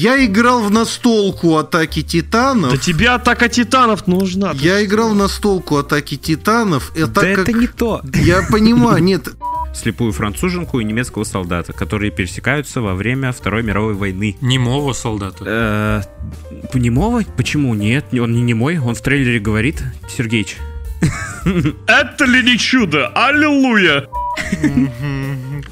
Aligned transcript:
Я 0.00 0.24
играл 0.24 0.62
в 0.62 0.70
настолку 0.70 1.56
Атаки 1.56 2.02
Титанов. 2.02 2.70
Да 2.70 2.76
тебе 2.76 3.08
атака 3.08 3.48
титанов 3.48 4.06
нужна. 4.06 4.52
Я 4.54 4.76
что? 4.76 4.84
играл 4.84 5.10
в 5.10 5.16
настолку 5.16 5.76
Атаки 5.76 6.16
Титанов. 6.16 6.96
И 6.96 7.04
Да 7.04 7.26
это 7.26 7.44
как... 7.44 7.56
не 7.56 7.66
то. 7.66 8.00
Я 8.14 8.46
понимаю, 8.48 9.02
нет, 9.02 9.28
Слепую 9.74 10.12
француженку 10.12 10.78
и 10.78 10.84
немецкого 10.84 11.24
солдата, 11.24 11.72
которые 11.72 12.12
пересекаются 12.12 12.80
во 12.80 12.94
время 12.94 13.32
Второй 13.32 13.64
мировой 13.64 13.94
войны. 13.94 14.36
Немого 14.40 14.92
солдата. 14.92 15.44
Э, 15.44 16.02
немого? 16.74 17.24
Почему 17.36 17.74
нет? 17.74 18.04
Он 18.12 18.32
не 18.32 18.42
немой, 18.42 18.78
он 18.78 18.94
в 18.94 19.00
трейлере 19.00 19.40
говорит, 19.40 19.82
Сергеич. 20.16 20.58
Это 21.88 22.24
ли 22.24 22.44
не 22.44 22.56
чудо? 22.56 23.08
Аллилуйя! 23.08 24.06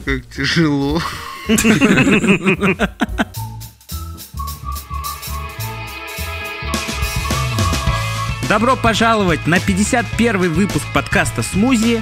Как 0.05 0.27
тяжело. 0.35 1.01
Добро 8.49 8.77
пожаловать 8.77 9.49
на 9.49 9.59
51 9.59 10.53
выпуск 10.53 10.87
подкаста 10.95 11.43
«Смузи». 11.43 12.01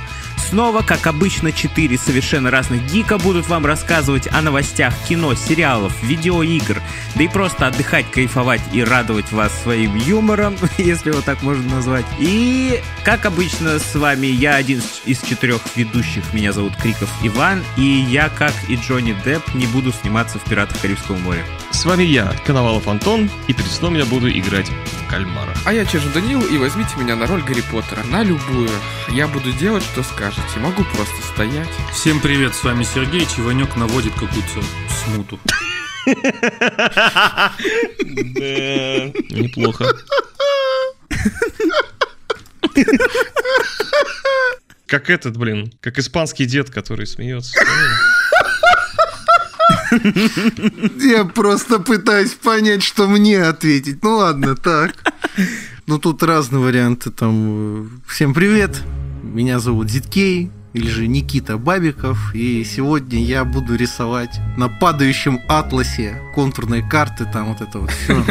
Снова, 0.48 0.82
как 0.82 1.06
обычно, 1.06 1.52
четыре 1.52 1.98
совершенно 1.98 2.50
разных 2.50 2.84
гика 2.86 3.18
будут 3.18 3.48
вам 3.48 3.64
рассказывать 3.66 4.28
о 4.30 4.42
новостях 4.42 4.94
кино, 5.08 5.34
сериалов, 5.34 5.92
видеоигр, 6.02 6.82
да 7.14 7.22
и 7.22 7.28
просто 7.28 7.66
отдыхать, 7.66 8.10
кайфовать 8.10 8.60
и 8.72 8.84
радовать 8.84 9.32
вас 9.32 9.52
своим 9.62 9.96
юмором, 9.96 10.56
если 10.78 11.10
его 11.10 11.22
так 11.22 11.42
можно 11.42 11.76
назвать. 11.76 12.04
И, 12.18 12.80
как 13.04 13.24
обычно, 13.24 13.78
с 13.78 13.94
вами 13.94 14.26
я 14.26 14.54
один 14.56 14.82
из 15.04 15.22
четырех 15.22 15.62
ведущих, 15.76 16.32
меня 16.34 16.52
зовут 16.52 16.76
Криков 16.76 17.10
Иван, 17.22 17.64
и 17.76 17.82
я, 17.82 18.28
как 18.28 18.52
и 18.68 18.76
Джонни 18.76 19.16
Депп, 19.24 19.54
не 19.54 19.66
буду 19.66 19.92
сниматься 19.92 20.38
в 20.38 20.44
«Пиратах 20.44 20.80
Карибского 20.80 21.16
моря». 21.16 21.44
С 21.70 21.84
вами 21.84 22.04
я, 22.04 22.32
Коновалов 22.46 22.86
Антон, 22.86 23.30
и 23.48 23.52
перед 23.52 23.70
сном 23.70 23.94
я 23.94 24.04
буду 24.04 24.30
играть 24.30 24.68
в 24.68 25.10
кальмара. 25.10 25.54
А 25.64 25.72
я 25.72 25.84
Чижу 25.84 26.08
Данил, 26.10 26.42
и 26.42 26.56
возьмите 26.56 26.97
меня 26.97 27.16
на 27.16 27.26
роль 27.26 27.42
Гарри 27.42 27.62
Поттера, 27.70 28.04
на 28.04 28.22
любую. 28.22 28.70
Я 29.08 29.26
буду 29.26 29.52
делать, 29.52 29.82
что 29.82 30.02
скажете, 30.34 30.60
могу 30.60 30.84
просто 30.94 31.22
стоять. 31.32 31.68
Всем 31.92 32.20
привет, 32.20 32.54
с 32.54 32.62
вами 32.64 32.84
Сергей. 32.84 33.27
Иванек 33.38 33.77
наводит 33.77 34.12
какую-то 34.14 34.62
смуту. 35.04 35.38
Неплохо. 39.30 39.86
Как 44.86 45.10
этот, 45.10 45.36
блин, 45.36 45.72
как 45.80 45.98
испанский 45.98 46.46
дед, 46.46 46.70
который 46.70 47.06
смеется. 47.06 47.58
Я 51.00 51.24
просто 51.24 51.78
пытаюсь 51.78 52.34
понять, 52.34 52.82
что 52.82 53.06
мне 53.06 53.42
ответить. 53.42 54.02
Ну 54.02 54.16
ладно, 54.16 54.56
так. 54.56 54.94
Ну 55.86 55.98
тут 55.98 56.22
разные 56.22 56.60
варианты. 56.60 57.10
Там. 57.10 58.02
Всем 58.06 58.34
привет. 58.34 58.82
Меня 59.25 59.58
зовут 59.58 59.91
Зиткей. 59.91 60.50
Или 60.75 60.89
же 60.89 61.06
Никита 61.06 61.56
Бабиков. 61.56 62.34
И 62.34 62.64
сегодня 62.64 63.22
я 63.22 63.44
буду 63.44 63.77
рисовать 63.77 64.41
на 64.56 64.69
падающем 64.69 65.41
атласе 65.48 66.20
контурные 66.34 66.83
карты. 66.83 67.27
Там 67.33 67.55
вот 67.55 67.61
это 67.61 67.78
вот 67.78 67.91
все. 67.92 68.25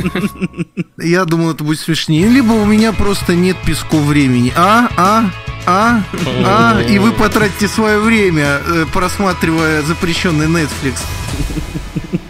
Я 0.97 1.23
думал, 1.23 1.51
это 1.51 1.63
будет 1.63 1.79
смешнее. 1.79 2.27
Либо 2.27 2.51
у 2.51 2.65
меня 2.65 2.91
просто 2.91 3.33
нет 3.33 3.55
песков 3.65 4.01
времени. 4.01 4.51
А? 4.57 4.89
А? 4.97 5.31
А? 5.65 6.03
А? 6.45 6.81
И 6.81 6.99
вы 6.99 7.13
потратите 7.13 7.69
свое 7.69 7.99
время, 7.99 8.59
э, 8.65 8.85
просматривая 8.91 9.81
запрещенный 9.81 10.47
Netflix. 10.47 10.99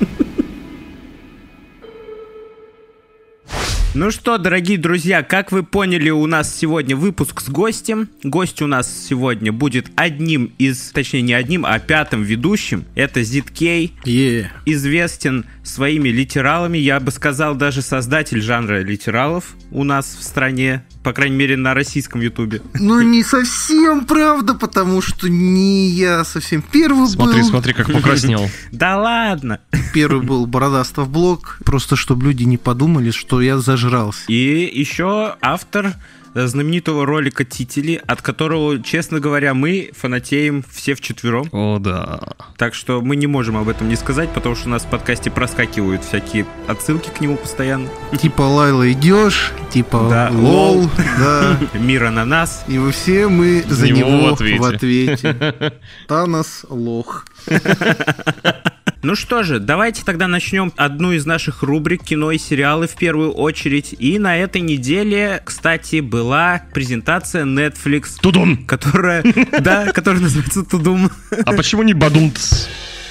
Ну 3.95 4.09
что, 4.09 4.39
дорогие 4.39 4.79
друзья, 4.79 5.21
как 5.21 5.51
вы 5.51 5.61
поняли, 5.61 6.09
у 6.09 6.25
нас 6.25 6.55
сегодня 6.55 6.95
выпуск 6.95 7.41
с 7.41 7.49
гостем. 7.49 8.09
Гость 8.23 8.59
у 8.63 8.67
нас 8.67 8.91
сегодня 9.07 9.53
будет 9.53 9.85
одним 9.95 10.51
из, 10.57 10.89
точнее 10.91 11.21
не 11.21 11.33
одним, 11.33 11.63
а 11.63 11.77
пятым 11.77 12.23
ведущим. 12.23 12.85
Это 12.95 13.21
Зиткей, 13.21 13.93
Е. 14.03 14.51
известен 14.65 15.45
своими 15.63 16.09
литералами, 16.09 16.79
я 16.79 16.99
бы 16.99 17.11
сказал, 17.11 17.53
даже 17.53 17.83
создатель 17.83 18.41
жанра 18.41 18.81
литералов 18.81 19.53
у 19.69 19.83
нас 19.83 20.17
в 20.19 20.23
стране, 20.23 20.83
по 21.03 21.11
крайней 21.11 21.35
мере, 21.35 21.57
на 21.57 21.73
российском 21.73 22.21
ютубе. 22.21 22.61
Ну, 22.75 23.01
не 23.01 23.23
совсем 23.23 24.05
правда, 24.05 24.53
потому 24.53 25.01
что 25.01 25.27
не 25.27 25.89
я 25.89 26.23
совсем 26.23 26.61
первый 26.61 27.07
Смотри, 27.07 27.41
был. 27.41 27.47
смотри, 27.49 27.73
как 27.73 27.91
покраснел. 27.91 28.49
Да 28.71 28.97
ладно! 28.97 29.59
Первый 29.93 30.23
был 30.25 30.45
Бородастов 30.45 31.09
блог. 31.09 31.59
Просто 31.65 31.95
чтобы 31.95 32.25
люди 32.25 32.43
не 32.43 32.57
подумали, 32.57 33.11
что 33.11 33.41
я 33.41 33.57
зажрался. 33.57 34.23
И 34.27 34.71
еще 34.73 35.35
автор 35.41 35.93
знаменитого 36.35 37.05
ролика 37.05 37.43
«Тители», 37.45 38.01
от 38.07 38.21
которого, 38.21 38.81
честно 38.81 39.19
говоря, 39.19 39.53
мы 39.53 39.91
фанатеем 39.95 40.63
все 40.71 40.95
вчетвером. 40.95 41.47
О, 41.51 41.77
да. 41.79 42.19
Так 42.57 42.73
что 42.73 43.01
мы 43.01 43.15
не 43.15 43.27
можем 43.27 43.57
об 43.57 43.69
этом 43.69 43.89
не 43.89 43.95
сказать, 43.95 44.29
потому 44.31 44.55
что 44.55 44.67
у 44.67 44.71
нас 44.71 44.83
в 44.83 44.87
подкасте 44.87 45.29
проскакивают 45.31 46.03
всякие 46.03 46.45
отсылки 46.67 47.09
к 47.09 47.21
нему 47.21 47.37
постоянно. 47.37 47.89
Типа 48.19 48.41
Лайла 48.41 48.91
идешь, 48.91 49.51
типа 49.71 50.07
Да, 50.09 50.29
лол, 50.33 50.77
лол. 50.79 50.89
да. 51.19 51.59
Мир 51.79 52.05
ананас. 52.05 52.63
И 52.67 52.77
вы 52.77 52.91
все 52.91 53.27
мы 53.27 53.63
за 53.67 53.87
него 53.89 54.09
него 54.09 54.29
в 54.29 54.33
ответе. 54.33 54.59
в 54.59 54.63
ответе. 54.65 55.73
Танос 56.07 56.65
лох. 56.69 57.25
Ну 59.03 59.15
что 59.15 59.43
же, 59.43 59.59
давайте 59.59 60.05
тогда 60.05 60.29
начнем 60.29 60.71
одну 60.77 61.11
из 61.11 61.25
наших 61.25 61.61
рубрик 61.61 62.05
кино 62.05 62.31
и 62.31 62.37
сериалы 62.37 62.87
в 62.87 62.95
первую 62.95 63.33
очередь. 63.33 63.93
И 63.99 64.17
на 64.17 64.37
этой 64.37 64.61
неделе, 64.61 65.41
кстати, 65.43 65.99
была 65.99 66.61
презентация 66.73 67.43
Netflix, 67.43 68.11
Tudum! 68.21 68.65
которая, 68.65 69.21
да, 69.59 69.91
которая 69.91 70.21
называется 70.21 70.63
Tudum. 70.63 71.11
А 71.45 71.51
почему 71.51 71.83
не 71.83 71.93
бадумц? 71.93 72.67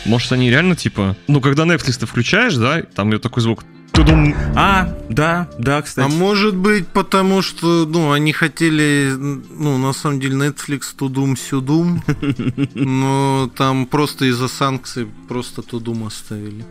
Может, 0.07 0.33
они 0.33 0.49
реально, 0.49 0.77
типа... 0.77 1.15
Ну, 1.29 1.43
когда 1.43 1.65
Netflix 1.65 2.01
ты 2.01 2.07
включаешь, 2.07 2.55
да, 2.55 2.83
там 2.83 3.21
такой 3.21 3.43
звук... 3.43 3.63
Тудум! 3.93 4.35
А, 4.57 4.89
да, 5.11 5.49
да, 5.59 5.79
А 5.79 5.83
кстати. 5.83 6.11
может 6.13 6.57
быть, 6.57 6.89
потому 6.89 7.43
что, 7.43 7.85
ну, 7.87 8.13
они 8.13 8.33
хотели, 8.33 9.13
ну, 9.17 9.77
на 9.79 9.93
самом 9.93 10.19
деле, 10.21 10.35
Netflix 10.49 10.95
тудум-сюдум, 10.97 12.03
но 12.75 13.51
там 13.57 13.87
просто 13.87 14.25
из-за 14.27 14.49
санкций 14.49 15.07
просто 15.29 15.63
тудум 15.63 16.05
оставили. 16.07 16.65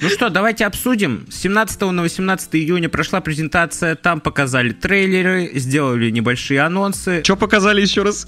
Ну 0.00 0.08
что, 0.08 0.30
давайте 0.30 0.64
обсудим. 0.64 1.26
С 1.28 1.36
17 1.38 1.80
на 1.80 2.02
18 2.02 2.54
июня 2.54 2.88
прошла 2.88 3.20
презентация, 3.20 3.96
там 3.96 4.20
показали 4.20 4.70
трейлеры, 4.70 5.50
сделали 5.54 6.10
небольшие 6.10 6.60
анонсы. 6.60 7.22
Что 7.24 7.36
показали 7.36 7.80
еще 7.80 8.02
раз? 8.04 8.26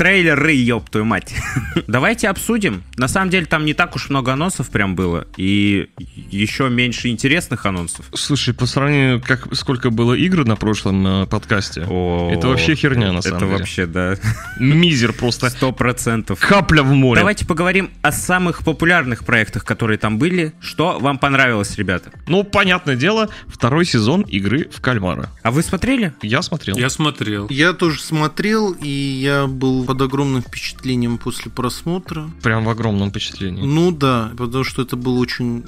Трейлеры, 0.00 0.54
ёб 0.54 0.88
твою 0.88 1.04
мать. 1.04 1.34
Давайте 1.86 2.30
обсудим. 2.30 2.84
На 2.96 3.06
самом 3.06 3.28
деле 3.28 3.44
там 3.44 3.66
не 3.66 3.74
так 3.74 3.94
уж 3.96 4.08
много 4.08 4.32
анонсов 4.32 4.70
прям 4.70 4.94
было, 4.94 5.26
и 5.36 5.90
еще 6.30 6.70
меньше 6.70 7.08
интересных 7.08 7.66
анонсов. 7.66 8.06
Слушай, 8.14 8.54
по 8.54 8.64
сравнению, 8.64 9.20
как 9.20 9.54
сколько 9.54 9.90
было 9.90 10.14
игр 10.14 10.46
на 10.46 10.56
прошлом 10.56 11.06
э, 11.06 11.26
подкасте, 11.26 11.82
это 11.82 12.48
вообще 12.48 12.76
херня, 12.76 13.12
на 13.12 13.20
самом 13.20 13.36
Это 13.36 13.44
деле. 13.46 13.58
вообще, 13.58 13.84
да, 13.84 14.16
Мизер 14.58 15.12
просто. 15.12 15.50
сто 15.50 15.70
процентов. 15.70 16.40
Капля 16.40 16.82
в 16.82 16.94
море. 16.94 17.20
Давайте 17.20 17.44
поговорим 17.44 17.90
о 18.00 18.10
самых 18.10 18.64
популярных 18.64 19.26
проектах, 19.26 19.66
которые 19.66 19.98
там 19.98 20.18
были. 20.18 20.54
Что 20.62 20.98
вам 20.98 21.18
понравилось, 21.18 21.76
ребята? 21.76 22.10
Ну, 22.26 22.42
понятное 22.42 22.96
дело, 22.96 23.28
второй 23.48 23.84
сезон 23.84 24.22
игры 24.22 24.66
в 24.72 24.80
кальмара. 24.80 25.28
А 25.42 25.50
вы 25.50 25.62
смотрели? 25.62 26.14
Я 26.22 26.40
смотрел. 26.40 26.78
Я 26.78 26.88
смотрел. 26.88 27.48
Я 27.50 27.74
тоже 27.74 28.00
смотрел, 28.00 28.72
и 28.72 28.88
я 28.88 29.46
был 29.46 29.89
под 29.90 30.02
огромным 30.02 30.40
впечатлением 30.40 31.18
после 31.18 31.50
просмотра. 31.50 32.30
Прям 32.44 32.64
в 32.64 32.70
огромном 32.70 33.10
впечатлении. 33.10 33.66
Ну 33.66 33.90
да, 33.90 34.30
потому 34.38 34.62
что 34.62 34.82
это 34.82 34.94
было 34.94 35.18
очень 35.18 35.64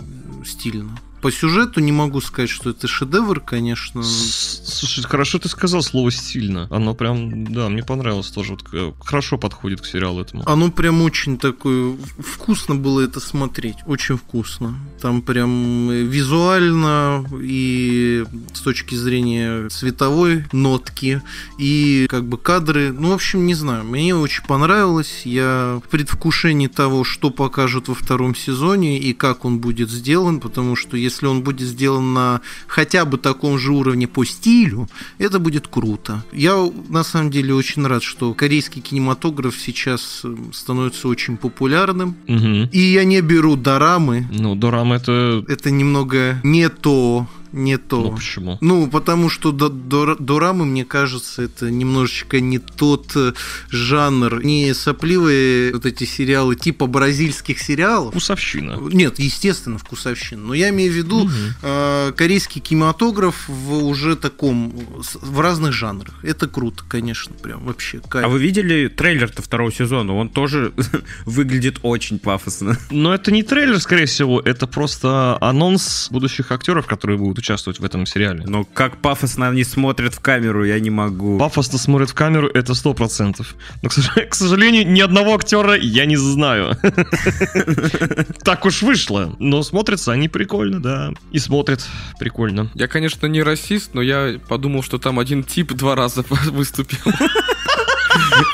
стильно. 0.46 0.96
По 1.22 1.30
сюжету 1.30 1.78
не 1.78 1.92
могу 1.92 2.20
сказать, 2.20 2.50
что 2.50 2.70
это 2.70 2.88
шедевр, 2.88 3.38
конечно. 3.38 4.02
Слушай, 4.02 5.04
хорошо 5.04 5.38
ты 5.38 5.48
сказал 5.48 5.80
слово 5.80 6.10
«стильно». 6.10 6.66
Оно 6.68 6.94
прям, 6.94 7.46
да, 7.46 7.68
мне 7.68 7.84
понравилось 7.84 8.26
тоже. 8.26 8.54
Вот, 8.54 8.64
э, 8.72 8.92
хорошо 8.98 9.38
подходит 9.38 9.80
к 9.80 9.86
сериалу 9.86 10.20
этому. 10.20 10.42
Оно 10.46 10.72
прям 10.72 11.00
очень 11.00 11.38
такое... 11.38 11.96
Вкусно 12.18 12.74
было 12.74 13.02
это 13.02 13.20
смотреть. 13.20 13.76
Очень 13.86 14.16
вкусно. 14.16 14.74
Там 15.00 15.22
прям 15.22 15.90
э, 15.90 16.02
визуально 16.02 17.24
и 17.40 18.24
с 18.52 18.60
точки 18.60 18.96
зрения 18.96 19.68
цветовой 19.68 20.46
нотки 20.50 21.22
и 21.56 22.08
как 22.10 22.24
бы 22.24 22.36
кадры. 22.36 22.92
Ну, 22.92 23.10
в 23.10 23.14
общем, 23.14 23.46
не 23.46 23.54
знаю. 23.54 23.84
Мне 23.84 24.16
очень 24.16 24.44
понравилось. 24.44 25.22
Я 25.24 25.80
в 25.86 25.88
предвкушении 25.88 26.66
того, 26.66 27.04
что 27.04 27.30
покажут 27.30 27.86
во 27.86 27.94
втором 27.94 28.34
сезоне 28.34 28.98
и 28.98 29.12
как 29.12 29.44
он 29.44 29.60
будет 29.60 29.88
сделан, 29.88 30.40
потому 30.40 30.74
что 30.74 30.96
если 30.96 31.11
если 31.12 31.26
он 31.26 31.42
будет 31.42 31.68
сделан 31.68 32.14
на 32.14 32.40
хотя 32.66 33.04
бы 33.04 33.18
таком 33.18 33.58
же 33.58 33.72
уровне 33.72 34.08
по 34.08 34.24
стилю, 34.24 34.88
это 35.18 35.38
будет 35.38 35.68
круто. 35.68 36.24
Я 36.32 36.70
на 36.88 37.04
самом 37.04 37.30
деле 37.30 37.54
очень 37.54 37.86
рад, 37.86 38.02
что 38.02 38.34
корейский 38.34 38.80
кинематограф 38.80 39.54
сейчас 39.56 40.22
э, 40.24 40.34
становится 40.52 41.08
очень 41.08 41.36
популярным. 41.36 42.16
Мгм. 42.26 42.68
И 42.72 42.78
я 42.78 43.04
не 43.04 43.20
беру 43.20 43.56
дорамы. 43.56 44.26
Ну, 44.32 44.54
Дорама 44.54 44.96
это... 44.96 45.44
Это 45.48 45.70
немного 45.70 46.40
не 46.42 46.68
то, 46.68 47.26
не 47.52 47.76
то. 47.78 48.02
Ну, 48.02 48.12
почему? 48.16 48.58
Ну, 48.60 48.88
потому 48.88 49.28
что 49.28 49.52
до- 49.52 49.68
дора- 49.68 50.16
дорамы, 50.18 50.64
мне 50.64 50.84
кажется, 50.84 51.42
это 51.42 51.70
немножечко 51.70 52.40
не 52.40 52.58
тот 52.58 53.12
э, 53.14 53.32
жанр, 53.70 54.42
не 54.44 54.72
сопливые 54.74 55.72
вот 55.72 55.86
эти 55.86 56.04
сериалы 56.04 56.56
типа 56.56 56.86
бразильских 56.86 57.58
сериалов. 57.60 58.10
Вкусовщина. 58.10 58.78
Нет, 58.80 59.18
естественно, 59.18 59.78
вкусовщина. 59.78 60.42
Но 60.42 60.54
я 60.54 60.70
имею 60.70 60.92
в 60.92 60.96
виду 60.96 61.30
э, 61.62 62.12
корейский 62.16 62.60
кинематограф 62.60 63.48
в 63.48 63.84
уже 63.84 64.16
таком, 64.16 64.72
в 65.20 65.40
разных 65.40 65.72
жанрах. 65.72 66.14
Это 66.22 66.48
круто, 66.48 66.84
конечно, 66.88 67.34
прям 67.34 67.64
вообще 67.64 68.00
кайф. 68.00 68.24
А 68.26 68.28
вы 68.28 68.38
видели 68.38 68.88
трейлер-то 68.88 69.42
второго 69.42 69.72
сезона? 69.72 70.14
Он 70.14 70.28
тоже 70.28 70.72
выглядит 71.26 71.78
очень 71.82 72.18
пафосно. 72.18 72.78
Но 72.90 73.14
это 73.14 73.30
не 73.30 73.42
трейлер, 73.42 73.78
скорее 73.80 74.06
всего, 74.06 74.40
это 74.40 74.66
просто 74.66 75.36
анонс 75.40 76.08
будущих 76.10 76.50
актеров, 76.52 76.86
которые 76.86 77.18
будут 77.18 77.41
участвовать 77.42 77.80
в 77.80 77.84
этом 77.84 78.06
сериале. 78.06 78.44
Но 78.46 78.64
как 78.64 79.02
пафосно 79.02 79.48
они 79.48 79.64
смотрят 79.64 80.14
в 80.14 80.20
камеру, 80.20 80.64
я 80.64 80.78
не 80.78 80.90
могу. 80.90 81.38
Пафосно 81.38 81.76
смотрят 81.76 82.10
в 82.10 82.14
камеру, 82.14 82.46
это 82.46 82.72
сто 82.74 82.94
процентов. 82.94 83.56
Но, 83.82 83.88
к 83.88 83.92
сож- 83.92 84.26
к 84.30 84.34
сожалению, 84.34 84.88
ни 84.88 85.00
одного 85.00 85.34
актера 85.34 85.74
я 85.76 86.06
не 86.06 86.16
знаю. 86.16 86.76
Так 88.44 88.64
уж 88.64 88.82
вышло. 88.82 89.34
Но 89.38 89.62
смотрятся 89.62 90.12
они 90.12 90.28
прикольно, 90.28 90.80
да. 90.80 91.12
И 91.30 91.38
смотрят 91.38 91.84
прикольно. 92.18 92.70
Я, 92.74 92.86
конечно, 92.88 93.26
не 93.26 93.42
расист, 93.42 93.94
но 93.94 94.02
я 94.02 94.38
подумал, 94.48 94.82
что 94.82 94.98
там 94.98 95.18
один 95.18 95.42
тип 95.42 95.72
два 95.72 95.94
раза 95.94 96.24
выступил. 96.28 96.98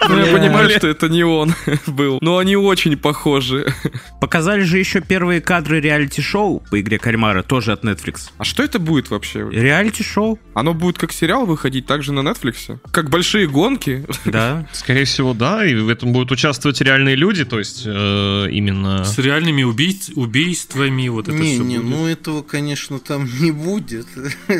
Ну, 0.08 0.18
я 0.18 0.32
понимаю, 0.32 0.70
что 0.70 0.86
это 0.88 1.08
не 1.08 1.24
он 1.24 1.54
был. 1.86 2.18
Но 2.20 2.38
они 2.38 2.56
очень 2.56 2.96
похожи. 2.96 3.72
Показали 4.20 4.62
же 4.62 4.78
еще 4.78 5.00
первые 5.00 5.40
кадры 5.40 5.80
реалити-шоу 5.80 6.62
по 6.70 6.80
игре 6.80 6.98
Кальмара, 6.98 7.42
тоже 7.42 7.72
от 7.72 7.84
Netflix. 7.84 8.30
А 8.38 8.44
что 8.44 8.62
это 8.62 8.78
будет 8.78 9.10
вообще? 9.10 9.48
Реалити-шоу, 9.50 10.38
Оно 10.54 10.74
будет 10.74 10.98
как 10.98 11.12
сериал 11.12 11.46
выходить 11.46 11.86
также 11.86 12.12
на 12.12 12.20
Netflix? 12.20 12.78
Как 12.90 13.10
большие 13.10 13.46
гонки? 13.48 14.06
да. 14.24 14.66
Скорее 14.72 15.04
всего, 15.04 15.34
да, 15.34 15.64
и 15.64 15.74
в 15.74 15.88
этом 15.88 16.12
будут 16.12 16.32
участвовать 16.32 16.80
реальные 16.80 17.16
люди, 17.16 17.44
то 17.44 17.58
есть 17.58 17.82
э, 17.86 18.48
именно... 18.50 19.04
С 19.04 19.18
реальными 19.18 19.62
убийц- 19.62 20.12
убийствами, 20.14 21.08
вот 21.08 21.28
это 21.28 21.36
не, 21.36 21.54
все 21.54 21.62
не, 21.62 21.78
будет. 21.78 21.90
ну 21.90 22.06
этого, 22.06 22.42
конечно, 22.42 22.98
там 22.98 23.28
не 23.40 23.50
будет. 23.50 24.06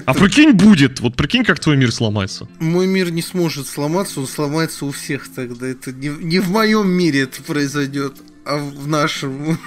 А 0.06 0.14
прикинь, 0.14 0.52
будет. 0.52 1.00
Вот 1.00 1.16
прикинь, 1.16 1.44
как 1.44 1.58
твой 1.60 1.76
мир 1.76 1.92
сломается. 1.92 2.48
Мой 2.58 2.86
мир 2.86 3.10
не 3.10 3.22
сможет 3.22 3.66
сломаться, 3.66 4.20
он 4.20 4.26
сломается 4.26 4.84
у 4.84 4.90
всех 4.90 5.17
тогда. 5.26 5.66
Это 5.66 5.92
не, 5.92 6.08
не 6.08 6.38
в 6.38 6.50
моем 6.50 6.88
мире 6.88 7.22
это 7.22 7.42
произойдет, 7.42 8.16
а 8.44 8.56
в 8.56 8.86
нашем. 8.86 9.58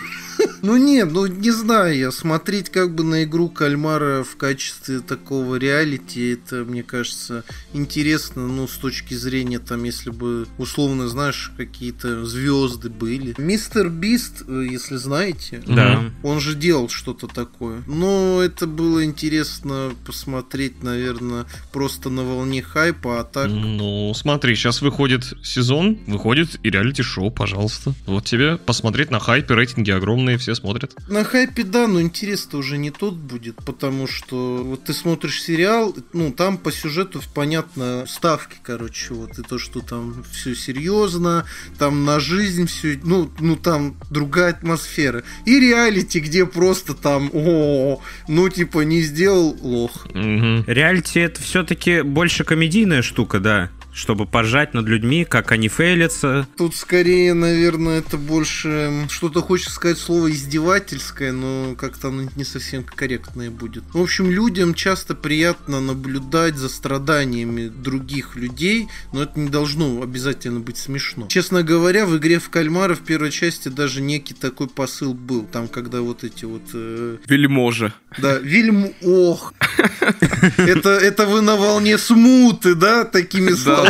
Ну 0.62 0.78
нет, 0.78 1.12
ну 1.12 1.25
не 1.25 1.52
знаю 1.52 1.98
я, 1.98 2.12
смотреть 2.12 2.69
как 2.69 2.94
бы 2.94 3.04
на 3.04 3.24
игру 3.24 3.50
кальмара 3.50 4.24
в 4.24 4.36
качестве 4.38 5.00
такого 5.00 5.56
реалити, 5.56 6.34
это, 6.34 6.58
мне 6.63 6.84
кажется, 6.84 7.44
интересно, 7.74 8.48
ну, 8.48 8.68
с 8.68 8.78
точки 8.78 9.13
зрения, 9.13 9.60
там, 9.60 9.84
если 9.84 10.12
бы, 10.12 10.48
условно, 10.58 11.08
знаешь, 11.08 11.52
какие-то 11.58 12.25
звезды 12.25 12.90
были. 12.90 13.34
Мистер 13.38 13.90
Бист, 13.90 14.44
э, 14.48 14.68
если 14.69 14.98
знаете, 14.98 15.63
Да. 15.66 16.04
он 16.24 16.40
же 16.40 16.56
делал 16.56 16.90
что-то 16.90 17.28
такое. 17.28 17.81
Но 17.88 18.42
это 18.42 18.68
было 18.68 19.04
интересно 19.04 19.92
посмотреть, 20.06 20.84
наверное, 20.84 21.46
просто 21.72 22.10
на 22.10 22.24
волне 22.24 22.62
хайпа, 22.62 23.19
а 23.19 23.24
так... 23.24 23.50
Ну, 23.50 24.14
смотри, 24.16 24.56
сейчас 24.56 24.81
выходит 24.81 25.24
сезон, 25.44 25.98
выходит 26.07 26.60
и 26.64 26.69
реалити-шоу, 26.69 27.31
пожалуйста. 27.31 27.94
Вот 28.06 28.25
тебе 28.25 28.57
посмотреть 28.57 29.10
на 29.12 29.19
хайпе, 29.19 29.56
рейтинги 29.56 29.92
огромные, 29.92 30.38
все 30.38 30.50
смотрят. 30.56 30.95
На 31.07 31.24
хайпе, 31.24 31.63
да, 31.63 31.88
но 31.88 32.01
интерес-то 32.01 32.57
уже 32.57 32.77
не 32.77 32.92
тот 32.92 33.15
будет, 33.15 33.57
потому 33.65 34.07
что 34.07 34.63
вот 34.63 34.86
ты 34.86 34.94
смотришь 34.94 35.42
сериал, 35.42 35.95
ну, 36.13 36.31
там 36.31 36.57
по 36.57 36.71
сюжету 36.71 37.21
понятно 37.33 38.06
ставки, 38.07 38.57
короче, 38.62 39.13
вот, 39.13 39.38
и 39.39 39.44
то, 39.44 39.57
что 39.57 39.81
там 39.81 40.24
все 40.31 40.56
серьезно, 40.56 41.45
там 41.77 42.06
на 42.06 42.19
жизнь 42.19 42.68
все, 42.68 43.00
ну, 43.03 43.31
ну, 43.39 43.56
там 43.56 43.98
другая 44.09 44.51
атмосфера. 44.51 45.24
И 45.45 45.59
реалити, 45.59 46.19
где 46.19 46.45
просто 46.45 46.94
там, 46.94 47.30
о, 47.33 48.01
ну, 48.27 48.50
типа, 48.50 48.81
не 48.81 49.01
сделал 49.01 49.57
лох. 49.62 50.07
Реалити 50.13 51.19
это 51.19 51.42
все-таки 51.42 52.01
больше 52.01 52.44
комедийная 52.44 53.01
штука, 53.01 53.39
да. 53.39 53.69
Чтобы 53.94 54.26
поржать 54.26 54.74
над 54.74 54.88
людьми, 54.88 55.26
как 55.26 55.52
они 55.52 55.68
фейлятся. 55.68 56.48
Тут 56.58 56.76
скорее, 56.76 57.34
наверное, 57.34 58.00
это 58.00 58.18
больше 58.18 59.06
что-то 59.10 59.42
хочется 59.42 59.74
сказать 59.74 59.98
слово 59.98 60.32
издевательское, 60.32 61.32
но 61.32 61.76
как-то 61.76 62.08
оно 62.08 62.30
не 62.36 62.44
совсем 62.44 62.84
корректное 62.84 63.50
будет. 63.50 63.84
В 63.94 64.02
общем, 64.02 64.30
людям 64.32 64.74
часто 64.74 65.14
приятно 65.14 65.82
наблюдать 65.82 66.56
за 66.56 66.70
страданиями 66.70 67.68
других 67.68 68.36
людей, 68.36 68.88
но 69.12 69.24
это 69.24 69.40
не 69.40 69.50
должно 69.50 70.02
обязательно 70.02 70.60
быть 70.60 70.78
смешно. 70.78 71.28
Честно 71.28 71.64
говоря, 71.64 72.06
в 72.06 72.18
игре 72.18 72.40
в 72.40 72.50
кальмара 72.50 72.96
в 72.96 73.02
первой 73.02 73.32
части 73.32 73.68
даже 73.68 74.02
некий 74.02 74.34
такой 74.34 74.68
посыл 74.68 75.14
был. 75.14 75.44
Там, 75.44 75.68
когда 75.68 76.02
вот 76.02 76.24
эти 76.24 76.46
вот... 76.46 76.64
э, 76.74 77.18
Вельможа. 77.28 77.94
да, 78.18 78.38
Вильм... 78.40 78.94
Ох! 79.02 79.54
Это, 80.58 80.90
это 80.90 81.26
вы 81.26 81.42
на 81.42 81.56
волне 81.56 81.98
смуты, 81.98 82.76
да? 82.76 83.04
Такими 83.04 83.52
словами 83.52 83.81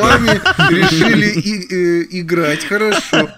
решили 0.69 1.29
и- 1.39 1.67
э, 1.73 2.07
играть. 2.11 2.65
Хорошо. 2.65 3.29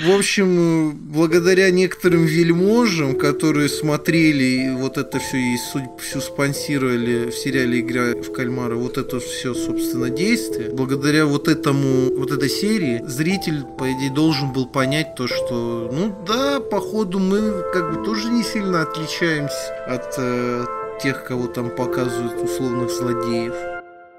В 0.00 0.10
общем, 0.16 0.92
благодаря 0.92 1.70
некоторым 1.70 2.24
вельможам, 2.24 3.14
которые 3.16 3.68
смотрели 3.68 4.44
и 4.44 4.70
вот 4.70 4.98
это 4.98 5.18
все 5.18 5.36
и, 5.36 5.56
всему, 5.56 6.20
спонсировали 6.20 7.30
в 7.30 7.34
сериале 7.34 7.80
«Игра 7.80 8.14
в 8.14 8.32
кальмара» 8.32 8.74
вот 8.74 8.98
это 8.98 9.20
все, 9.20 9.54
собственно, 9.54 10.10
действие, 10.10 10.70
благодаря 10.70 11.26
вот 11.26 11.48
этому, 11.48 12.14
вот 12.16 12.30
этой 12.30 12.48
серии, 12.48 13.02
зритель, 13.06 13.64
по 13.78 13.90
идее, 13.92 14.10
должен 14.10 14.52
был 14.52 14.66
понять 14.66 15.14
то, 15.14 15.26
что, 15.26 15.90
ну 15.92 16.14
да, 16.26 16.60
походу 16.60 17.18
мы 17.18 17.62
как 17.72 17.94
бы 17.94 18.04
тоже 18.04 18.28
не 18.30 18.42
сильно 18.42 18.82
отличаемся 18.82 19.84
от 19.86 20.14
э, 20.18 20.66
тех, 21.02 21.24
кого 21.24 21.46
там 21.46 21.70
показывают 21.70 22.42
условных 22.42 22.90
злодеев. 22.90 23.54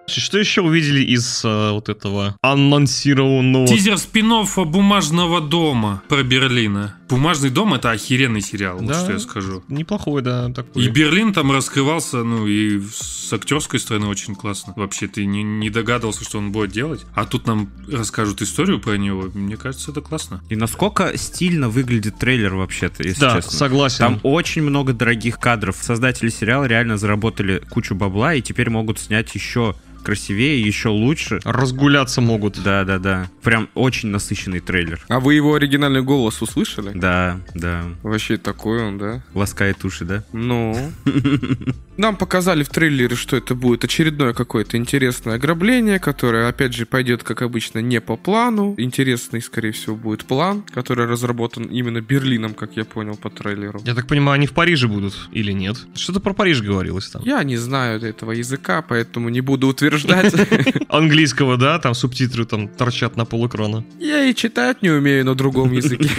Что 0.08 0.38
еще 0.40 0.62
увидели 0.62 1.02
из 1.04 1.46
э, 1.46 1.72
вот 1.72 1.88
этого 1.88 2.36
анонсированного... 2.42 3.68
Тизер 3.68 3.98
спин 3.98 4.32
«Бумажного 4.66 5.40
дома» 5.42 6.02
про 6.10 6.24
Берлина. 6.24 6.96
«Бумажный 7.10 7.50
дом»— 7.50 7.74
это 7.76 7.92
охеренный 7.92 8.42
сериал, 8.42 8.78
вот 8.78 8.88
Да. 8.88 9.00
что 9.04 9.14
я 9.14 9.20
скажу. 9.20 9.64
Неплохой, 9.68 10.22
да, 10.22 10.50
такой. 10.50 10.84
И 10.86 10.90
Берлин 10.90 11.34
там 11.34 11.52
раскрывался, 11.52 12.24
ну 12.24 12.48
и 12.48 12.82
с 12.82 13.32
актерской 13.34 13.80
стороны 13.80 14.08
очень 14.08 14.36
классно. 14.36 14.74
Вообще 14.76 15.08
ты 15.08 15.26
не, 15.26 15.44
не 15.44 15.70
догадывался, 15.70 16.24
что 16.24 16.38
он 16.40 16.52
будет 16.52 16.72
делать. 16.72 17.06
А 17.16 17.26
тут 17.26 17.48
нам 17.48 17.70
расскажут 17.90 18.42
историю 18.42 18.80
про 18.80 18.98
него. 18.98 19.30
Мне 19.34 19.58
кажется, 19.58 19.92
это 19.92 20.02
классно. 20.02 20.42
И 20.50 20.56
насколько 20.56 21.18
стильно 21.18 21.70
выглядит 21.70 22.18
трейлер 22.18 22.56
вообще-то, 22.56 23.04
если 23.04 23.20
Да, 23.22 23.36
честно. 23.38 23.52
согласен. 23.52 23.98
Там 24.00 24.20
очень 24.24 24.62
много 24.62 24.94
дорогих 24.94 25.38
кадров. 25.40 25.78
Создатели 25.82 26.30
сериала 26.30 26.66
реально 26.66 26.98
заработали 26.98 27.62
кучу 27.70 27.96
бабла 27.96 28.34
и 28.36 28.42
теперь 28.42 28.70
могут 28.70 29.00
снять 29.00 29.34
еще 29.36 29.76
красивее, 30.02 30.62
еще 30.62 30.90
лучше. 30.90 31.40
Разгуляться 31.44 32.22
могут. 32.22 32.62
Да, 32.64 32.84
да, 32.84 33.00
да. 33.00 33.30
Прям 33.44 33.70
очень 33.74 34.10
насыщенный 34.10 34.60
трейлер. 34.60 35.04
А 35.08 35.20
вы 35.20 35.36
его 35.36 35.56
оригинальный 35.56 36.02
голос 36.02 36.42
услышали? 36.42 36.92
Да, 36.94 37.40
да. 37.54 37.84
Вообще 38.04 38.38
такой 38.38 38.84
он, 38.84 38.98
да? 38.98 39.24
Ласкает 39.34 39.84
уши, 39.86 40.06
да? 40.06 40.24
Ну. 40.34 40.92
Нам 41.98 42.16
показали 42.16 42.64
в 42.64 42.70
трейлере, 42.70 43.16
что 43.16 43.38
это 43.38 43.54
будет 43.54 43.84
очередное 43.84 44.34
какое-то 44.34 44.78
интересное 44.78 45.36
ограбление, 45.36 46.00
которое, 46.00 46.48
опять 46.48 46.74
же, 46.74 46.86
пойдет, 46.86 47.24
как 47.24 47.42
обычно, 47.42 47.80
не 47.80 48.02
по 48.02 48.18
плану. 48.18 48.74
Интересный, 48.78 49.42
скорее 49.42 49.72
всего, 49.72 49.96
будет 49.96 50.26
план, 50.26 50.64
который 50.74 51.06
разработан 51.06 51.66
именно 51.66 52.02
Берлином, 52.02 52.54
как 52.54 52.76
я 52.76 52.86
понял 52.86 53.18
по 53.18 53.30
трейлеру. 53.30 53.82
Я 53.86 53.94
так 53.94 54.08
понимаю, 54.08 54.36
они 54.36 54.48
в 54.48 54.54
Париже 54.54 54.88
будут 54.88 55.30
или 55.32 55.52
нет? 55.52 55.78
Что-то 55.96 56.20
про 56.20 56.34
Париж 56.34 56.62
говорилось 56.62 57.10
там. 57.10 57.22
Я 57.24 57.44
не 57.44 57.58
знаю 57.58 58.02
этого 58.02 58.32
языка, 58.32 58.82
поэтому 58.82 59.30
не 59.30 59.42
буду 59.42 59.68
утверждать. 59.68 59.91
Английского, 60.90 61.58
да, 61.58 61.80
там 61.80 61.94
субтитры 61.94 62.46
там 62.46 62.68
торчат 62.68 63.18
на 63.18 63.26
полэкрана. 63.26 63.84
Я 64.00 64.24
и 64.26 64.34
читать 64.34 64.82
не 64.82 64.90
умею 64.90 65.26
на 65.26 65.36
другом 65.36 65.72
языке. 65.72 66.10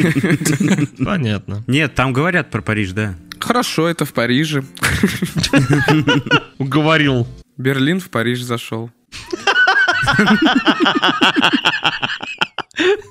Понятно. 1.05 1.65
Нет, 1.67 1.95
там 1.95 2.13
говорят 2.13 2.51
про 2.51 2.63
Париж, 2.63 2.93
да. 2.93 3.15
Хорошо, 3.39 3.89
это 3.89 4.05
в 4.05 4.13
Париже. 4.13 4.63
Уговорил. 6.59 7.27
Берлин 7.57 8.01
в 8.01 8.09
Париж 8.11 8.43
зашел. 8.43 8.91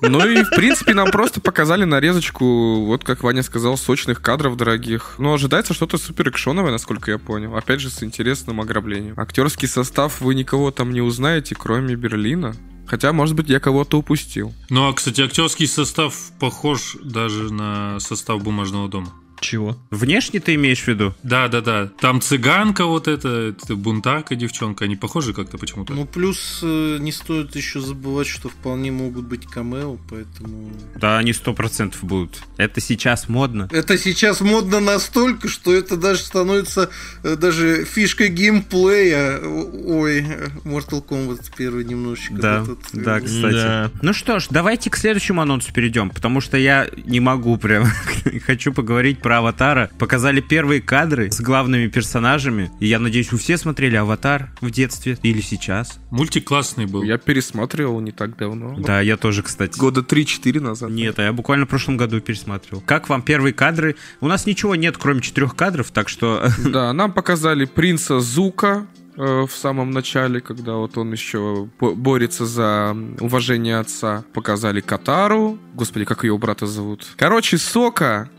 Ну 0.01 0.27
и, 0.27 0.43
в 0.43 0.49
принципе, 0.49 0.93
нам 0.93 1.11
просто 1.11 1.39
показали 1.39 1.83
нарезочку, 1.83 2.85
вот 2.85 3.03
как 3.03 3.23
Ваня 3.23 3.43
сказал, 3.43 3.77
сочных 3.77 4.21
кадров 4.21 4.57
дорогих. 4.57 5.15
Но 5.19 5.33
ожидается 5.33 5.73
что-то 5.73 5.97
супер 5.97 6.29
экшоновое, 6.29 6.71
насколько 6.71 7.11
я 7.11 7.17
понял. 7.17 7.55
Опять 7.55 7.79
же, 7.79 7.89
с 7.89 8.03
интересным 8.03 8.59
ограблением. 8.59 9.19
Актерский 9.19 9.67
состав 9.67 10.19
вы 10.21 10.35
никого 10.35 10.71
там 10.71 10.91
не 10.91 11.01
узнаете, 11.01 11.55
кроме 11.55 11.95
Берлина. 11.95 12.55
Хотя, 12.87 13.13
может 13.13 13.35
быть, 13.35 13.47
я 13.49 13.59
кого-то 13.59 13.99
упустил. 13.99 14.53
Ну, 14.69 14.89
а, 14.89 14.93
кстати, 14.93 15.21
актерский 15.21 15.67
состав 15.67 16.13
похож 16.39 16.97
даже 17.01 17.53
на 17.53 17.99
состав 17.99 18.43
«Бумажного 18.43 18.89
дома». 18.89 19.13
Чего? 19.41 19.75
Внешне 19.89 20.39
ты 20.39 20.53
имеешь 20.53 20.83
в 20.83 20.87
виду? 20.87 21.15
Да, 21.23 21.47
да, 21.47 21.61
да. 21.61 21.89
Там 21.99 22.21
цыганка 22.21 22.85
вот 22.85 23.07
эта, 23.07 23.55
это 23.59 23.75
бунтарка 23.75 24.35
девчонка, 24.35 24.85
они 24.85 24.95
похожи 24.95 25.33
как-то 25.33 25.57
почему-то. 25.57 25.93
Ну, 25.93 26.05
плюс 26.05 26.59
э, 26.61 26.97
не 26.99 27.11
стоит 27.11 27.55
еще 27.55 27.81
забывать, 27.81 28.27
что 28.27 28.49
вполне 28.49 28.91
могут 28.91 29.25
быть 29.25 29.47
камео, 29.47 29.97
поэтому... 30.09 30.71
Да, 30.95 31.17
они 31.17 31.33
сто 31.33 31.55
процентов 31.55 32.03
будут. 32.03 32.43
Это 32.57 32.79
сейчас 32.81 33.29
модно. 33.29 33.67
Это 33.71 33.97
сейчас 33.97 34.41
модно 34.41 34.79
настолько, 34.79 35.47
что 35.47 35.73
это 35.73 35.97
даже 35.97 36.19
становится 36.19 36.91
э, 37.23 37.35
даже 37.35 37.83
фишкой 37.83 38.29
геймплея. 38.29 39.39
Ой, 39.39 40.19
э, 40.19 40.49
Mortal 40.65 41.03
Kombat 41.03 41.51
первый 41.57 41.83
немножечко. 41.83 42.35
Да, 42.35 42.61
этот, 42.61 42.79
э, 42.93 42.99
да, 42.99 43.19
кстати. 43.19 43.53
Да. 43.53 43.91
Ну 44.03 44.13
что 44.13 44.39
ж, 44.39 44.47
давайте 44.51 44.91
к 44.91 44.97
следующему 44.97 45.41
анонсу 45.41 45.73
перейдем, 45.73 46.11
потому 46.11 46.41
что 46.41 46.57
я 46.57 46.87
не 47.05 47.19
могу 47.19 47.57
прям... 47.57 47.87
Хочу 48.45 48.71
поговорить 48.71 49.19
про 49.19 49.30
Аватара. 49.37 49.89
Показали 49.99 50.41
первые 50.41 50.81
кадры 50.81 51.31
с 51.31 51.39
главными 51.41 51.87
персонажами, 51.87 52.71
и 52.79 52.87
я 52.87 52.99
надеюсь, 52.99 53.31
вы 53.31 53.37
все 53.37 53.57
смотрели 53.57 53.95
Аватар 53.95 54.51
в 54.61 54.69
детстве 54.71 55.17
или 55.23 55.41
сейчас. 55.41 55.99
Мультик 56.11 56.45
классный 56.45 56.85
был. 56.85 57.03
Я 57.03 57.17
пересматривал 57.17 57.99
не 58.01 58.11
так 58.11 58.37
давно. 58.37 58.75
Да, 58.77 59.01
я 59.01 59.17
тоже, 59.17 59.43
кстати. 59.43 59.77
Года 59.77 60.01
3-4 60.01 60.59
назад. 60.59 60.89
Нет, 60.91 61.19
а 61.19 61.23
я 61.23 61.33
буквально 61.33 61.65
в 61.65 61.69
прошлом 61.69 61.97
году 61.97 62.19
пересматривал. 62.21 62.81
Как 62.85 63.09
вам 63.09 63.21
первые 63.21 63.53
кадры? 63.53 63.95
У 64.19 64.27
нас 64.27 64.45
ничего 64.45 64.75
нет, 64.75 64.97
кроме 64.97 65.21
четырех 65.21 65.55
кадров, 65.55 65.91
так 65.91 66.09
что... 66.09 66.43
Да, 66.65 66.91
нам 66.93 67.11
показали 67.11 67.65
принца 67.65 68.19
Зука 68.19 68.85
э, 69.17 69.45
в 69.47 69.51
самом 69.51 69.91
начале, 69.91 70.39
когда 70.41 70.73
вот 70.75 70.97
он 70.97 71.11
еще 71.11 71.69
бо- 71.79 71.93
борется 71.95 72.45
за 72.45 72.95
уважение 73.19 73.77
отца. 73.77 74.23
Показали 74.33 74.79
Катару. 74.81 75.57
Господи, 75.73 76.05
как 76.05 76.23
ее 76.23 76.37
брата 76.37 76.65
зовут? 76.67 77.07
Короче, 77.17 77.57
Сока, 77.57 78.29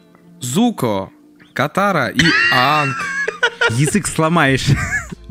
Зуко, 0.43 1.11
Катара 1.55 2.09
и 2.09 2.25
Аанг. 2.53 2.97
Язык 3.71 4.09
сломаешь. 4.09 4.67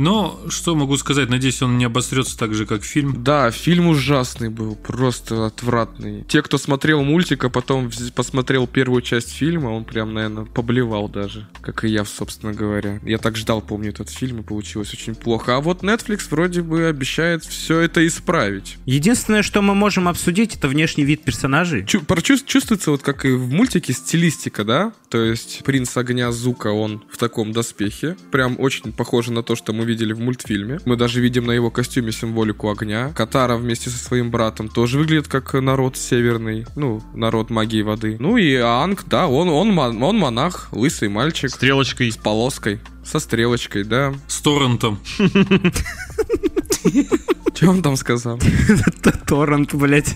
Но 0.01 0.39
что 0.50 0.74
могу 0.74 0.98
сказать, 0.98 1.29
надеюсь, 1.29 1.62
он 1.62 1.77
не 1.77 1.86
обосрется 1.86 2.36
так 2.36 2.55
же, 2.55 2.65
как 2.65 2.84
фильм. 2.84 3.24
Да, 3.24 3.51
фильм 3.51 3.88
ужасный 3.88 4.50
был, 4.50 4.75
просто 4.75 5.46
отвратный. 5.46 6.24
Те, 6.27 6.41
кто 6.41 6.58
смотрел 6.58 7.03
мультик, 7.03 7.43
а 7.43 7.50
потом 7.50 7.91
посмотрел 8.15 8.65
первую 8.65 9.03
часть 9.03 9.31
фильма, 9.31 9.67
он 9.67 9.86
прям, 9.86 10.15
наверное, 10.15 10.46
поблевал 10.46 11.08
даже, 11.08 11.48
как 11.62 11.84
и 11.84 11.89
я, 11.89 12.03
собственно 12.03 12.51
говоря. 12.51 13.00
Я 13.03 13.20
так 13.20 13.38
ждал, 13.38 13.62
помню, 13.62 13.89
этот 13.89 14.10
фильм, 14.10 14.39
и 14.39 14.43
получилось 14.43 14.91
очень 14.91 15.13
плохо. 15.13 15.55
А 15.58 15.60
вот 15.60 15.84
Netflix 15.84 16.29
вроде 16.31 16.63
бы 16.63 16.88
обещает 16.88 17.46
все 17.46 17.79
это 17.79 18.05
исправить. 18.08 18.77
Единственное, 18.88 19.43
что 19.43 19.62
мы 19.62 19.75
можем 19.75 20.08
обсудить, 20.08 20.55
это 20.55 20.67
внешний 20.67 21.03
вид 21.03 21.24
персонажей. 21.24 21.86
Чу- 21.86 22.01
прочувств- 22.01 22.48
чувствуется 22.48 22.89
вот 22.89 23.03
как 23.03 23.24
и 23.25 23.29
в 23.34 23.51
мультике 23.51 23.93
стилистика, 23.93 24.63
да? 24.63 24.93
То 25.10 25.24
есть 25.24 25.62
принц 25.63 25.96
огня 25.96 26.31
Зука, 26.31 26.70
он 26.70 27.03
в 27.12 27.17
таком 27.17 27.51
доспехе. 27.51 28.17
Прям 28.31 28.60
очень 28.60 28.91
похоже 28.93 29.31
на 29.31 29.43
то, 29.43 29.55
что 29.55 29.74
мы 29.74 29.91
видели 29.92 30.14
в 30.14 30.20
мультфильме. 30.20 30.80
Мы 30.86 30.96
даже 30.96 31.22
видим 31.22 31.46
на 31.46 31.52
его 31.52 31.70
костюме 31.70 32.12
символику 32.12 32.72
огня. 32.72 33.12
Катара 33.16 33.58
вместе 33.58 33.90
со 33.90 33.98
своим 33.98 34.32
братом 34.32 34.70
тоже 34.70 34.98
выглядит 34.98 35.28
как 35.28 35.54
народ 35.54 35.98
северный. 35.98 36.66
Ну, 36.76 37.02
народ 37.14 37.50
магии 37.50 37.82
воды. 37.82 38.18
Ну 38.20 38.38
и 38.38 38.56
Анг, 38.56 39.04
да, 39.08 39.28
он, 39.28 39.50
он, 39.50 39.78
он 39.78 40.18
монах, 40.18 40.70
лысый 40.72 41.10
мальчик. 41.10 41.50
Стрелочкой. 41.50 42.12
С 42.12 42.18
полоской. 42.18 42.80
Со 43.03 43.20
стрелочкой, 43.20 43.84
да. 43.84 44.13
С 44.27 44.41
торрентом. 44.41 45.00
Что 47.53 47.70
он 47.70 47.81
там 47.81 47.96
сказал? 47.96 48.39
Это 48.88 49.12
торрент, 49.12 49.74
блядь. 49.74 50.15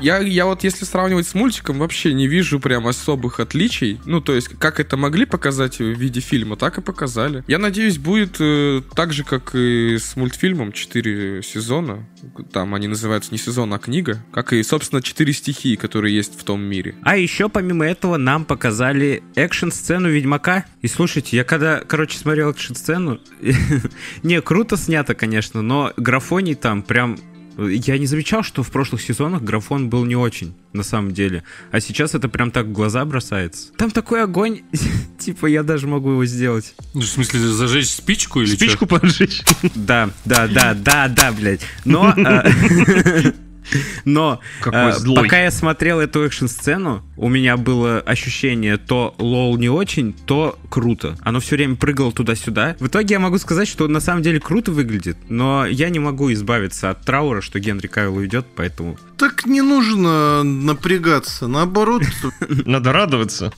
Я, 0.00 0.18
я 0.18 0.46
вот 0.46 0.62
если 0.62 0.84
сравнивать 0.84 1.26
с 1.26 1.34
мультиком, 1.34 1.78
вообще 1.78 2.14
не 2.14 2.28
вижу 2.28 2.60
прям 2.60 2.86
особых 2.86 3.40
отличий. 3.40 4.00
Ну, 4.04 4.20
то 4.20 4.34
есть, 4.34 4.48
как 4.48 4.78
это 4.78 4.96
могли 4.96 5.24
показать 5.24 5.80
в 5.80 5.84
виде 5.84 6.20
фильма, 6.20 6.56
так 6.56 6.78
и 6.78 6.80
показали. 6.80 7.42
Я 7.48 7.58
надеюсь, 7.58 7.98
будет 7.98 8.36
э, 8.38 8.82
так 8.94 9.12
же, 9.12 9.24
как 9.24 9.54
и 9.54 9.98
с 9.98 10.14
мультфильмом 10.14 10.72
4 10.72 11.42
сезона. 11.42 12.06
Там 12.52 12.74
они 12.74 12.86
называются 12.86 13.32
не 13.32 13.38
сезон, 13.38 13.74
а 13.74 13.78
книга. 13.78 14.24
Как 14.32 14.52
и, 14.52 14.62
собственно, 14.62 15.02
4 15.02 15.32
стихии, 15.32 15.74
которые 15.74 16.14
есть 16.14 16.38
в 16.38 16.44
том 16.44 16.62
мире. 16.62 16.94
А 17.02 17.16
еще, 17.16 17.48
помимо 17.48 17.84
этого, 17.84 18.18
нам 18.18 18.44
показали 18.44 19.24
экшн-сцену 19.34 20.08
Ведьмака. 20.08 20.64
И 20.80 20.86
слушайте, 20.86 21.36
я 21.36 21.42
когда, 21.42 21.67
короче, 21.86 22.18
смотрел 22.18 22.50
экшн-сцену, 22.50 23.20
не, 24.22 24.40
круто 24.40 24.76
снято, 24.76 25.14
конечно, 25.14 25.62
но 25.62 25.92
графоний 25.96 26.54
там 26.54 26.82
прям... 26.82 27.18
Я 27.58 27.98
не 27.98 28.06
замечал, 28.06 28.44
что 28.44 28.62
в 28.62 28.70
прошлых 28.70 29.02
сезонах 29.02 29.42
графон 29.42 29.88
был 29.88 30.04
не 30.04 30.14
очень, 30.14 30.54
на 30.72 30.84
самом 30.84 31.12
деле. 31.12 31.42
А 31.72 31.80
сейчас 31.80 32.14
это 32.14 32.28
прям 32.28 32.52
так 32.52 32.66
в 32.66 32.72
глаза 32.72 33.04
бросается. 33.04 33.72
Там 33.72 33.90
такой 33.90 34.22
огонь, 34.22 34.60
типа 35.18 35.46
я 35.46 35.64
даже 35.64 35.88
могу 35.88 36.12
его 36.12 36.24
сделать. 36.24 36.74
Ну, 36.94 37.00
В 37.00 37.06
смысле, 37.06 37.40
зажечь 37.40 37.88
спичку 37.88 38.42
или 38.42 38.54
Спичку 38.54 38.86
поджечь. 38.86 39.42
Да, 39.74 40.10
да, 40.24 40.46
да, 40.46 40.74
да, 40.74 41.08
да, 41.08 41.32
блядь. 41.32 41.62
Но... 41.84 42.14
Но 44.04 44.40
Какой 44.60 44.90
э, 44.90 44.92
злой. 44.92 45.24
пока 45.24 45.42
я 45.42 45.50
смотрел 45.50 46.00
эту 46.00 46.24
экшн-сцену, 46.24 47.02
у 47.16 47.28
меня 47.28 47.56
было 47.56 47.98
ощущение 48.00 48.76
то 48.76 49.14
лол 49.18 49.56
не 49.58 49.68
очень, 49.68 50.12
то 50.12 50.58
круто. 50.68 51.16
Оно 51.20 51.40
все 51.40 51.56
время 51.56 51.76
прыгало 51.76 52.12
туда-сюда. 52.12 52.76
В 52.78 52.86
итоге 52.86 53.14
я 53.14 53.20
могу 53.20 53.38
сказать, 53.38 53.68
что 53.68 53.88
на 53.88 54.00
самом 54.00 54.22
деле 54.22 54.40
круто 54.40 54.72
выглядит, 54.72 55.16
но 55.28 55.66
я 55.66 55.90
не 55.90 55.98
могу 55.98 56.32
избавиться 56.32 56.90
от 56.90 57.04
траура, 57.04 57.40
что 57.40 57.58
Генри 57.58 57.86
Кавилл 57.86 58.16
уйдет, 58.16 58.46
поэтому... 58.54 58.98
Так 59.16 59.46
не 59.46 59.62
нужно 59.62 60.44
напрягаться. 60.44 61.48
Наоборот, 61.48 62.02
Надо 62.48 62.92
радоваться. 62.92 63.52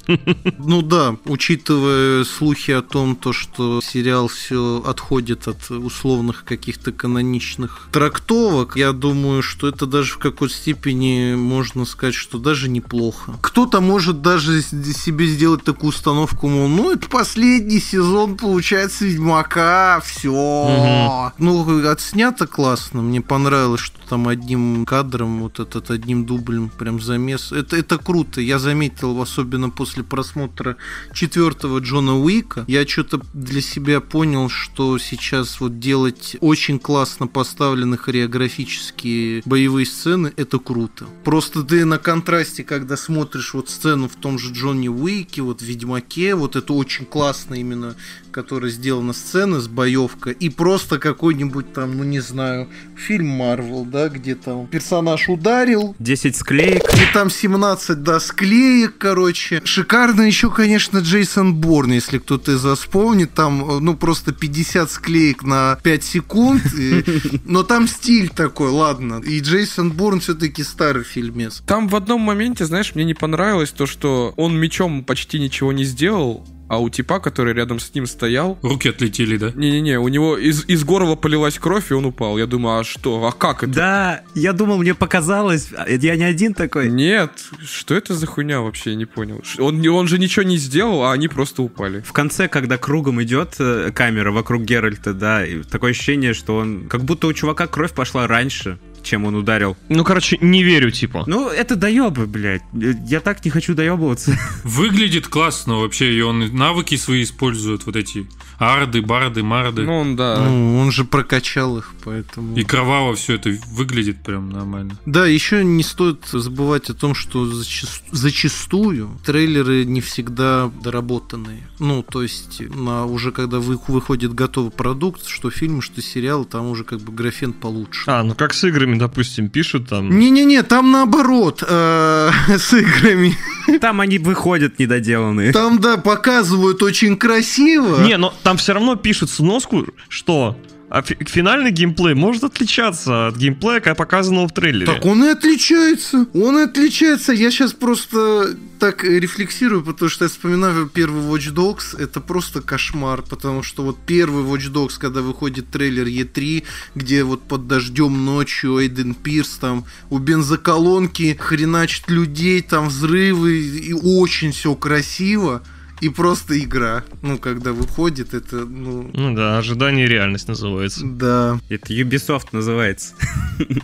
ну 0.58 0.80
да, 0.80 1.16
учитывая 1.26 2.24
слухи 2.24 2.70
о 2.70 2.80
том, 2.80 3.14
то, 3.14 3.32
что 3.34 3.80
сериал 3.82 4.28
все 4.28 4.82
отходит 4.86 5.48
от 5.48 5.70
условных 5.70 6.44
каких-то 6.44 6.92
каноничных 6.92 7.88
трактовок, 7.92 8.76
я 8.76 8.92
думаю, 8.92 9.42
что 9.42 9.68
это 9.68 9.84
даже 9.84 9.99
в 10.08 10.18
какой-то 10.18 10.54
степени 10.54 11.34
можно 11.34 11.84
сказать, 11.84 12.14
что 12.14 12.38
даже 12.38 12.68
неплохо. 12.68 13.34
Кто-то 13.40 13.80
может 13.80 14.22
даже 14.22 14.62
себе 14.62 15.26
сделать 15.26 15.64
такую 15.64 15.90
установку, 15.90 16.48
мол, 16.48 16.68
ну 16.68 16.92
это 16.92 17.08
последний 17.08 17.80
сезон, 17.80 18.36
получается, 18.36 19.04
Ведьмака, 19.04 20.00
все. 20.04 21.32
Ну, 21.38 21.88
отснято 21.88 22.46
классно, 22.46 23.02
мне 23.02 23.20
понравилось, 23.20 23.80
что 23.80 23.98
там 24.08 24.26
одним 24.28 24.84
кадром, 24.86 25.40
вот 25.40 25.60
этот 25.60 25.90
одним 25.90 26.26
дублем 26.26 26.68
прям 26.68 27.00
замес. 27.00 27.52
Это, 27.52 27.76
это 27.76 27.96
круто. 27.96 28.40
Я 28.40 28.58
заметил, 28.58 29.20
особенно 29.20 29.70
после 29.70 30.02
просмотра 30.02 30.76
четвертого 31.12 31.78
Джона 31.78 32.18
Уика, 32.18 32.64
я 32.66 32.86
что-то 32.86 33.20
для 33.32 33.60
себя 33.60 34.00
понял, 34.00 34.48
что 34.48 34.98
сейчас 34.98 35.60
вот 35.60 35.78
делать 35.78 36.36
очень 36.40 36.78
классно 36.78 37.26
поставленные 37.28 37.98
хореографические 37.98 39.42
боевые 39.44 39.86
сцены, 39.90 40.32
это 40.36 40.58
круто. 40.58 41.06
Просто 41.24 41.62
ты 41.62 41.84
на 41.84 41.98
контрасте, 41.98 42.64
когда 42.64 42.96
смотришь 42.96 43.54
вот 43.54 43.68
сцену 43.68 44.08
в 44.08 44.16
том 44.16 44.38
же 44.38 44.52
Джонни 44.52 44.88
Уике, 44.88 45.42
вот 45.42 45.60
в 45.60 45.64
Ведьмаке, 45.64 46.34
вот 46.34 46.56
это 46.56 46.72
очень 46.72 47.04
классно 47.04 47.54
именно, 47.54 47.96
которая 48.30 48.70
сделана 48.70 49.12
сцена 49.12 49.60
с 49.60 49.68
боевка, 49.68 50.30
и 50.30 50.48
просто 50.48 50.98
какой-нибудь 50.98 51.72
там, 51.72 51.96
ну 51.96 52.04
не 52.04 52.20
знаю, 52.20 52.68
фильм 52.96 53.26
Марвел, 53.28 53.84
да, 53.84 54.08
где 54.08 54.34
там 54.34 54.66
персонаж 54.66 55.28
ударил, 55.28 55.94
10 55.98 56.36
склеек. 56.36 56.82
и 56.94 57.12
там 57.14 57.30
17, 57.30 58.02
да, 58.02 58.20
склеек, 58.20 58.96
короче. 58.98 59.60
Шикарно 59.64 60.22
еще, 60.22 60.50
конечно, 60.50 60.98
Джейсон 60.98 61.54
Борн, 61.54 61.92
если 61.92 62.18
кто-то 62.18 62.52
из 62.52 62.64
вас 62.64 62.80
помнит. 62.86 63.32
Там, 63.34 63.68
э, 63.70 63.80
ну, 63.80 63.96
просто 63.96 64.32
50 64.32 64.90
склеек 64.90 65.42
на 65.42 65.78
5 65.82 66.02
секунд. 66.04 66.62
и- 66.78 67.04
Но 67.44 67.62
там 67.62 67.88
стиль 67.88 68.28
такой, 68.28 68.70
ладно. 68.70 69.20
И 69.24 69.40
Джейсон 69.40 69.92
Борн 69.92 70.20
все-таки 70.20 70.62
старый 70.62 71.04
фильмец. 71.04 71.62
Там 71.66 71.88
в 71.88 71.96
одном 71.96 72.20
моменте, 72.20 72.64
знаешь, 72.64 72.94
мне 72.94 73.04
не 73.04 73.14
понравилось 73.14 73.70
то, 73.70 73.86
что 73.86 74.32
он 74.36 74.56
мечом 74.58 75.04
почти 75.04 75.38
ничего 75.40 75.72
не 75.72 75.84
сделал, 75.84 76.46
а 76.70 76.78
у 76.78 76.88
типа, 76.88 77.18
который 77.18 77.52
рядом 77.52 77.80
с 77.80 77.92
ним 77.94 78.06
стоял, 78.06 78.56
Руки 78.62 78.88
отлетели, 78.88 79.36
да? 79.36 79.50
Не-не-не, 79.56 79.98
у 79.98 80.06
него 80.06 80.38
из, 80.38 80.64
из 80.68 80.84
горла 80.84 81.16
полилась 81.16 81.58
кровь, 81.58 81.90
и 81.90 81.94
он 81.94 82.04
упал. 82.06 82.38
Я 82.38 82.46
думаю, 82.46 82.78
а 82.78 82.84
что? 82.84 83.26
А 83.26 83.32
как 83.32 83.64
это? 83.64 83.72
Да, 83.72 84.20
я 84.36 84.52
думал, 84.52 84.78
мне 84.78 84.94
показалось, 84.94 85.70
а 85.76 85.90
я 85.90 86.14
не 86.14 86.22
один 86.22 86.54
такой. 86.54 86.88
Нет, 86.88 87.32
что 87.64 87.96
это 87.96 88.14
за 88.14 88.24
хуйня 88.26 88.60
вообще, 88.60 88.90
я 88.90 88.96
не 88.96 89.04
понял. 89.04 89.42
Он, 89.58 89.84
он 89.88 90.06
же 90.06 90.20
ничего 90.20 90.44
не 90.44 90.58
сделал, 90.58 91.02
а 91.02 91.12
они 91.12 91.26
просто 91.26 91.62
упали. 91.62 92.02
В 92.02 92.12
конце, 92.12 92.46
когда 92.46 92.78
кругом 92.78 93.20
идет 93.20 93.56
э, 93.58 93.90
камера 93.92 94.30
вокруг 94.30 94.62
Геральта, 94.62 95.12
да, 95.12 95.44
и 95.44 95.64
такое 95.64 95.90
ощущение, 95.90 96.34
что 96.34 96.56
он... 96.56 96.86
Как 96.86 97.02
будто 97.02 97.26
у 97.26 97.32
чувака 97.32 97.66
кровь 97.66 97.92
пошла 97.92 98.28
раньше. 98.28 98.78
Чем 99.02 99.24
он 99.24 99.34
ударил. 99.34 99.76
Ну, 99.88 100.04
короче, 100.04 100.38
не 100.40 100.62
верю, 100.62 100.90
типа. 100.90 101.24
Ну, 101.26 101.48
это 101.48 101.76
доебы, 101.76 102.26
блядь. 102.26 102.62
Я 102.72 103.20
так 103.20 103.44
не 103.44 103.50
хочу 103.50 103.74
доебываться. 103.74 104.38
Выглядит 104.64 105.28
классно 105.28 105.76
вообще, 105.78 106.12
и 106.14 106.20
он 106.20 106.54
навыки 106.56 106.96
свои 106.96 107.22
использует, 107.22 107.86
вот 107.86 107.96
эти 107.96 108.26
арды, 108.58 109.02
барды, 109.02 109.42
марды. 109.42 109.82
Ну, 109.82 109.98
он, 109.98 110.16
да. 110.16 110.38
Ну, 110.38 110.78
он 110.78 110.92
же 110.92 111.04
прокачал 111.04 111.78
их, 111.78 111.92
поэтому... 112.04 112.56
И 112.56 112.62
кроваво 112.62 113.14
все 113.14 113.34
это 113.34 113.56
выглядит 113.72 114.22
прям 114.22 114.50
нормально. 114.50 114.98
Да, 115.06 115.26
еще 115.26 115.64
не 115.64 115.82
стоит 115.82 116.26
забывать 116.26 116.90
о 116.90 116.94
том, 116.94 117.14
что 117.14 117.46
зачаст- 117.46 118.02
зачастую 118.12 119.18
трейлеры 119.24 119.84
не 119.84 120.00
всегда 120.00 120.70
доработанные. 120.82 121.68
Ну, 121.78 122.02
то 122.02 122.22
есть, 122.22 122.60
на, 122.60 123.06
уже 123.06 123.32
когда 123.32 123.58
вы, 123.58 123.78
выходит 123.88 124.34
готовый 124.34 124.70
продукт, 124.70 125.26
что 125.26 125.50
фильм, 125.50 125.80
что 125.80 126.02
сериал, 126.02 126.44
там 126.44 126.66
уже 126.66 126.84
как 126.84 127.00
бы 127.00 127.12
графен 127.12 127.52
получше. 127.52 128.10
А, 128.10 128.22
ну 128.22 128.34
как 128.34 128.54
с 128.54 128.64
играми, 128.64 128.89
допустим, 128.98 129.48
пишут 129.48 129.88
там. 129.88 130.18
Не-не-не, 130.18 130.62
там 130.62 130.90
наоборот, 130.90 131.62
э, 131.66 132.30
с 132.48 132.72
играми. 132.72 133.36
Там 133.80 134.00
они 134.00 134.18
выходят 134.18 134.78
недоделанные. 134.78 135.52
Там, 135.52 135.78
да, 135.78 135.96
показывают 135.96 136.82
очень 136.82 137.16
красиво. 137.16 138.02
Не, 138.02 138.16
но 138.16 138.32
там 138.42 138.56
все 138.56 138.74
равно 138.74 138.96
пишут 138.96 139.30
сноску, 139.30 139.86
что 140.08 140.56
а 140.90 141.02
фи- 141.02 141.16
финальный 141.24 141.70
геймплей 141.70 142.14
может 142.14 142.42
отличаться 142.42 143.28
от 143.28 143.36
геймплея, 143.36 143.80
как 143.80 143.96
показанного 143.96 144.48
в 144.48 144.52
трейлере. 144.52 144.86
Так 144.86 145.06
он 145.06 145.24
и 145.24 145.28
отличается. 145.28 146.26
Он 146.34 146.58
и 146.58 146.62
отличается. 146.62 147.32
Я 147.32 147.52
сейчас 147.52 147.72
просто 147.72 148.56
так 148.80 149.04
рефлексирую, 149.04 149.84
потому 149.84 150.08
что 150.08 150.24
я 150.24 150.28
вспоминаю 150.28 150.88
первый 150.88 151.22
Watch 151.22 151.54
Dogs. 151.54 151.96
Это 151.96 152.20
просто 152.20 152.60
кошмар, 152.60 153.22
потому 153.22 153.62
что 153.62 153.84
вот 153.84 153.98
первый 154.04 154.42
Watch 154.42 154.72
Dogs, 154.72 154.98
когда 154.98 155.20
выходит 155.20 155.70
трейлер 155.70 156.06
E3, 156.06 156.64
где 156.96 157.22
вот 157.22 157.42
под 157.42 157.68
дождем 157.68 158.24
ночью 158.24 158.78
Эйден 158.80 159.14
Пирс 159.14 159.58
там 159.60 159.84
у 160.10 160.18
бензоколонки 160.18 161.36
хреначит 161.38 162.10
людей, 162.10 162.62
там 162.62 162.88
взрывы, 162.88 163.58
и 163.60 163.92
очень 163.92 164.50
все 164.50 164.74
красиво. 164.74 165.62
И 166.00 166.08
просто 166.08 166.58
игра. 166.58 167.04
Ну, 167.22 167.38
когда 167.38 167.72
выходит, 167.72 168.34
это, 168.34 168.56
ну... 168.64 169.10
Ну 169.12 169.34
да, 169.34 169.58
ожидание 169.58 170.06
и 170.06 170.08
реальность 170.08 170.48
называется. 170.48 171.04
Да. 171.04 171.58
Это 171.68 171.92
Ubisoft 171.92 172.48
называется. 172.52 173.14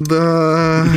Да. 0.00 0.86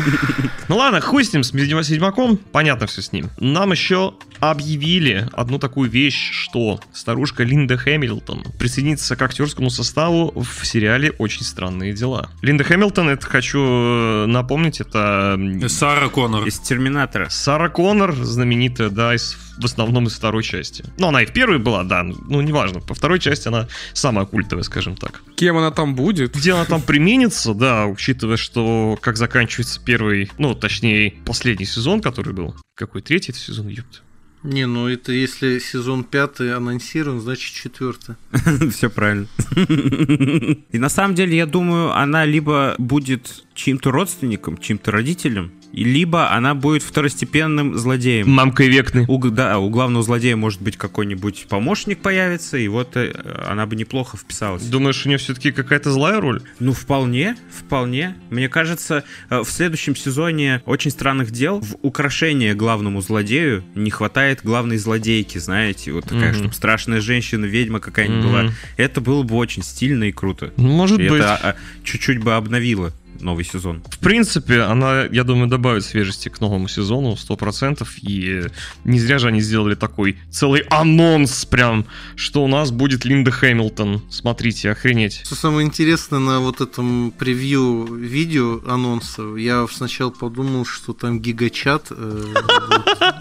Ну 0.70 0.78
ладно, 0.78 1.02
хуй 1.02 1.24
с 1.24 1.34
ним, 1.34 1.44
с 1.44 1.52
Ведьма- 1.52 1.82
Ведьмаком, 1.82 2.38
понятно 2.38 2.86
все 2.86 3.02
с 3.02 3.12
ним. 3.12 3.32
Нам 3.40 3.72
еще 3.72 4.14
объявили 4.40 5.28
одну 5.34 5.58
такую 5.58 5.90
вещь, 5.90 6.32
что 6.32 6.80
старушка 6.94 7.44
Линда 7.44 7.76
Хэмилтон 7.76 8.44
присоединится 8.60 9.16
к 9.16 9.22
актерскому 9.24 9.72
составу 9.72 10.32
в 10.40 10.64
сериале 10.68 11.10
«Очень 11.18 11.42
странные 11.44 11.94
дела». 11.94 12.30
Линда 12.44 12.64
Хэмилтон, 12.64 13.10
это 13.10 13.26
хочу 13.26 13.60
э, 13.60 14.26
напомнить, 14.28 14.80
это 14.80 15.40
Сара 15.68 16.08
Коннор. 16.10 16.46
Из 16.46 16.60
Терминатора. 16.60 17.30
Сара 17.32 17.70
Коннор, 17.70 18.14
знаменитая, 18.14 18.90
да, 18.90 19.16
из, 19.16 19.36
в 19.60 19.66
основном 19.66 20.08
из 20.08 20.14
второй 20.14 20.44
части. 20.44 20.84
Ну, 20.98 21.08
она 21.08 21.24
и 21.24 21.26
в 21.26 21.34
первой 21.34 21.60
была, 21.60 21.84
да, 21.84 22.04
ну, 22.04 22.42
неважно. 22.42 22.80
По 22.80 22.94
второй 22.94 23.20
части 23.20 23.48
она 23.48 23.68
самая 23.94 24.26
культовая, 24.26 24.64
скажем 24.64 24.96
так. 24.96 25.22
Кем 25.36 25.58
она 25.58 25.72
там 25.72 25.96
будет? 25.96 26.36
Где 26.36 26.54
она 26.54 26.66
там 26.66 26.82
применится, 26.82 27.54
да, 27.54 27.86
учитывая, 27.86 28.38
что 28.38 28.98
как 29.02 29.18
заканчивается 29.18 29.82
первый, 29.84 30.32
ну, 30.38 30.56
точнее, 30.56 31.14
последний 31.26 31.66
сезон, 31.66 32.02
который 32.02 32.34
был. 32.34 32.56
Какой 32.76 33.02
третий 33.02 33.32
это 33.32 33.40
сезон, 33.40 33.68
ёпта? 33.68 34.00
Не, 34.42 34.66
ну 34.68 34.88
это 34.88 35.12
если 35.12 35.60
сезон 35.60 36.06
пятый 36.06 36.56
анонсирован, 36.56 37.20
значит 37.20 37.54
четвертый. 37.54 38.16
Все 38.72 38.90
правильно. 38.90 39.28
И 40.72 40.80
на 40.80 40.88
самом 40.88 41.16
деле, 41.16 41.36
я 41.36 41.46
думаю, 41.46 41.92
она 41.92 42.24
либо 42.24 42.76
будет 42.78 43.44
чьим-то 43.54 43.92
родственником, 43.92 44.58
чьим-то 44.58 44.92
родителем, 44.92 45.52
либо 45.74 46.32
она 46.32 46.56
будет 46.56 46.84
второстепенным 46.84 47.78
злодеем. 47.78 48.30
Мамкой 48.30 48.68
Векны. 48.70 49.06
У, 49.08 49.20
да, 49.30 49.60
у 49.60 49.70
главного 49.70 50.04
злодея 50.04 50.36
может 50.36 50.62
быть 50.62 50.78
какой-нибудь 50.78 51.46
помощник 51.50 52.00
появится, 52.02 52.58
и 52.58 52.68
вот 52.68 52.96
э, 52.98 53.14
она 53.48 53.66
бы 53.66 53.76
неплохо 53.76 54.18
вписалась. 54.18 54.64
Думаешь, 54.64 55.06
у 55.06 55.10
нее 55.10 55.18
все-таки 55.18 55.52
какая-то 55.52 55.92
злая 55.92 56.20
роль? 56.20 56.42
Ну, 56.60 56.74
вполне, 56.74 57.36
вполне. 57.56 58.16
Мне 58.30 58.50
кажется, 58.50 59.04
э, 59.30 59.40
в 59.42 59.50
следующем 59.50 59.96
сезоне 59.96 60.62
«Очень 60.66 60.92
странных 60.92 61.32
дел» 61.32 61.60
в 61.62 61.76
украшение 61.82 62.54
главному 62.56 63.02
злодею 63.02 63.64
не 63.76 63.92
хватает 63.92 64.42
главной 64.44 64.78
злодейки, 64.78 65.38
знаете, 65.38 65.92
вот 65.92 66.06
такая, 66.06 66.30
Мгм. 66.32 66.40
чтобы 66.40 66.54
страшная 66.54 67.02
женщина-ведьма 67.02 67.80
какая-нибудь 67.80 68.24
Мгм. 68.26 68.32
была. 68.32 68.52
Это 68.78 69.02
было 69.02 69.24
бы 69.24 69.36
очень 69.36 69.64
стильно 69.64 70.06
и 70.06 70.12
круто. 70.12 70.52
Может 70.58 71.00
И 71.00 71.10
быть. 71.10 71.20
это 71.22 71.36
а, 71.36 71.56
чуть-чуть 71.84 72.20
бы 72.20 72.34
обновило 72.36 72.92
новый 73.22 73.46
сезон. 73.46 73.84
В 73.90 74.00
принципе, 74.00 74.62
она, 74.62 75.04
я 75.04 75.24
думаю, 75.24 75.48
добавит 75.48 75.84
свежести 75.84 76.30
к 76.30 76.40
новому 76.42 76.68
сезону 76.68 77.14
100%. 77.14 77.88
И 78.02 78.44
не 78.84 79.00
зря 79.00 79.20
же 79.20 79.28
они 79.28 79.42
сделали 79.42 79.76
такой 79.76 80.18
целый 80.30 80.62
анонс 80.70 81.46
прям, 81.46 81.86
что 82.16 82.44
у 82.44 82.48
нас 82.48 82.72
будет 82.72 83.06
Линда 83.06 83.32
Хэмилтон. 83.32 84.04
Смотрите, 84.10 84.72
охренеть. 84.72 85.22
Что 85.26 85.36
самое 85.36 85.68
интересное 85.68 86.20
на 86.20 86.40
вот 86.40 86.62
этом 86.62 87.12
превью 87.12 87.86
видео 87.96 88.62
анонса, 88.68 89.24
я 89.36 89.66
сначала 89.72 90.10
подумал, 90.10 90.66
что 90.66 90.94
там 90.94 91.20
гигачат, 91.20 91.88
э, 91.92 92.34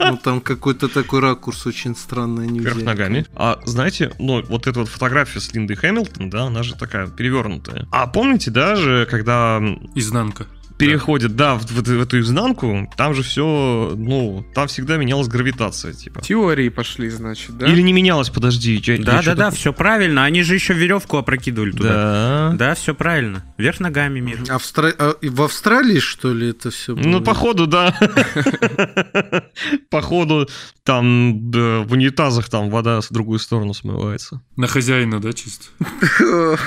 ну 0.01 0.17
там 0.17 0.41
какой-то 0.41 0.89
такой 0.89 1.21
ракурс 1.21 1.67
очень 1.67 1.97
странный 1.97 2.49
Вверх 2.49 2.83
ногами. 2.83 3.27
А 3.35 3.59
знаете, 3.65 4.13
ну, 4.19 4.43
вот 4.43 4.67
эта 4.67 4.81
вот 4.81 4.89
фотография 4.89 5.41
с 5.41 5.53
Линдой 5.53 5.77
Хэмилтон, 5.77 6.31
да, 6.31 6.45
она 6.45 6.63
же 6.63 6.75
такая 6.75 7.07
перевернутая. 7.07 7.87
А 7.91 8.07
помните 8.07 8.51
даже, 8.51 9.07
когда 9.11 9.61
Изнанка. 9.95 10.47
переходит, 10.79 11.35
да, 11.35 11.57
в, 11.57 11.63
в- 11.67 11.83
в 11.83 12.01
эту 12.01 12.21
изнанку, 12.21 12.89
там 12.97 13.13
же 13.13 13.25
все, 13.25 13.95
ну, 13.97 14.47
там 14.55 14.69
всегда 14.69 14.97
менялась 14.97 15.27
гравитация, 15.27 15.93
типа. 15.93 16.21
Теории 16.23 16.69
пошли, 16.69 17.09
значит, 17.11 17.59
да? 17.59 17.67
Или 17.67 17.81
не 17.83 17.93
менялась, 17.93 18.31
подожди. 18.31 18.81
я- 18.87 18.95
я 18.95 19.03
Да, 19.03 19.21
да, 19.25 19.35
да, 19.35 19.51
все 19.51 19.73
правильно. 19.73 20.23
Они 20.23 20.45
же 20.45 20.55
еще 20.55 20.75
веревку 20.75 21.17
опрокидывали 21.17 21.73
туда. 21.73 21.89
Да. 21.89 22.53
Да, 22.57 22.75
все 22.77 22.95
правильно. 22.95 23.43
Вверх 23.59 23.81
ногами 23.81 24.21
мир. 24.21 24.39
Австра- 24.51 24.95
а, 24.97 25.17
в 25.21 25.43
Австралии, 25.43 25.99
что 25.99 26.33
ли, 26.33 26.51
это 26.51 26.71
все 26.71 26.95
Ну, 26.95 27.23
походу, 27.23 27.67
да. 27.67 27.93
Походу, 29.91 30.49
там 30.85 31.51
да, 31.51 31.81
в 31.81 31.91
унитазах 31.93 32.49
там 32.49 32.71
вода 32.71 33.01
в 33.01 33.09
другую 33.11 33.41
сторону 33.41 33.75
смывается. 33.75 34.43
На 34.55 34.69
хозяина, 34.69 35.19
да, 35.21 35.33
чисто? 35.33 35.65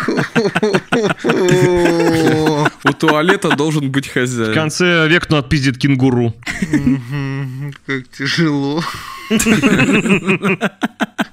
У 2.84 2.94
туалета 2.94 3.56
должен 3.56 3.92
быть 3.92 4.08
В 4.08 4.14
хозяин. 4.14 4.54
конце 4.54 5.08
векну 5.08 5.38
отпиздит 5.38 5.78
кенгуру. 5.78 6.34
Как 7.86 8.08
тяжело. 8.10 8.82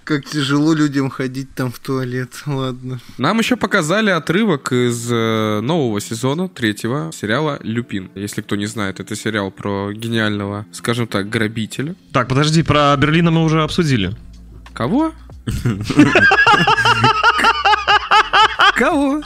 Как 0.04 0.24
тяжело 0.24 0.72
людям 0.74 1.10
ходить 1.10 1.54
там 1.54 1.70
в 1.72 1.78
туалет. 1.78 2.30
Ладно. 2.46 2.98
Нам 3.18 3.38
еще 3.38 3.56
показали 3.56 4.08
отрывок 4.10 4.72
из 4.72 5.10
э, 5.10 5.60
нового 5.60 6.00
сезона 6.00 6.48
третьего 6.48 7.10
сериала 7.12 7.58
«Люпин». 7.62 8.10
Если 8.14 8.40
кто 8.40 8.56
не 8.56 8.64
знает, 8.66 9.00
это 9.00 9.14
сериал 9.16 9.50
про 9.50 9.92
гениального, 9.92 10.64
скажем 10.72 11.06
так, 11.08 11.28
грабителя. 11.28 11.94
Так, 12.12 12.28
подожди, 12.28 12.62
про 12.62 12.96
Берлина 12.96 13.30
мы 13.30 13.44
уже 13.44 13.62
обсудили. 13.62 14.16
Кого? 14.72 15.12
Кого? 18.76 19.22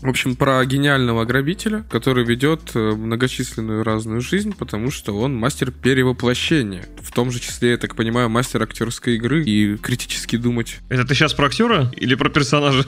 В 0.00 0.08
общем, 0.08 0.36
про 0.36 0.64
гениального 0.64 1.24
грабителя, 1.24 1.84
который 1.90 2.24
ведет 2.24 2.72
э, 2.74 2.78
многочисленную 2.78 3.84
разную 3.84 4.20
жизнь, 4.20 4.54
потому 4.56 4.90
что 4.90 5.16
он 5.18 5.34
мастер 5.34 5.70
перевоплощения. 5.70 6.84
В 7.00 7.12
том 7.12 7.30
же 7.30 7.40
числе, 7.40 7.72
я 7.72 7.76
так 7.76 7.94
понимаю, 7.96 8.28
мастер 8.28 8.62
актерской 8.62 9.16
игры 9.16 9.44
и 9.44 9.76
критически 9.76 10.36
думать 10.36 10.78
Это 10.88 11.04
ты 11.04 11.14
сейчас 11.14 11.34
про 11.34 11.46
актера 11.46 11.90
или 11.96 12.14
про 12.14 12.28
персонажа? 12.28 12.84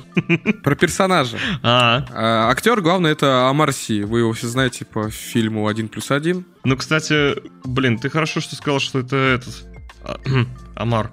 про 0.62 0.74
персонажа. 0.74 1.38
А, 1.62 2.04
А, 2.12 2.50
актер, 2.50 2.80
главное, 2.80 3.12
это 3.12 3.48
Амар 3.48 3.72
Си. 3.72 4.02
Вы 4.02 4.20
его 4.20 4.32
все 4.32 4.48
знаете 4.48 4.84
по 4.84 5.10
фильму 5.10 5.66
«Один 5.68 5.88
плюс 5.88 6.10
один». 6.10 6.44
ну, 6.64 6.76
кстати, 6.76 7.34
блин, 7.64 7.98
ты 7.98 8.08
хорошо, 8.10 8.40
что 8.40 8.56
сказал, 8.56 8.80
что 8.80 9.00
это 9.00 9.16
этот... 9.16 9.64
а, 10.02 10.18
Амар. 10.76 11.10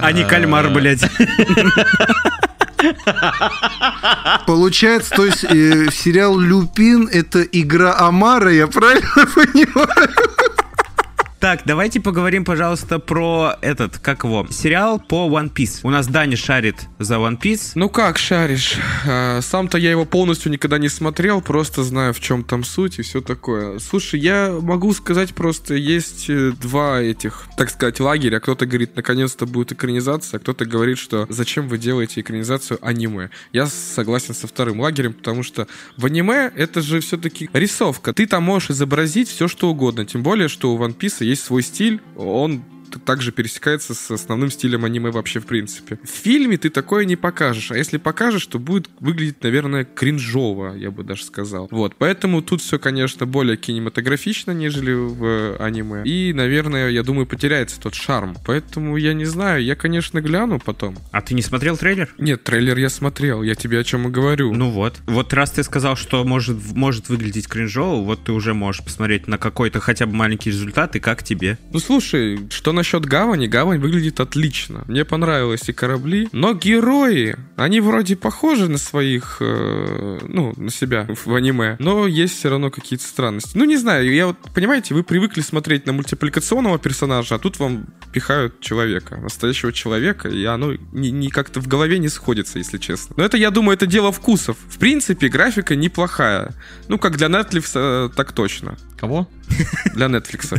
А 0.00 0.12
не 0.12 0.24
кальмар, 0.24 0.70
блядь. 0.70 1.04
Получается, 4.46 5.14
то 5.14 5.24
есть 5.24 5.44
э, 5.44 5.86
сериал 5.90 6.38
Люпин 6.38 7.08
это 7.10 7.42
игра 7.42 7.96
Амара, 7.98 8.52
я 8.52 8.66
правильно 8.66 9.08
понимаю? 9.34 10.10
Так, 11.38 11.62
давайте 11.66 12.00
поговорим, 12.00 12.46
пожалуйста, 12.46 12.98
про 12.98 13.58
этот, 13.60 13.98
как 13.98 14.24
его, 14.24 14.46
сериал 14.50 14.98
по 14.98 15.28
One 15.28 15.52
Piece. 15.52 15.80
У 15.82 15.90
нас 15.90 16.06
Даня 16.06 16.34
шарит 16.34 16.86
за 16.98 17.16
One 17.16 17.38
Piece. 17.38 17.72
Ну 17.74 17.90
как 17.90 18.16
шаришь? 18.16 18.76
А, 19.06 19.40
Сам-то 19.42 19.76
я 19.76 19.90
его 19.90 20.06
полностью 20.06 20.50
никогда 20.50 20.78
не 20.78 20.88
смотрел, 20.88 21.42
просто 21.42 21.84
знаю, 21.84 22.14
в 22.14 22.20
чем 22.20 22.42
там 22.42 22.64
суть 22.64 22.98
и 22.98 23.02
все 23.02 23.20
такое. 23.20 23.78
Слушай, 23.80 24.20
я 24.20 24.56
могу 24.62 24.94
сказать 24.94 25.34
просто, 25.34 25.74
есть 25.74 26.30
э, 26.30 26.52
два 26.58 27.02
этих, 27.02 27.44
так 27.58 27.68
сказать, 27.68 28.00
лагеря. 28.00 28.40
Кто-то 28.40 28.64
говорит, 28.64 28.96
наконец-то 28.96 29.44
будет 29.44 29.72
экранизация, 29.72 30.38
а 30.38 30.40
кто-то 30.40 30.64
говорит, 30.64 30.96
что 30.96 31.26
зачем 31.28 31.68
вы 31.68 31.76
делаете 31.76 32.22
экранизацию 32.22 32.78
аниме. 32.80 33.28
Я 33.52 33.66
согласен 33.66 34.32
со 34.32 34.46
вторым 34.46 34.80
лагерем, 34.80 35.12
потому 35.12 35.42
что 35.42 35.68
в 35.98 36.06
аниме 36.06 36.50
это 36.56 36.80
же 36.80 37.00
все-таки 37.00 37.50
рисовка. 37.52 38.14
Ты 38.14 38.26
там 38.26 38.42
можешь 38.42 38.70
изобразить 38.70 39.28
все, 39.28 39.48
что 39.48 39.68
угодно. 39.68 40.06
Тем 40.06 40.22
более, 40.22 40.48
что 40.48 40.72
у 40.72 40.78
One 40.78 40.96
Piece 40.96 41.25
есть 41.26 41.44
свой 41.44 41.62
стиль, 41.62 42.00
он 42.16 42.62
также 43.04 43.32
пересекается 43.32 43.94
с 43.94 44.10
основным 44.10 44.50
стилем 44.50 44.84
аниме 44.84 45.10
вообще 45.10 45.40
в 45.40 45.46
принципе. 45.46 45.98
В 46.02 46.08
фильме 46.08 46.56
ты 46.56 46.70
такое 46.70 47.04
не 47.04 47.16
покажешь, 47.16 47.70
а 47.70 47.76
если 47.76 47.98
покажешь, 47.98 48.46
то 48.46 48.58
будет 48.58 48.88
выглядеть, 49.00 49.42
наверное, 49.42 49.84
кринжово, 49.84 50.74
я 50.74 50.90
бы 50.90 51.04
даже 51.04 51.24
сказал. 51.24 51.68
Вот, 51.70 51.94
поэтому 51.96 52.42
тут 52.42 52.60
все, 52.62 52.78
конечно, 52.78 53.26
более 53.26 53.56
кинематографично, 53.56 54.52
нежели 54.52 54.92
в 54.92 55.56
аниме. 55.58 56.02
И, 56.04 56.32
наверное, 56.32 56.90
я 56.90 57.02
думаю, 57.02 57.26
потеряется 57.26 57.80
тот 57.80 57.94
шарм. 57.94 58.36
Поэтому 58.46 58.96
я 58.96 59.14
не 59.14 59.24
знаю, 59.24 59.62
я, 59.62 59.74
конечно, 59.74 60.20
гляну 60.20 60.58
потом. 60.58 60.96
А 61.12 61.20
ты 61.22 61.34
не 61.34 61.42
смотрел 61.42 61.76
трейлер? 61.76 62.12
Нет, 62.18 62.44
трейлер 62.44 62.76
я 62.78 62.88
смотрел, 62.88 63.42
я 63.42 63.54
тебе 63.54 63.80
о 63.80 63.84
чем 63.84 64.08
и 64.08 64.10
говорю. 64.10 64.52
Ну 64.54 64.70
вот. 64.70 64.96
Вот 65.06 65.32
раз 65.32 65.52
ты 65.52 65.62
сказал, 65.62 65.96
что 65.96 66.24
может, 66.24 66.58
может 66.74 67.08
выглядеть 67.08 67.48
кринжово, 67.48 68.04
вот 68.04 68.24
ты 68.24 68.32
уже 68.32 68.54
можешь 68.54 68.84
посмотреть 68.84 69.26
на 69.26 69.38
какой-то 69.38 69.80
хотя 69.80 70.06
бы 70.06 70.14
маленький 70.14 70.50
результат, 70.50 70.96
и 70.96 71.00
как 71.00 71.22
тебе. 71.22 71.58
Ну 71.72 71.78
слушай, 71.78 72.48
что 72.50 72.72
насчет 72.76 73.04
гавани? 73.04 73.46
Гавань 73.48 73.80
выглядит 73.80 74.20
отлично. 74.20 74.84
Мне 74.86 75.04
понравились 75.04 75.68
и 75.68 75.72
корабли, 75.72 76.28
но 76.32 76.54
герои, 76.54 77.36
они 77.56 77.80
вроде 77.80 78.16
похожи 78.16 78.68
на 78.68 78.78
своих, 78.78 79.38
э, 79.40 80.20
ну, 80.22 80.54
на 80.56 80.70
себя 80.70 81.08
в 81.08 81.34
аниме, 81.34 81.76
но 81.80 82.06
есть 82.06 82.38
все 82.38 82.50
равно 82.50 82.70
какие-то 82.70 83.04
странности. 83.04 83.52
Ну 83.54 83.64
не 83.64 83.76
знаю, 83.76 84.12
я 84.14 84.28
вот, 84.28 84.36
понимаете, 84.54 84.94
вы 84.94 85.02
привыкли 85.02 85.40
смотреть 85.40 85.86
на 85.86 85.92
мультипликационного 85.92 86.78
персонажа, 86.78 87.34
а 87.34 87.38
тут 87.38 87.58
вам 87.58 87.86
пихают 88.12 88.60
человека, 88.60 89.16
настоящего 89.16 89.72
человека, 89.72 90.28
и 90.28 90.44
оно 90.44 90.74
не, 90.92 91.10
не 91.10 91.30
как-то 91.30 91.60
в 91.60 91.68
голове 91.68 91.98
не 91.98 92.08
сходится, 92.08 92.58
если 92.58 92.78
честно. 92.78 93.14
Но 93.16 93.24
это, 93.24 93.36
я 93.36 93.50
думаю, 93.50 93.76
это 93.76 93.86
дело 93.86 94.12
вкусов. 94.12 94.56
В 94.68 94.78
принципе, 94.78 95.28
графика 95.28 95.74
неплохая. 95.74 96.54
Ну, 96.88 96.98
как 96.98 97.16
для 97.16 97.28
Netflix, 97.28 97.72
э, 97.74 98.10
так 98.14 98.32
точно. 98.32 98.76
Кого? 98.98 99.28
Для 99.94 100.06
Netflix. 100.06 100.56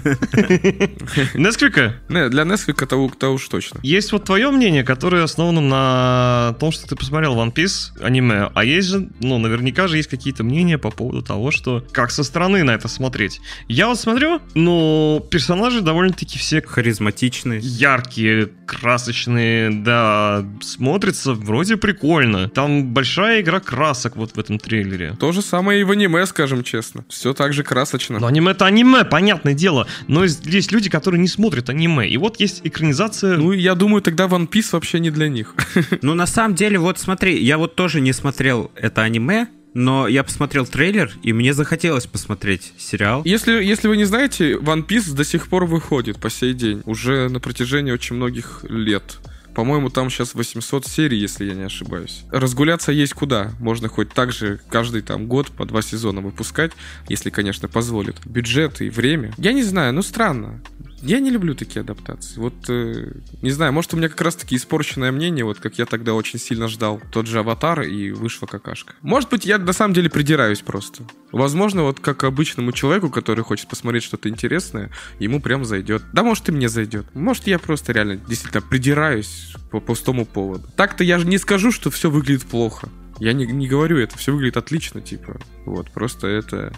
Несколько? 1.38 1.96
Не, 2.10 2.30
для 2.30 2.44
Netflix 2.44 2.86
то, 2.86 3.12
то 3.18 3.34
уж 3.34 3.48
точно. 3.48 3.80
Есть 3.84 4.12
вот 4.12 4.26
твое 4.26 4.50
мнение, 4.52 4.84
которое 4.84 5.24
основано 5.24 5.62
на 5.62 6.56
том, 6.60 6.72
что 6.72 6.88
ты 6.88 6.96
посмотрел 6.96 7.36
One 7.36 7.54
Piece 7.54 7.92
аниме, 8.02 8.50
а 8.54 8.64
есть 8.64 8.88
же, 8.90 9.10
ну, 9.20 9.38
наверняка 9.38 9.88
же 9.88 9.98
есть 9.98 10.10
какие-то 10.10 10.44
мнения 10.44 10.78
по 10.78 10.92
поводу 10.92 11.22
того, 11.22 11.52
что 11.52 11.84
как 11.92 12.12
со 12.12 12.24
стороны 12.24 12.64
на 12.64 12.72
это 12.72 12.88
смотреть. 12.88 13.40
Я 13.68 13.88
вот 13.88 14.00
смотрю, 14.00 14.40
ну, 14.54 15.26
персонажи 15.30 15.82
довольно-таки 15.82 16.38
все 16.38 16.62
Харизматичный. 16.62 17.60
яркие, 17.60 18.50
красочные, 18.66 19.70
да, 19.72 20.46
смотрится 20.62 21.34
вроде 21.34 21.78
прикольно. 21.78 22.50
Там 22.50 22.94
большая 22.94 23.42
игра 23.42 23.60
красок 23.60 24.16
вот 24.16 24.36
в 24.36 24.40
этом 24.40 24.60
трейлере. 24.60 25.16
То 25.20 25.32
же 25.32 25.42
самое 25.42 25.82
и 25.82 25.84
в 25.84 25.92
аниме, 25.92 26.26
скажем 26.26 26.64
честно. 26.64 27.06
Все 27.10 27.34
так 27.34 27.54
же 27.54 27.64
красочно. 27.64 28.20
Но 28.20 28.28
аниме 28.28 28.52
это 28.52 28.66
аниме, 28.66 29.04
понятное 29.04 29.54
дело. 29.54 29.88
Но 30.08 30.24
есть 30.24 30.72
люди, 30.72 30.90
которые 30.90 31.22
не 31.22 31.28
смотрят 31.28 31.70
аниме. 31.70 31.97
И 32.06 32.18
вот 32.18 32.40
есть 32.40 32.62
экранизация. 32.64 33.38
Ну, 33.38 33.52
я 33.52 33.76
думаю, 33.76 34.02
тогда 34.02 34.26
One 34.26 34.50
Piece 34.50 34.70
вообще 34.72 35.00
не 35.00 35.12
для 35.12 35.30
них. 35.30 35.56
Ну, 36.02 36.14
на 36.14 36.28
самом 36.28 36.56
деле, 36.56 36.80
вот 36.80 37.00
смотри, 37.00 37.44
я 37.44 37.58
вот 37.58 37.76
тоже 37.76 38.02
не 38.02 38.14
смотрел 38.14 38.72
это 38.76 39.02
аниме, 39.02 39.48
но 39.74 40.08
я 40.08 40.24
посмотрел 40.24 40.66
трейлер, 40.66 41.12
и 41.24 41.34
мне 41.34 41.54
захотелось 41.54 42.08
посмотреть 42.08 42.74
сериал. 42.78 43.22
Если, 43.26 43.64
если 43.64 43.88
вы 43.88 43.98
не 43.98 44.06
знаете, 44.06 44.54
One 44.54 44.86
Piece 44.86 45.14
до 45.14 45.24
сих 45.24 45.48
пор 45.48 45.66
выходит 45.66 46.18
по 46.18 46.30
сей 46.30 46.54
день. 46.54 46.82
Уже 46.86 47.30
на 47.30 47.40
протяжении 47.40 47.92
очень 47.92 48.16
многих 48.16 48.64
лет. 48.70 49.20
По-моему, 49.58 49.90
там 49.90 50.12
сейчас 50.12 50.36
800 50.36 50.86
серий, 50.86 51.18
если 51.18 51.46
я 51.46 51.56
не 51.56 51.64
ошибаюсь. 51.64 52.26
Разгуляться 52.32 52.92
есть 52.92 53.14
куда. 53.14 53.54
Можно 53.60 53.90
хоть 53.90 54.14
так 54.14 54.32
же 54.32 54.60
каждый 54.70 55.02
там 55.02 55.26
год 55.26 55.50
по 55.50 55.66
два 55.66 55.82
сезона 55.82 56.22
выпускать, 56.22 56.74
если, 57.10 57.32
конечно, 57.32 57.68
позволит. 57.68 58.18
Бюджет 58.24 58.82
и 58.82 58.90
время. 58.92 59.34
Я 59.40 59.54
не 59.54 59.64
знаю, 59.64 59.94
ну 59.94 60.04
странно. 60.04 60.62
Я 61.08 61.22
не 61.22 61.30
люблю 61.30 61.56
такие 61.56 61.80
адаптации. 61.80 62.38
Вот, 62.38 62.54
э, 62.68 63.14
не 63.42 63.52
знаю, 63.52 63.72
может, 63.72 63.94
у 63.94 63.98
меня 63.98 64.10
как 64.10 64.20
раз-таки 64.20 64.58
испорченное 64.58 65.14
мнение, 65.14 65.46
вот 65.46 65.58
как 65.58 65.78
я 65.78 65.86
тогда 65.86 66.14
очень 66.14 66.38
сильно 66.38 66.68
ждал 66.68 67.02
тот 67.12 67.28
же 67.28 67.40
«Аватар», 67.40 67.84
и 67.84 68.12
вышла 68.12 68.46
какашка. 68.46 68.94
Может 69.02 69.30
быть, 69.30 69.46
я 69.46 69.58
на 69.58 69.72
самом 69.72 69.94
деле 69.94 70.10
придираюсь 70.10 70.60
просто. 70.60 71.04
Возможно, 71.32 71.84
вот 71.84 72.02
как 72.02 72.26
обычному 72.26 72.74
человеку, 72.74 73.10
который 73.10 73.46
хочет 73.46 73.70
посмотреть 73.70 74.04
что-то 74.04 74.28
интересное, 74.28 74.92
ему 75.18 75.40
прям 75.40 75.64
зайдет. 75.64 76.04
Да, 76.12 76.24
может, 76.24 76.50
и 76.50 76.52
мне 76.52 76.68
зайдет. 76.68 77.06
Может, 77.16 77.48
я 77.48 77.58
просто 77.58 77.94
реально 77.94 78.18
действительно 78.18 78.62
придираюсь 78.62 79.54
по 79.72 79.80
пустому 79.80 80.26
поводу. 80.26 80.68
Так-то 80.76 81.06
я 81.06 81.20
же 81.20 81.26
не 81.26 81.38
скажу, 81.38 81.72
что 81.72 81.90
все 81.90 82.10
выглядит 82.10 82.44
плохо. 82.44 82.90
Я 83.20 83.32
не, 83.32 83.46
не 83.46 83.68
говорю 83.68 83.98
это, 83.98 84.18
все 84.18 84.34
выглядит 84.34 84.58
отлично, 84.58 85.00
типа. 85.00 85.40
Вот, 85.66 85.90
просто 85.92 86.28
это 86.28 86.74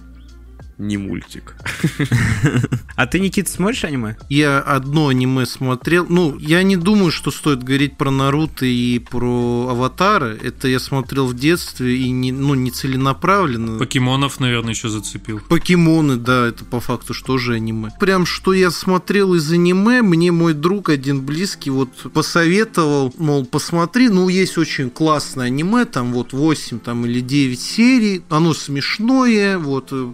не 0.80 0.98
мультик. 0.98 1.56
А 2.96 3.06
ты, 3.06 3.20
Никита, 3.20 3.50
смотришь 3.50 3.84
аниме? 3.84 4.18
Я 4.30 4.60
одно 4.60 5.08
аниме 5.10 5.46
смотрел. 5.46 6.06
Ну, 6.10 6.38
я 6.40 6.64
не 6.64 6.76
думаю, 6.76 7.12
что 7.12 7.32
стоит 7.32 7.64
говорить 7.64 7.98
про 7.98 8.12
Наруто 8.12 8.66
и 8.66 9.00
про 9.00 9.68
Аватара. 9.70 10.36
Это 10.36 10.68
я 10.68 10.80
смотрел 10.80 11.28
в 11.28 11.34
детстве 11.34 11.98
и 11.98 12.10
не, 12.10 12.32
ну, 12.32 12.56
не 12.56 12.72
целенаправленно. 12.72 13.78
Покемонов, 13.78 14.40
наверное, 14.40 14.74
еще 14.74 14.90
зацепил. 14.90 15.40
Покемоны, 15.48 16.16
да, 16.16 16.48
это 16.48 16.66
по 16.66 16.80
факту 16.80 17.14
что 17.14 17.38
же 17.38 17.54
аниме. 17.54 17.90
Прям 18.00 18.26
что 18.26 18.54
я 18.54 18.72
смотрел 18.72 19.34
из 19.34 19.52
аниме, 19.52 20.02
мне 20.02 20.32
мой 20.32 20.54
друг 20.54 20.90
один 20.90 21.22
близкий 21.22 21.70
вот 21.70 21.90
посоветовал, 22.14 23.14
мол, 23.18 23.46
посмотри, 23.46 24.10
ну 24.10 24.30
есть 24.30 24.58
очень 24.58 24.90
классное 24.90 25.48
аниме, 25.48 25.86
там 25.86 26.14
вот 26.14 26.34
8 26.34 26.80
там, 26.80 27.06
или 27.06 27.20
9 27.20 27.60
серий, 27.60 28.24
оно 28.30 28.54
смешное, 28.54 29.58
вот 29.58 29.90
э, 29.92 30.14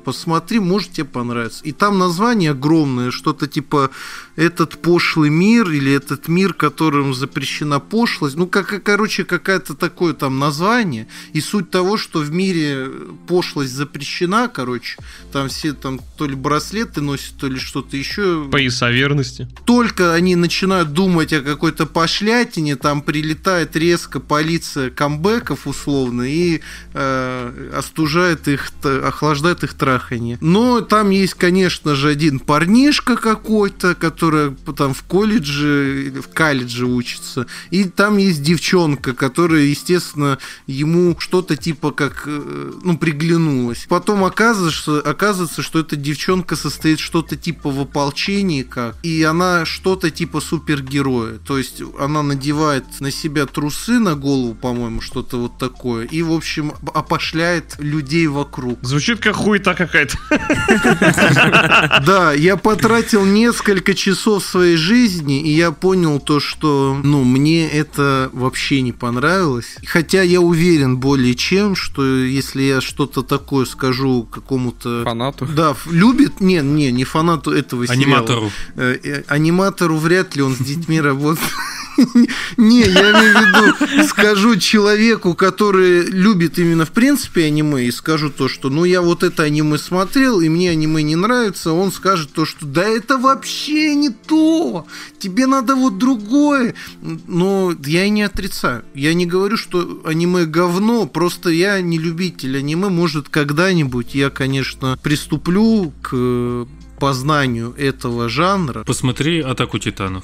посмотри, 0.55 0.59
может 0.59 0.91
тебе 0.91 1.05
понравится. 1.05 1.63
И 1.63 1.71
там 1.71 1.97
название 1.97 2.51
огромное, 2.51 3.11
что-то 3.11 3.47
типа 3.47 3.89
этот 4.35 4.81
пошлый 4.81 5.29
мир 5.29 5.69
или 5.69 5.93
этот 5.93 6.27
мир, 6.27 6.53
которым 6.53 7.13
запрещена 7.13 7.79
пошлость. 7.79 8.35
Ну, 8.35 8.47
как, 8.47 8.83
короче, 8.83 9.23
какое-то 9.23 9.73
такое 9.75 10.13
там 10.13 10.39
название. 10.39 11.07
И 11.33 11.41
суть 11.41 11.71
того, 11.71 11.97
что 11.97 12.19
в 12.19 12.31
мире 12.31 12.87
пошлость 13.27 13.73
запрещена, 13.73 14.47
короче, 14.47 14.97
там 15.31 15.47
все 15.47 15.73
там 15.73 15.99
то 16.17 16.27
ли 16.27 16.35
браслеты 16.35 17.01
носят, 17.01 17.37
то 17.39 17.47
ли 17.47 17.57
что-то 17.57 17.97
еще. 17.97 18.47
Пояса 18.51 18.91
верности. 18.91 19.47
Только 19.65 20.13
они 20.13 20.35
начинают 20.35 20.93
думать 20.93 21.33
о 21.33 21.41
какой-то 21.41 21.85
пошлятине, 21.85 22.75
там 22.75 23.01
прилетает 23.01 23.75
резко 23.75 24.19
полиция 24.19 24.89
камбэков 24.89 25.67
условно 25.67 26.23
и 26.23 26.61
э, 26.93 27.71
остужает 27.77 28.47
их, 28.47 28.71
охлаждает 28.83 29.63
их 29.63 29.73
траханье. 29.73 30.37
Но 30.45 30.81
там 30.81 31.09
есть, 31.09 31.33
конечно 31.33 31.95
же, 31.95 32.07
один 32.07 32.37
парнишка 32.37 33.15
какой-то, 33.15 33.95
который 33.95 34.55
там 34.77 34.93
в 34.93 35.01
колледже, 35.01 36.13
в 36.23 36.31
колледже 36.31 36.85
учится, 36.85 37.47
и 37.71 37.85
там 37.85 38.17
есть 38.17 38.43
девчонка, 38.43 39.15
которая, 39.15 39.63
естественно, 39.63 40.37
ему 40.67 41.15
что-то 41.17 41.57
типа 41.57 41.89
как, 41.89 42.25
э, 42.27 42.73
ну, 42.83 42.95
приглянулась. 42.95 43.87
Потом 43.89 44.23
оказывается, 44.23 44.99
оказывается, 44.99 45.63
что 45.63 45.79
эта 45.79 45.95
девчонка 45.95 46.55
состоит 46.55 46.99
что-то 46.99 47.35
типа 47.35 47.71
в 47.71 47.79
ополчении, 47.79 48.61
как, 48.61 48.97
и 49.01 49.23
она 49.23 49.65
что-то 49.65 50.11
типа 50.11 50.41
супергероя. 50.41 51.39
То 51.39 51.57
есть 51.57 51.81
она 51.99 52.21
надевает 52.21 52.85
на 52.99 53.09
себя 53.09 53.47
трусы 53.47 53.97
на 53.97 54.13
голову, 54.13 54.53
по-моему, 54.53 55.01
что-то 55.01 55.37
вот 55.37 55.57
такое, 55.57 56.05
и, 56.05 56.21
в 56.21 56.31
общем, 56.31 56.73
опошляет 56.93 57.77
людей 57.79 58.27
вокруг. 58.27 58.77
Звучит 58.83 59.19
как 59.19 59.35
хуета 59.37 59.73
какая-то. 59.73 60.19
Да, 62.05 62.33
я 62.33 62.57
потратил 62.57 63.25
несколько 63.25 63.93
часов 63.93 64.43
своей 64.43 64.77
жизни, 64.77 65.41
и 65.41 65.49
я 65.49 65.71
понял 65.71 66.19
то, 66.19 66.39
что, 66.39 66.99
ну, 67.03 67.23
мне 67.23 67.67
это 67.67 68.29
вообще 68.33 68.81
не 68.81 68.91
понравилось. 68.91 69.77
Хотя 69.85 70.21
я 70.21 70.41
уверен 70.41 70.97
более 70.97 71.35
чем, 71.35 71.75
что 71.75 72.05
если 72.05 72.63
я 72.63 72.81
что-то 72.81 73.21
такое 73.21 73.65
скажу 73.65 74.23
какому-то... 74.23 75.03
Фанату. 75.03 75.45
Да, 75.45 75.75
любит? 75.89 76.39
Не, 76.39 76.61
не, 76.61 76.91
не 76.91 77.03
фанату 77.03 77.51
этого 77.51 77.87
сериала. 77.87 78.03
Аниматору. 78.03 78.51
Э, 78.75 78.97
э, 79.03 79.23
аниматору 79.27 79.97
вряд 79.97 80.35
ли 80.35 80.41
он 80.41 80.55
с 80.55 80.59
детьми 80.59 80.99
работает. 81.01 81.49
Не, 82.57 82.81
я 82.81 83.11
имею 83.11 83.33
в 83.33 83.87
виду, 83.87 84.07
скажу 84.07 84.57
человеку, 84.57 85.33
который 85.33 86.05
любит 86.05 86.59
именно 86.59 86.85
в 86.85 86.91
принципе 86.91 87.45
аниме, 87.45 87.85
и 87.85 87.91
скажу 87.91 88.29
то, 88.29 88.47
что 88.47 88.69
ну 88.69 88.83
я 88.83 89.01
вот 89.01 89.23
это 89.23 89.43
аниме 89.43 89.77
смотрел, 89.77 90.41
и 90.41 90.49
мне 90.49 90.71
аниме 90.71 91.03
не 91.03 91.15
нравится, 91.15 91.71
он 91.71 91.91
скажет 91.91 92.31
то, 92.33 92.45
что 92.45 92.65
да 92.65 92.83
это 92.83 93.17
вообще 93.17 93.95
не 93.95 94.09
то, 94.09 94.85
тебе 95.19 95.47
надо 95.47 95.75
вот 95.75 95.97
другое. 95.97 96.75
Но 97.01 97.73
я 97.85 98.05
и 98.05 98.09
не 98.09 98.23
отрицаю. 98.23 98.83
Я 98.93 99.13
не 99.13 99.25
говорю, 99.25 99.57
что 99.57 100.01
аниме 100.05 100.45
говно, 100.45 101.05
просто 101.07 101.49
я 101.49 101.81
не 101.81 101.97
любитель 101.97 102.57
аниме, 102.57 102.89
может 102.89 103.29
когда-нибудь 103.29 104.15
я, 104.15 104.29
конечно, 104.29 104.99
приступлю 105.01 105.93
к 106.01 106.67
познанию 106.99 107.73
этого 107.77 108.29
жанра. 108.29 108.83
Посмотри 108.85 109.41
«Атаку 109.41 109.79
титанов». 109.79 110.23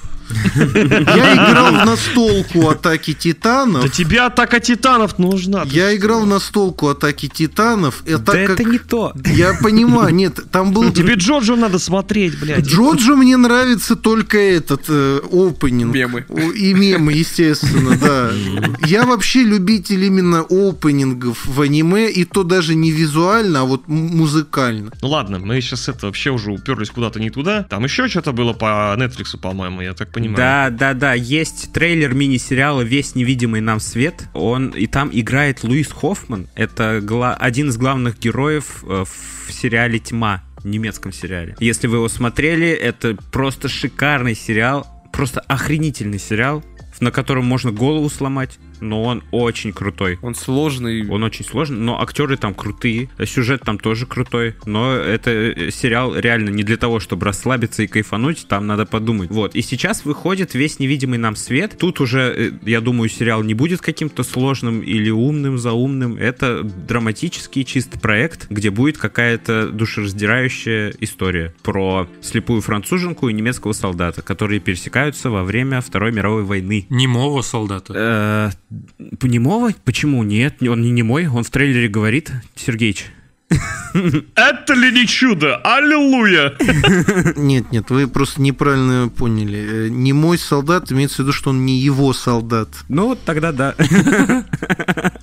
Я 0.55 1.33
играл 1.35 1.71
в 1.71 1.85
настолку 1.85 2.69
«Атаки 2.69 3.13
титанов». 3.13 3.83
Да 3.83 3.89
тебе 3.89 4.21
атака 4.21 4.59
титанов 4.59 5.19
нужна. 5.19 5.63
Я 5.65 5.95
играл 5.95 6.21
в 6.21 6.27
настолку 6.27 6.87
«Атаки 6.89 7.27
титанов». 7.27 8.03
Да 8.05 8.37
это 8.37 8.63
не 8.63 8.79
то. 8.79 9.13
Я 9.25 9.53
понимаю, 9.61 10.13
нет, 10.13 10.39
там 10.51 10.71
был... 10.73 10.91
Тебе 10.91 11.15
Джоджо 11.15 11.55
надо 11.55 11.79
смотреть, 11.79 12.39
блядь. 12.39 12.65
Джоджо 12.65 13.15
мне 13.15 13.37
нравится 13.37 13.95
только 13.95 14.37
этот 14.37 14.85
э, 14.87 15.19
опенинг. 15.31 15.93
Мемы. 15.93 16.25
И 16.55 16.73
мемы, 16.73 17.13
естественно, 17.13 17.97
да. 17.97 18.31
Я 18.85 19.05
вообще 19.05 19.43
любитель 19.43 20.03
именно 20.03 20.41
опенингов 20.49 21.45
в 21.45 21.61
аниме, 21.61 22.09
и 22.09 22.25
то 22.25 22.43
даже 22.43 22.75
не 22.75 22.91
визуально, 22.91 23.61
а 23.61 23.63
вот 23.63 23.87
музыкально. 23.87 24.91
Ну 25.01 25.09
ладно, 25.09 25.39
мы 25.39 25.59
сейчас 25.61 25.89
это 25.89 26.05
вообще 26.07 26.31
уже 26.31 26.51
уперлись 26.61 26.89
куда-то 26.89 27.19
не 27.19 27.29
туда. 27.29 27.63
Там 27.63 27.83
еще 27.83 28.07
что-то 28.07 28.31
было 28.31 28.53
по 28.53 28.95
Netflix, 28.97 29.37
по-моему, 29.39 29.81
я 29.81 29.93
так 29.93 30.11
понимаю. 30.11 30.37
Да, 30.37 30.69
да, 30.69 30.93
да, 30.93 31.13
есть 31.13 31.73
трейлер 31.73 32.13
мини-сериала 32.13 32.81
«Весь 32.81 33.15
невидимый 33.15 33.61
нам 33.61 33.79
свет». 33.79 34.23
Он 34.33 34.69
и 34.69 34.87
там 34.87 35.09
играет 35.11 35.63
Луис 35.63 35.91
Хоффман. 35.91 36.47
Это 36.55 37.01
гла- 37.01 37.35
один 37.35 37.69
из 37.69 37.77
главных 37.77 38.19
героев 38.19 38.83
э, 38.83 39.03
в 39.05 39.51
сериале 39.51 39.99
«Тьма», 39.99 40.43
немецком 40.63 41.11
сериале. 41.11 41.55
Если 41.59 41.87
вы 41.87 41.97
его 41.97 42.07
смотрели, 42.09 42.67
это 42.69 43.17
просто 43.31 43.67
шикарный 43.67 44.35
сериал, 44.35 44.87
просто 45.11 45.39
охренительный 45.41 46.19
сериал, 46.19 46.63
на 46.99 47.11
котором 47.11 47.45
можно 47.45 47.71
голову 47.71 48.09
сломать, 48.09 48.59
но 48.81 49.03
он 49.03 49.23
очень 49.31 49.71
крутой. 49.71 50.19
Он 50.21 50.35
сложный. 50.35 51.07
Он 51.07 51.23
очень 51.23 51.45
сложный, 51.45 51.77
но 51.77 52.01
актеры 52.01 52.37
там 52.37 52.53
крутые, 52.53 53.09
сюжет 53.25 53.61
там 53.61 53.77
тоже 53.79 54.05
крутой, 54.05 54.55
но 54.65 54.93
это 54.93 55.31
э, 55.31 55.71
сериал 55.71 56.15
реально 56.15 56.49
не 56.49 56.63
для 56.63 56.77
того, 56.77 56.99
чтобы 56.99 57.25
расслабиться 57.25 57.83
и 57.83 57.87
кайфануть, 57.87 58.47
там 58.47 58.67
надо 58.67 58.85
подумать. 58.85 59.29
Вот, 59.29 59.55
и 59.55 59.61
сейчас 59.61 60.05
выходит 60.05 60.53
весь 60.53 60.79
невидимый 60.79 61.19
нам 61.19 61.35
свет. 61.35 61.77
Тут 61.77 62.01
уже, 62.01 62.33
э, 62.35 62.51
я 62.65 62.81
думаю, 62.81 63.09
сериал 63.09 63.43
не 63.43 63.53
будет 63.53 63.81
каким-то 63.81 64.23
сложным 64.23 64.81
или 64.81 65.09
умным, 65.09 65.57
заумным. 65.57 66.17
Это 66.17 66.63
драматический 66.63 67.63
чистый 67.63 67.99
проект, 67.99 68.47
где 68.49 68.69
будет 68.69 68.97
какая-то 68.97 69.69
душераздирающая 69.69 70.93
история 70.99 71.53
про 71.63 72.07
слепую 72.21 72.61
француженку 72.61 73.29
и 73.29 73.33
немецкого 73.33 73.73
солдата, 73.73 74.21
которые 74.21 74.59
пересекаются 74.59 75.29
во 75.29 75.43
время 75.43 75.81
Второй 75.81 76.11
мировой 76.11 76.43
войны. 76.43 76.85
Немого 76.89 77.41
солдата. 77.41 77.93
Э, 77.95 78.49
Немого? 79.21 79.73
Почему 79.83 80.23
нет? 80.23 80.61
Он 80.61 80.81
не 80.81 80.91
немой, 80.91 81.27
он 81.27 81.43
в 81.43 81.49
трейлере 81.49 81.87
говорит, 81.87 82.31
Сергеич. 82.55 83.05
Это 84.35 84.73
ли 84.73 84.91
не 84.91 85.05
чудо? 85.05 85.57
Аллилуйя! 85.57 86.53
Нет, 87.35 87.71
нет, 87.71 87.89
вы 87.89 88.07
просто 88.07 88.41
неправильно 88.41 89.09
поняли. 89.09 89.87
Э, 89.87 89.89
Не 89.89 90.13
мой 90.13 90.37
солдат 90.37 90.91
имеется 90.91 91.17
в 91.17 91.19
виду, 91.19 91.33
что 91.33 91.49
он 91.49 91.65
не 91.65 91.77
его 91.77 92.13
солдат. 92.13 92.69
Ну, 92.87 93.07
вот 93.07 93.19
тогда 93.25 93.51
да. 93.51 93.75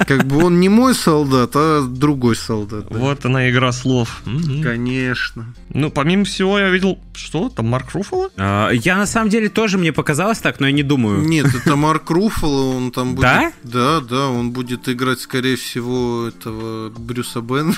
Как 0.07 0.25
бы 0.27 0.45
он 0.45 0.61
не 0.61 0.69
мой 0.69 0.95
солдат, 0.95 1.51
а 1.55 1.83
другой 1.87 2.37
солдат. 2.37 2.87
да. 2.91 2.99
Вот 2.99 3.25
она 3.25 3.49
игра 3.51 3.73
слов. 3.73 4.23
Конечно. 4.63 5.55
Ну, 5.71 5.91
помимо 5.91 6.25
всего, 6.25 6.59
я 6.59 6.69
видел, 6.71 6.99
что 7.15 7.49
там 7.49 7.67
Марк 7.69 7.93
Руффало? 7.95 8.31
А, 8.37 8.71
Я 8.71 8.97
на 8.97 9.07
самом 9.07 9.31
деле 9.31 9.49
тоже 9.49 9.79
мне 9.79 9.93
показалось 9.93 10.39
так, 10.39 10.61
но 10.61 10.67
я 10.67 10.73
не 10.73 10.83
думаю. 10.83 11.21
Нет, 11.23 11.47
это 11.55 11.77
Марк 11.77 12.11
Руффало, 12.11 12.75
он 12.77 12.91
там 12.91 13.15
будет... 13.15 13.23
Да? 13.23 13.53
Да, 13.63 14.01
да, 14.01 14.29
он 14.29 14.51
будет 14.53 14.89
играть, 14.89 15.21
скорее 15.21 15.57
всего, 15.57 16.27
этого 16.29 16.91
Брюса 16.91 17.41
Бен. 17.41 17.75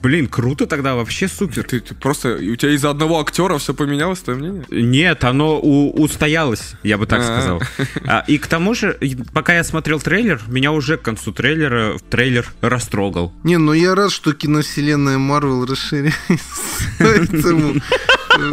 Блин, 0.00 0.28
круто 0.28 0.66
тогда, 0.68 0.94
вообще 0.94 1.26
супер. 1.26 1.64
Ты, 1.64 1.80
ты 1.80 1.92
просто... 1.92 2.36
У 2.36 2.54
тебя 2.54 2.70
из-за 2.72 2.90
одного 2.90 3.20
актера 3.20 3.58
все 3.58 3.74
поменялось, 3.74 4.20
твое 4.20 4.38
мнение? 4.38 4.64
Нет, 4.70 5.24
оно 5.24 5.58
у- 5.60 5.90
устоялось, 6.00 6.74
я 6.84 6.98
бы 6.98 7.06
так 7.06 7.20
А. 7.20 7.24
сказал. 7.24 7.62
А, 8.06 8.24
и 8.28 8.38
к 8.38 8.46
тому 8.46 8.74
же, 8.74 8.96
пока 9.34 9.56
я 9.56 9.64
смотрел 9.64 9.98
трейлер, 9.98 10.40
меня 10.46 10.70
уже 10.70 10.98
к 10.98 11.02
концу 11.02 11.32
трейлера 11.32 11.98
трейлер 12.10 12.46
растрогал. 12.60 13.32
Не, 13.42 13.56
ну 13.56 13.72
я 13.72 13.96
рад, 13.96 14.12
что 14.12 14.32
киновселенная 14.34 15.18
Марвел 15.18 15.66
расширяется. 15.66 16.14
Э, 18.36 18.50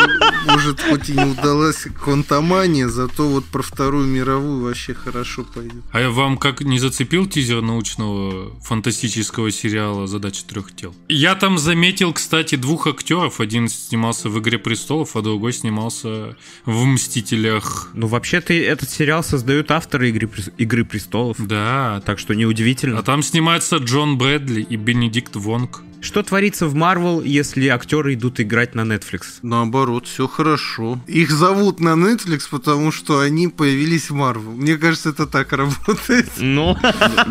может, 0.51 0.81
хоть 0.81 1.09
и 1.09 1.13
не 1.13 1.23
удалась 1.25 1.87
Квантомания, 2.01 2.87
зато 2.87 3.27
вот 3.27 3.45
про 3.45 3.61
Вторую 3.61 4.07
мировую 4.07 4.63
вообще 4.63 4.93
хорошо 4.93 5.43
пойдет. 5.43 5.83
А 5.91 6.09
вам 6.09 6.37
как 6.37 6.61
не 6.61 6.79
зацепил 6.79 7.25
тизер 7.27 7.61
научного 7.61 8.57
фантастического 8.61 9.51
сериала 9.51 10.07
«Задача 10.07 10.45
трех 10.45 10.75
тел»? 10.75 10.93
Я 11.09 11.35
там 11.35 11.57
заметил, 11.57 12.13
кстати, 12.13 12.55
двух 12.55 12.87
актеров. 12.87 13.39
Один 13.39 13.67
снимался 13.67 14.29
в 14.29 14.39
«Игре 14.39 14.57
престолов», 14.59 15.15
а 15.15 15.21
другой 15.21 15.53
снимался 15.53 16.37
в 16.65 16.85
«Мстителях». 16.85 17.89
Ну, 17.93 18.07
вообще-то 18.07 18.53
этот 18.53 18.89
сериал 18.89 19.23
создают 19.23 19.71
авторы 19.71 20.09
Игры, 20.09 20.29
Игры 20.57 20.85
престолов. 20.85 21.37
Да, 21.39 22.01
Так 22.05 22.19
что 22.19 22.33
неудивительно. 22.33 22.99
а 22.99 23.03
там 23.03 23.23
снимается 23.23 23.77
Джон 23.77 24.17
Брэдли 24.17 24.61
и 24.61 24.75
Бенедикт 24.75 25.35
Вонг. 25.35 25.81
Что 26.01 26.23
творится 26.23 26.67
в 26.67 26.75
Марвел, 26.75 27.21
если 27.21 27.67
актеры 27.67 28.13
идут 28.13 28.39
играть 28.39 28.75
на 28.75 28.81
Netflix? 28.81 29.39
Наоборот, 29.41 30.07
все 30.07 30.27
хорошо. 30.27 30.99
Их 31.07 31.31
зовут 31.31 31.79
на 31.79 31.93
Netflix, 31.93 32.43
потому 32.49 32.91
что 32.91 33.19
они 33.19 33.47
появились 33.47 34.09
в 34.09 34.13
Марвел. 34.13 34.51
Мне 34.51 34.77
кажется, 34.77 35.09
это 35.09 35.25
так 35.25 35.51
работает. 35.53 36.29
Ну, 36.37 36.77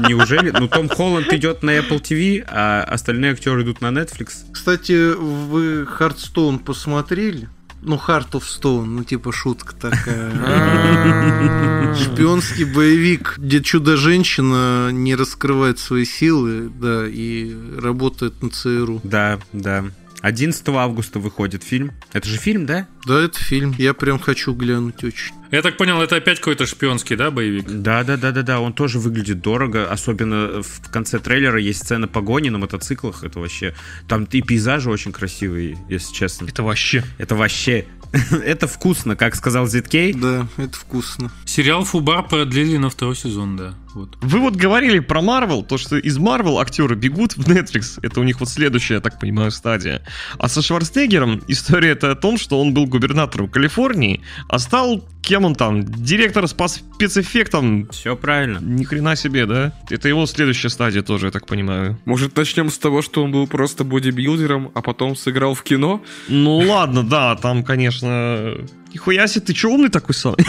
Неужели? 0.09 0.50
Ну, 0.50 0.68
Том 0.68 0.88
Холланд 0.88 1.33
идет 1.33 1.62
на 1.62 1.79
Apple 1.79 2.00
TV, 2.00 2.44
а 2.46 2.83
остальные 2.83 3.33
актеры 3.33 3.62
идут 3.62 3.81
на 3.81 3.88
Netflix. 3.88 4.44
Кстати, 4.53 5.14
вы 5.14 5.87
Heartstone 5.87 6.59
посмотрели? 6.59 7.48
Ну, 7.85 7.97
Heart 7.97 8.31
of 8.33 8.42
Stone, 8.42 8.87
ну, 8.87 9.05
типа 9.05 9.33
шутка 9.33 9.75
такая. 9.75 10.33
Шпионский 11.94 12.64
боевик, 12.64 13.37
где 13.38 13.62
чудо-женщина 13.62 14.90
не 14.90 15.14
раскрывает 15.14 15.79
свои 15.79 16.05
силы, 16.05 16.70
да, 16.81 17.07
и 17.07 17.55
работает 17.79 18.42
на 18.42 18.51
ЦРУ. 18.51 19.01
Да, 19.05 19.38
да. 19.53 19.85
11 20.25 20.67
августа 20.69 21.19
выходит 21.19 21.63
фильм. 21.63 21.93
Это 22.15 22.27
же 22.27 22.39
фильм, 22.39 22.65
да? 22.65 22.89
Да, 23.07 23.21
это 23.21 23.39
фильм. 23.39 23.75
Я 23.77 23.93
прям 23.93 24.19
хочу 24.19 24.55
глянуть 24.55 25.05
очень. 25.05 25.35
Я 25.51 25.61
так 25.61 25.77
понял, 25.77 26.01
это 26.01 26.17
опять 26.17 26.39
какой-то 26.39 26.65
шпионский, 26.65 27.15
да, 27.15 27.31
боевик? 27.31 27.67
Да, 27.69 28.03
да, 28.05 28.17
да, 28.17 28.33
да, 28.33 28.41
да. 28.41 28.61
Он 28.61 28.73
тоже 28.73 28.99
выглядит 28.99 29.43
дорого. 29.43 29.87
Особенно 29.87 30.63
в 30.63 30.91
конце 30.91 31.19
трейлера 31.19 31.61
есть 31.61 31.81
сцена 31.81 32.09
погони 32.09 32.49
на 32.49 32.57
мотоциклах. 32.57 33.23
Это 33.23 33.39
вообще. 33.39 33.75
Там 34.09 34.25
и 34.25 34.41
пейзажи 34.41 34.91
очень 34.91 35.13
красивые, 35.13 35.77
если 35.91 36.15
честно. 36.15 36.47
это 36.47 36.63
вообще... 36.63 37.05
Это 37.19 37.35
вообще. 37.35 37.85
Это 38.45 38.67
вкусно, 38.67 39.17
как 39.17 39.35
сказал 39.35 39.67
Зиткей. 39.67 40.12
Да, 40.12 40.47
это 40.57 40.77
вкусно. 40.77 41.31
Сериал 41.45 41.85
«Фубар» 41.85 42.27
продлили 42.27 42.77
на 42.77 42.90
второй 42.90 43.17
сезон, 43.17 43.57
да. 43.57 43.75
Вот. 43.95 44.17
Вы 44.21 44.40
вот 44.40 44.57
говорили 44.57 44.99
про 44.99 45.23
Марвел, 45.23 45.62
то, 45.62 45.79
что 45.79 45.97
из 45.97 46.19
Марвел 46.19 46.59
актеры 46.59 46.97
бегут 46.97 47.37
в 47.37 47.49
Netflix. 47.49 48.01
Это 48.03 48.21
у 48.21 48.25
них 48.25 48.40
вот 48.40 48.49
следующая, 48.49 48.95
я 48.95 49.01
так 49.01 49.21
понимаю, 49.21 49.53
стадия. 49.53 50.03
А 50.38 50.49
со 50.49 50.62
Шварценеггером 50.62 51.43
история 51.47 51.90
это 51.90 52.11
о 52.11 52.17
том, 52.17 52.37
что 52.37 52.61
он 52.61 52.75
был 52.75 52.87
губернатором 52.87 53.49
Калифорнии, 53.49 54.21
а 54.49 54.59
стал 54.59 55.05
кем 55.25 55.45
он 55.45 55.55
там? 55.55 55.85
Директор 55.85 56.47
по 56.55 56.69
спецэффектам. 56.69 57.88
Все 57.88 58.14
правильно. 58.17 58.59
Ни 58.61 58.85
хрена 58.85 59.17
себе, 59.17 59.47
да? 59.47 59.73
Это 59.88 60.09
его 60.09 60.27
следующая 60.27 60.69
стадия 60.69 61.03
тоже, 61.03 61.27
я 61.27 61.33
так 61.33 61.47
понимаю. 61.47 61.99
Может, 62.05 62.37
начнем 62.37 62.71
с 62.71 62.79
того, 62.79 63.01
что 63.03 63.25
он 63.25 63.33
был 63.33 63.47
просто 63.47 63.85
бодибилдером, 63.85 64.71
а 64.75 64.83
потом 64.83 65.17
сыграл 65.17 65.55
в 65.55 65.62
кино? 65.62 66.03
Ну 66.29 66.59
ладно, 66.59 67.03
да, 67.03 67.37
там, 67.37 67.64
конечно, 67.64 68.04
uh, 68.05 68.67
Нихуя 68.94 69.26
себе, 69.26 69.46
ты 69.46 69.54
че 69.54 69.68
умный 69.68 69.88
такой 69.88 70.14
сам? 70.14 70.37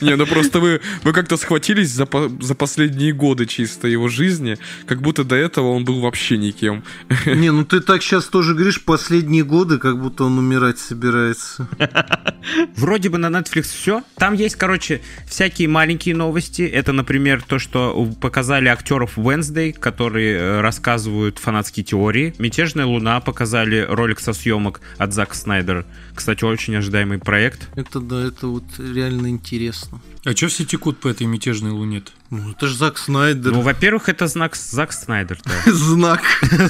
Не, 0.00 0.16
ну 0.16 0.26
просто 0.26 0.58
вы, 0.58 0.80
вы 1.04 1.12
как-то 1.12 1.36
схватились 1.36 1.90
за, 1.90 2.08
за 2.40 2.54
последние 2.56 3.12
годы 3.12 3.46
чисто 3.46 3.86
его 3.86 4.08
жизни, 4.08 4.58
как 4.86 5.00
будто 5.00 5.22
до 5.22 5.36
этого 5.36 5.68
он 5.68 5.84
был 5.84 6.00
вообще 6.00 6.36
никем. 6.36 6.82
Не, 7.26 7.52
ну 7.52 7.64
ты 7.64 7.80
так 7.80 8.02
сейчас 8.02 8.24
тоже 8.24 8.54
говоришь, 8.54 8.82
последние 8.82 9.44
годы, 9.44 9.78
как 9.78 10.00
будто 10.00 10.24
он 10.24 10.36
умирать 10.36 10.78
собирается. 10.80 11.68
Вроде 12.76 13.10
бы 13.10 13.18
на 13.18 13.26
Netflix 13.26 13.62
все. 13.62 14.02
Там 14.16 14.34
есть, 14.34 14.56
короче, 14.56 15.02
всякие 15.28 15.68
маленькие 15.68 16.16
новости. 16.16 16.62
Это, 16.62 16.92
например, 16.92 17.42
то, 17.46 17.60
что 17.60 18.12
показали 18.20 18.66
актеров 18.66 19.16
Wednesday, 19.16 19.72
которые 19.72 20.36
э, 20.36 20.60
рассказывают 20.60 21.38
фанатские 21.38 21.84
теории. 21.84 22.34
Мятежная 22.38 22.86
луна 22.86 23.20
показали 23.20 23.86
ролик 23.88 24.18
со 24.18 24.32
съемок 24.32 24.80
от 24.98 25.12
Зака 25.12 25.34
Снайдера. 25.34 25.86
Кстати, 26.24 26.42
очень 26.42 26.74
ожидаемый 26.74 27.18
проект. 27.18 27.68
Это 27.76 28.00
да, 28.00 28.24
это 28.24 28.46
вот 28.46 28.64
реально 28.78 29.28
интересно. 29.28 30.00
А 30.24 30.32
чё 30.32 30.48
все 30.48 30.64
текут 30.64 30.98
по 30.98 31.08
этой 31.08 31.26
мятежной 31.26 31.70
луне 31.70 31.98
-то? 31.98 32.08
Ну, 32.30 32.52
это 32.52 32.66
же 32.66 32.78
Зак 32.78 32.96
Снайдер. 32.96 33.52
Ну, 33.52 33.60
во-первых, 33.60 34.08
это 34.08 34.26
знак 34.26 34.56
Зак 34.56 34.94
Снайдер. 34.94 35.38
да. 35.44 35.52
Знак. 35.72 36.22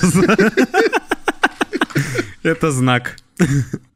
Это 2.43 2.73
знак. 2.73 3.17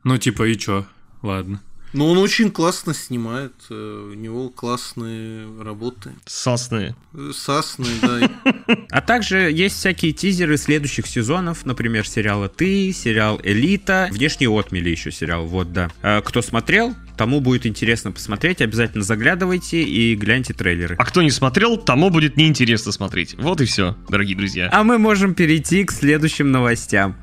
Ну, 0.04 0.18
типа, 0.18 0.44
и 0.44 0.56
чё? 0.56 0.86
Ладно. 1.22 1.60
Но 1.92 2.08
он 2.10 2.18
очень 2.18 2.50
классно 2.50 2.94
снимает. 2.94 3.52
э, 3.70 4.10
У 4.12 4.14
него 4.14 4.50
классные 4.50 5.46
работы. 5.62 6.10
Сасные. 6.26 6.94
Э, 7.14 7.30
Сасные, 7.34 7.92
да. 8.02 8.30
А 8.90 9.00
также 9.00 9.50
есть 9.50 9.76
всякие 9.76 10.12
тизеры 10.12 10.56
следующих 10.56 11.06
сезонов, 11.06 11.64
например, 11.66 12.06
сериала 12.08 12.48
«Ты», 12.48 12.92
сериал 12.92 13.40
«Элита», 13.42 14.08
«Внешние 14.12 14.50
отмели» 14.50 14.90
еще 14.90 15.10
сериал, 15.10 15.46
вот, 15.46 15.72
да. 15.72 15.90
А 16.02 16.20
Кто 16.22 16.42
смотрел, 16.42 16.94
тому 17.16 17.40
будет 17.40 17.66
интересно 17.66 18.12
посмотреть, 18.12 18.60
обязательно 18.62 19.02
заглядывайте 19.04 19.82
и 19.82 20.14
гляньте 20.14 20.54
трейлеры. 20.54 20.96
А 20.98 21.04
кто 21.04 21.22
не 21.22 21.30
смотрел, 21.30 21.76
тому 21.76 22.10
будет 22.10 22.36
неинтересно 22.36 22.92
смотреть. 22.92 23.34
Вот 23.38 23.60
и 23.60 23.64
все, 23.64 23.96
дорогие 24.08 24.36
друзья. 24.36 24.68
А 24.72 24.84
мы 24.84 24.98
можем 24.98 25.34
перейти 25.34 25.84
к 25.84 25.92
следующим 25.92 26.50
новостям. 26.50 27.16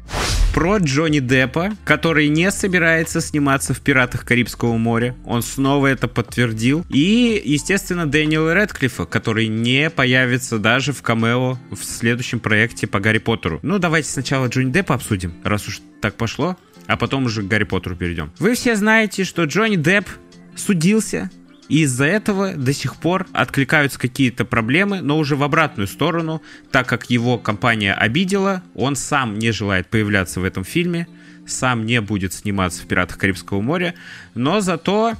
Про 0.56 0.78
Джонни 0.78 1.20
Деппа, 1.20 1.72
который 1.84 2.30
не 2.30 2.50
собирается 2.50 3.20
сниматься 3.20 3.74
в 3.74 3.82
«Пиратах 3.82 4.24
Карибского 4.24 4.78
моря». 4.78 5.14
Он 5.26 5.42
снова 5.42 5.88
это 5.88 6.08
подтвердил. 6.08 6.86
И, 6.88 7.42
естественно, 7.44 8.06
Дэниела 8.06 8.54
Рэдклиффа, 8.54 9.06
который 9.06 9.48
не 9.50 9.90
появится 9.90 10.58
даже 10.58 10.94
в 10.94 11.02
камео 11.02 11.58
в 11.72 11.84
следующем 11.84 12.40
проекте 12.40 12.88
по 12.88 13.02
Гарри 13.02 13.18
Поттеру. 13.18 13.60
Ну, 13.64 13.80
давайте 13.80 14.08
сначала 14.08 14.48
Джонни 14.48 14.72
Деппа 14.72 14.96
обсудим, 14.96 15.34
раз 15.44 15.68
уж 15.68 15.82
так 16.02 16.16
пошло, 16.16 16.56
а 16.88 16.96
потом 16.96 17.26
уже 17.26 17.42
к 17.42 17.48
Гарри 17.48 17.66
Поттеру 17.66 17.98
перейдем. 17.98 18.32
Вы 18.40 18.56
все 18.56 18.78
знаете, 18.78 19.26
что 19.26 19.44
Джонни 19.44 19.76
Депп 19.76 20.08
судился 20.56 21.30
и 21.70 21.82
из-за 21.82 22.06
этого 22.06 22.54
до 22.54 22.74
сих 22.74 22.96
пор 22.96 23.28
откликаются 23.34 24.00
какие-то 24.00 24.46
проблемы, 24.46 25.02
но 25.02 25.18
уже 25.18 25.36
в 25.36 25.44
обратную 25.44 25.88
сторону, 25.88 26.42
так 26.72 26.88
как 26.88 27.10
его 27.10 27.38
компания 27.38 27.94
обидела, 27.94 28.62
он 28.74 28.96
сам 28.96 29.40
не 29.40 29.52
желает 29.52 29.88
появляться 29.88 30.40
в 30.40 30.44
этом 30.44 30.64
фильме, 30.64 31.08
сам 31.48 31.86
не 31.86 32.02
будет 32.02 32.34
сниматься 32.34 32.84
в 32.84 32.88
«Пиратах 32.88 33.18
Карибского 33.18 33.62
моря», 33.62 33.94
но 34.34 34.62
зато 34.62 35.14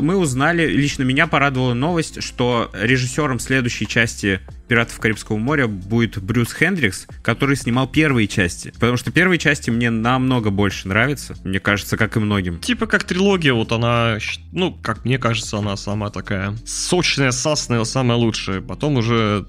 мы 0.00 0.16
узнали, 0.16 0.66
лично 0.66 1.04
меня 1.04 1.26
порадовала 1.26 1.74
новость, 1.74 2.22
что 2.22 2.70
режиссером 2.74 3.38
следующей 3.38 3.86
части 3.86 4.40
«Пиратов 4.66 4.98
Карибского 4.98 5.36
моря» 5.36 5.68
будет 5.68 6.20
Брюс 6.22 6.52
Хендрикс, 6.52 7.06
который 7.22 7.54
снимал 7.56 7.86
первые 7.86 8.26
части. 8.26 8.70
Потому 8.70 8.96
что 8.96 9.12
первые 9.12 9.38
части 9.38 9.70
мне 9.70 9.90
намного 9.90 10.50
больше 10.50 10.88
нравятся, 10.88 11.36
мне 11.44 11.60
кажется, 11.60 11.96
как 11.96 12.16
и 12.16 12.20
многим. 12.20 12.58
Типа 12.58 12.86
как 12.86 13.04
трилогия, 13.04 13.52
вот 13.52 13.70
она, 13.72 14.18
ну, 14.52 14.72
как 14.72 15.04
мне 15.04 15.18
кажется, 15.18 15.58
она 15.58 15.76
самая 15.76 16.10
такая 16.10 16.56
сочная, 16.66 17.30
сасная, 17.30 17.84
самая 17.84 18.18
лучшая. 18.18 18.60
Потом 18.60 18.96
уже 18.96 19.46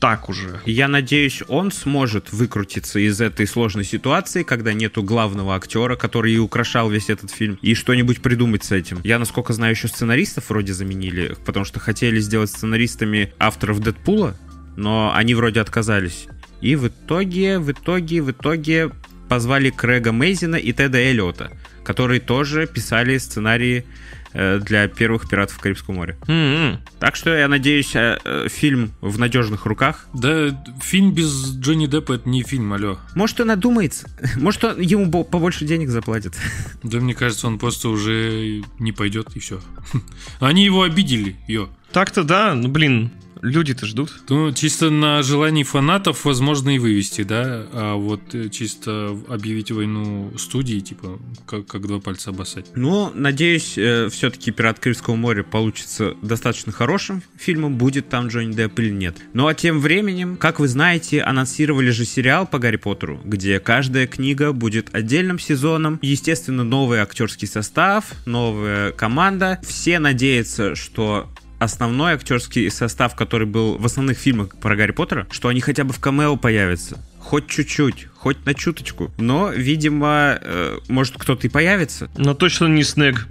так 0.00 0.28
уже. 0.28 0.60
Я 0.64 0.88
надеюсь, 0.88 1.42
он 1.46 1.70
сможет 1.70 2.32
выкрутиться 2.32 2.98
из 2.98 3.20
этой 3.20 3.46
сложной 3.46 3.84
ситуации, 3.84 4.42
когда 4.42 4.72
нету 4.72 5.02
главного 5.02 5.54
актера, 5.54 5.94
который 5.94 6.32
и 6.32 6.38
украшал 6.38 6.90
весь 6.90 7.10
этот 7.10 7.30
фильм, 7.30 7.58
и 7.60 7.74
что-нибудь 7.74 8.22
придумать 8.22 8.64
с 8.64 8.72
этим. 8.72 9.00
Я, 9.04 9.18
насколько 9.18 9.52
знаю, 9.52 9.74
еще 9.74 9.88
сценаристов 9.88 10.48
вроде 10.48 10.72
заменили, 10.72 11.36
потому 11.44 11.64
что 11.64 11.78
хотели 11.80 12.18
сделать 12.18 12.50
сценаристами 12.50 13.32
авторов 13.38 13.80
Дэдпула, 13.80 14.36
но 14.76 15.12
они 15.14 15.34
вроде 15.34 15.60
отказались. 15.60 16.26
И 16.62 16.76
в 16.76 16.88
итоге, 16.88 17.58
в 17.58 17.70
итоге, 17.70 18.22
в 18.22 18.30
итоге 18.30 18.90
позвали 19.28 19.70
Крэга 19.70 20.12
Мейзина 20.12 20.56
и 20.56 20.72
Теда 20.72 20.98
Эллиота, 20.98 21.52
которые 21.84 22.20
тоже 22.20 22.66
писали 22.66 23.18
сценарии 23.18 23.84
для 24.32 24.86
первых 24.88 25.28
«Пиратов 25.28 25.58
Карибского 25.58 25.94
моря». 25.94 26.16
М-м. 26.28 26.80
Так 26.98 27.16
что 27.16 27.36
я 27.36 27.48
надеюсь, 27.48 27.94
э, 27.96 28.18
э, 28.24 28.48
фильм 28.48 28.92
в 29.00 29.18
надежных 29.18 29.66
руках, 29.66 30.06
Да, 30.14 30.48
фильм 30.82 31.12
без 31.12 31.54
Джонни 31.56 31.86
Деппа 31.86 32.14
это 32.14 32.28
не 32.28 32.42
фильм, 32.42 32.72
алло. 32.72 32.98
Может, 33.14 33.40
он 33.40 33.50
одумается. 33.50 34.08
Может, 34.36 34.64
он, 34.64 34.80
ему 34.80 35.06
бо- 35.06 35.24
побольше 35.24 35.64
денег 35.64 35.88
заплатят. 35.90 36.34
Да 36.82 36.98
мне 36.98 37.14
кажется, 37.14 37.46
он 37.46 37.58
просто 37.58 37.88
уже 37.88 38.62
не 38.78 38.92
пойдет 38.92 39.28
и 39.36 39.40
все. 39.40 39.60
Они 40.40 40.64
его 40.64 40.82
обидели, 40.82 41.36
ё. 41.48 41.68
Так-то 41.92 42.22
да, 42.24 42.54
ну 42.54 42.68
блин, 42.68 43.10
люди-то 43.42 43.86
ждут. 43.86 44.12
Ну, 44.28 44.52
чисто 44.52 44.90
на 44.90 45.22
желании 45.22 45.62
фанатов 45.62 46.24
возможно 46.24 46.74
и 46.74 46.78
вывести, 46.78 47.22
да, 47.22 47.66
а 47.72 47.96
вот 47.96 48.34
э, 48.34 48.48
чисто 48.48 49.18
объявить 49.28 49.70
войну 49.70 50.32
студии, 50.38 50.80
типа, 50.80 51.18
как, 51.46 51.66
как 51.66 51.86
два 51.86 52.00
пальца 52.00 52.30
обоссать. 52.30 52.66
Ну, 52.74 53.12
надеюсь, 53.14 53.72
все-таки 54.12 54.50
«Пират 54.50 54.78
Карибского 54.78 55.16
моря» 55.16 55.42
получится 55.42 56.14
достаточно 56.22 56.72
хорошим 56.72 57.22
фильмом, 57.36 57.76
будет 57.76 58.08
там 58.08 58.28
Джонни 58.28 58.52
Депп 58.52 58.78
или 58.80 58.90
нет. 58.90 59.16
Ну, 59.32 59.46
а 59.46 59.54
тем 59.54 59.80
временем, 59.80 60.36
как 60.36 60.60
вы 60.60 60.68
знаете, 60.68 61.22
анонсировали 61.22 61.90
же 61.90 62.04
сериал 62.04 62.46
по 62.46 62.58
Гарри 62.58 62.76
Поттеру, 62.76 63.20
где 63.24 63.60
каждая 63.60 64.06
книга 64.06 64.52
будет 64.52 64.94
отдельным 64.94 65.38
сезоном. 65.38 65.98
Естественно, 66.02 66.64
новый 66.64 67.00
актерский 67.00 67.48
состав, 67.48 68.12
новая 68.26 68.92
команда. 68.92 69.60
Все 69.66 69.98
надеются, 69.98 70.74
что 70.74 71.28
основной 71.60 72.14
актерский 72.14 72.70
состав, 72.70 73.14
который 73.14 73.46
был 73.46 73.78
в 73.78 73.86
основных 73.86 74.18
фильмах 74.18 74.56
про 74.58 74.74
Гарри 74.74 74.90
Поттера, 74.90 75.28
что 75.30 75.48
они 75.48 75.60
хотя 75.60 75.84
бы 75.84 75.92
в 75.92 76.00
камео 76.00 76.36
появятся. 76.36 76.98
Хоть 77.20 77.46
чуть-чуть, 77.46 78.08
хоть 78.16 78.44
на 78.46 78.54
чуточку. 78.54 79.12
Но, 79.18 79.50
видимо, 79.50 80.38
э, 80.40 80.78
может 80.88 81.14
кто-то 81.18 81.46
и 81.46 81.50
появится. 81.50 82.10
Но 82.16 82.34
точно 82.34 82.66
не 82.66 82.82
Снег. 82.82 83.26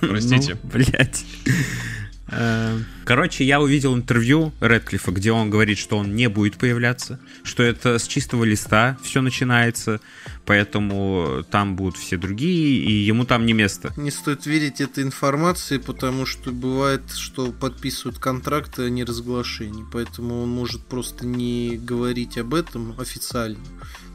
Простите. 0.00 0.56
Ну, 0.62 0.70
блядь. 0.72 1.24
Э, 2.28 2.78
Короче, 3.06 3.44
я 3.44 3.60
увидел 3.60 3.94
интервью 3.94 4.52
Редклифа, 4.60 5.12
где 5.12 5.30
он 5.30 5.48
говорит, 5.48 5.78
что 5.78 5.96
он 5.96 6.16
не 6.16 6.28
будет 6.28 6.56
появляться, 6.56 7.20
что 7.44 7.62
это 7.62 8.00
с 8.00 8.08
чистого 8.08 8.42
листа 8.42 8.98
все 9.00 9.22
начинается, 9.22 10.00
поэтому 10.44 11.44
там 11.52 11.76
будут 11.76 11.96
все 11.96 12.16
другие, 12.16 12.80
и 12.82 12.90
ему 12.90 13.24
там 13.24 13.46
не 13.46 13.52
место. 13.52 13.92
Не 13.96 14.10
стоит 14.10 14.44
верить 14.46 14.80
этой 14.80 15.04
информации, 15.04 15.78
потому 15.78 16.26
что 16.26 16.50
бывает, 16.50 17.12
что 17.12 17.52
подписывают 17.52 18.18
контракты 18.18 18.82
о 18.82 18.90
неразглашении, 18.90 19.84
поэтому 19.92 20.42
он 20.42 20.48
может 20.48 20.84
просто 20.84 21.26
не 21.26 21.76
говорить 21.76 22.38
об 22.38 22.54
этом 22.54 23.00
официально, 23.00 23.64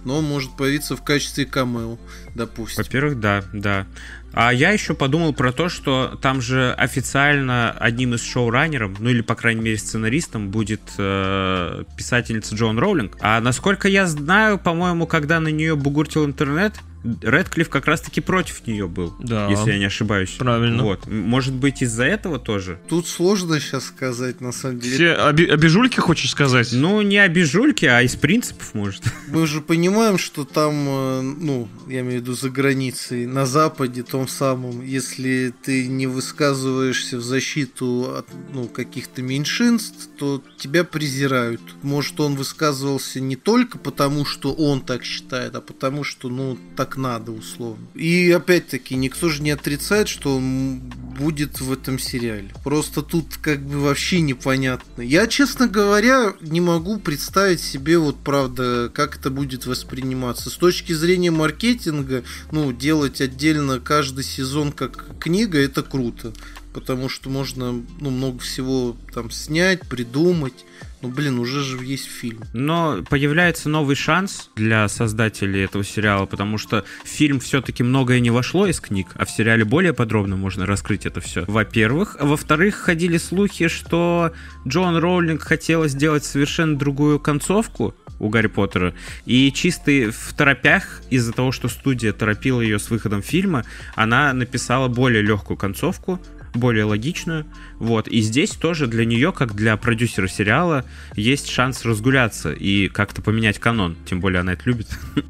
но 0.05 0.17
он 0.17 0.25
может 0.25 0.55
появиться 0.57 0.95
в 0.95 1.03
качестве 1.03 1.45
камео, 1.45 1.97
допустим. 2.35 2.83
Во-первых, 2.83 3.19
да, 3.19 3.43
да. 3.53 3.87
А 4.33 4.53
я 4.53 4.71
еще 4.71 4.93
подумал 4.93 5.33
про 5.33 5.51
то, 5.51 5.67
что 5.67 6.17
там 6.21 6.41
же 6.41 6.73
официально 6.73 7.71
одним 7.71 8.13
из 8.13 8.23
шоураннеров, 8.23 8.99
ну 8.99 9.09
или 9.09 9.21
по 9.21 9.35
крайней 9.35 9.61
мере 9.61 9.77
сценаристом, 9.77 10.49
будет 10.49 10.81
э, 10.97 11.83
писательница 11.97 12.55
Джон 12.55 12.79
Роулинг. 12.79 13.17
А 13.19 13.41
насколько 13.41 13.89
я 13.89 14.05
знаю, 14.07 14.57
по-моему, 14.57 15.05
когда 15.05 15.39
на 15.39 15.49
нее 15.49 15.75
бугуртил 15.75 16.25
интернет, 16.25 16.75
Редклифф 17.21 17.69
как 17.69 17.85
раз-таки 17.87 18.21
против 18.21 18.65
нее 18.67 18.87
был, 18.87 19.13
Да. 19.19 19.49
если 19.49 19.71
я 19.71 19.79
не 19.79 19.85
ошибаюсь. 19.85 20.31
Правильно. 20.37 20.83
Вот. 20.83 21.07
Может 21.07 21.53
быть, 21.53 21.81
из-за 21.81 22.03
этого 22.05 22.39
тоже? 22.39 22.79
Тут 22.87 23.07
сложно 23.07 23.59
сейчас 23.59 23.85
сказать, 23.85 24.39
на 24.41 24.51
самом 24.51 24.79
деле. 24.79 24.95
Все 24.95 25.13
оби- 25.29 25.45
обижульки, 25.47 25.99
хочешь 25.99 26.31
сказать? 26.31 26.69
Ну, 26.71 27.01
не 27.01 27.17
обижульки, 27.17 27.85
а 27.85 28.01
из 28.01 28.15
принципов, 28.15 28.73
может. 28.73 29.03
Мы 29.27 29.47
же 29.47 29.61
понимаем, 29.61 30.17
что 30.17 30.45
там, 30.45 30.73
э, 30.87 31.21
ну, 31.21 31.67
я 31.87 32.01
имею 32.01 32.19
в 32.19 32.21
виду 32.23 32.33
за 32.33 32.49
границей, 32.49 33.25
на 33.25 33.45
Западе, 33.45 34.03
том 34.03 34.27
самом, 34.27 34.81
если 34.85 35.53
ты 35.63 35.87
не 35.87 36.07
высказываешься 36.07 37.17
в 37.17 37.21
защиту 37.21 38.15
от, 38.17 38.27
ну, 38.53 38.67
каких-то 38.67 39.21
меньшинств, 39.21 40.09
то 40.17 40.41
тебя 40.57 40.83
презирают. 40.83 41.61
Может, 41.81 42.19
он 42.19 42.35
высказывался 42.35 43.19
не 43.19 43.35
только 43.35 43.77
потому, 43.77 44.25
что 44.25 44.53
он 44.53 44.81
так 44.81 45.03
считает, 45.03 45.55
а 45.55 45.61
потому, 45.61 46.03
что, 46.03 46.29
ну, 46.29 46.57
так 46.75 46.90
надо, 46.97 47.31
условно. 47.31 47.85
И 47.95 48.31
опять-таки, 48.31 48.95
никто 48.95 49.29
же 49.29 49.41
не 49.41 49.51
отрицает, 49.51 50.07
что 50.07 50.35
он 50.37 50.79
будет 51.17 51.61
в 51.61 51.71
этом 51.71 51.99
сериале. 51.99 52.51
Просто 52.63 53.01
тут 53.01 53.37
как 53.41 53.61
бы 53.61 53.79
вообще 53.79 54.21
непонятно. 54.21 55.01
Я, 55.01 55.27
честно 55.27 55.67
говоря, 55.67 56.33
не 56.41 56.61
могу 56.61 56.99
представить 56.99 57.61
себе 57.61 57.97
вот 57.97 58.17
правда, 58.23 58.91
как 58.93 59.17
это 59.17 59.29
будет 59.29 59.65
восприниматься. 59.65 60.49
С 60.49 60.55
точки 60.55 60.93
зрения 60.93 61.31
маркетинга, 61.31 62.23
ну, 62.51 62.71
делать 62.71 63.21
отдельно 63.21 63.79
каждый 63.79 64.23
сезон 64.23 64.71
как 64.71 65.19
книга, 65.19 65.59
это 65.59 65.83
круто. 65.83 66.33
Потому 66.73 67.09
что 67.09 67.29
можно 67.29 67.73
ну, 67.99 68.09
много 68.09 68.39
всего 68.39 68.95
там 69.13 69.29
снять, 69.29 69.81
придумать. 69.87 70.65
Ну, 71.01 71.09
блин, 71.09 71.39
уже 71.39 71.63
же 71.63 71.83
есть 71.83 72.05
фильм. 72.05 72.43
Но 72.53 73.03
появляется 73.09 73.69
новый 73.69 73.95
шанс 73.95 74.49
для 74.55 74.87
создателей 74.87 75.63
этого 75.63 75.83
сериала, 75.83 76.25
потому 76.25 76.57
что 76.57 76.85
в 77.03 77.07
фильм 77.07 77.39
все-таки 77.39 77.83
многое 77.83 78.19
не 78.19 78.29
вошло 78.29 78.67
из 78.67 78.79
книг, 78.79 79.07
а 79.15 79.25
в 79.25 79.31
сериале 79.31 79.65
более 79.65 79.93
подробно 79.93 80.35
можно 80.35 80.65
раскрыть 80.65 81.05
это 81.05 81.21
все. 81.21 81.43
Во-первых. 81.47 82.17
Во-вторых, 82.19 82.75
ходили 82.75 83.17
слухи, 83.17 83.67
что 83.67 84.31
Джон 84.67 84.97
Роулинг 84.97 85.41
хотела 85.41 85.87
сделать 85.87 86.23
совершенно 86.23 86.77
другую 86.77 87.19
концовку, 87.19 87.95
у 88.21 88.29
Гарри 88.29 88.47
Поттера. 88.47 88.93
И 89.25 89.51
чисто 89.51 90.11
в 90.11 90.33
торопях, 90.33 91.01
из-за 91.09 91.33
того, 91.33 91.51
что 91.51 91.67
студия 91.67 92.13
торопила 92.13 92.61
ее 92.61 92.77
с 92.77 92.91
выходом 92.91 93.23
фильма, 93.23 93.65
она 93.95 94.31
написала 94.31 94.87
более 94.87 95.23
легкую 95.23 95.57
концовку, 95.57 96.21
более 96.53 96.85
логичную. 96.85 97.45
Вот. 97.79 98.07
И 98.07 98.21
здесь 98.21 98.51
тоже 98.51 98.87
для 98.87 99.05
нее, 99.05 99.31
как 99.31 99.55
для 99.55 99.77
продюсера 99.77 100.27
сериала, 100.27 100.85
есть 101.15 101.49
шанс 101.49 101.85
разгуляться 101.85 102.51
и 102.51 102.87
как-то 102.87 103.21
поменять 103.21 103.59
канон. 103.59 103.97
Тем 104.05 104.19
более 104.19 104.41
она 104.41 104.53
это 104.53 104.63
любит. 104.65 104.87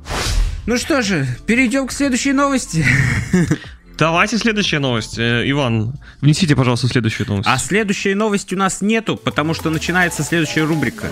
Ну 0.67 0.77
что 0.77 1.01
же, 1.01 1.25
перейдем 1.47 1.87
к 1.87 1.91
следующей 1.91 2.33
новости. 2.33 2.85
Давайте 3.97 4.37
следующая 4.37 4.79
новость. 4.79 5.17
Э, 5.17 5.43
Иван, 5.49 5.95
внесите, 6.21 6.55
пожалуйста, 6.55 6.87
следующую 6.87 7.27
новость. 7.27 7.49
А 7.51 7.57
следующей 7.57 8.13
новости 8.13 8.53
у 8.53 8.57
нас 8.57 8.81
нету, 8.81 9.17
потому 9.17 9.55
что 9.55 9.71
начинается 9.71 10.23
следующая 10.23 10.63
рубрика. 10.63 11.07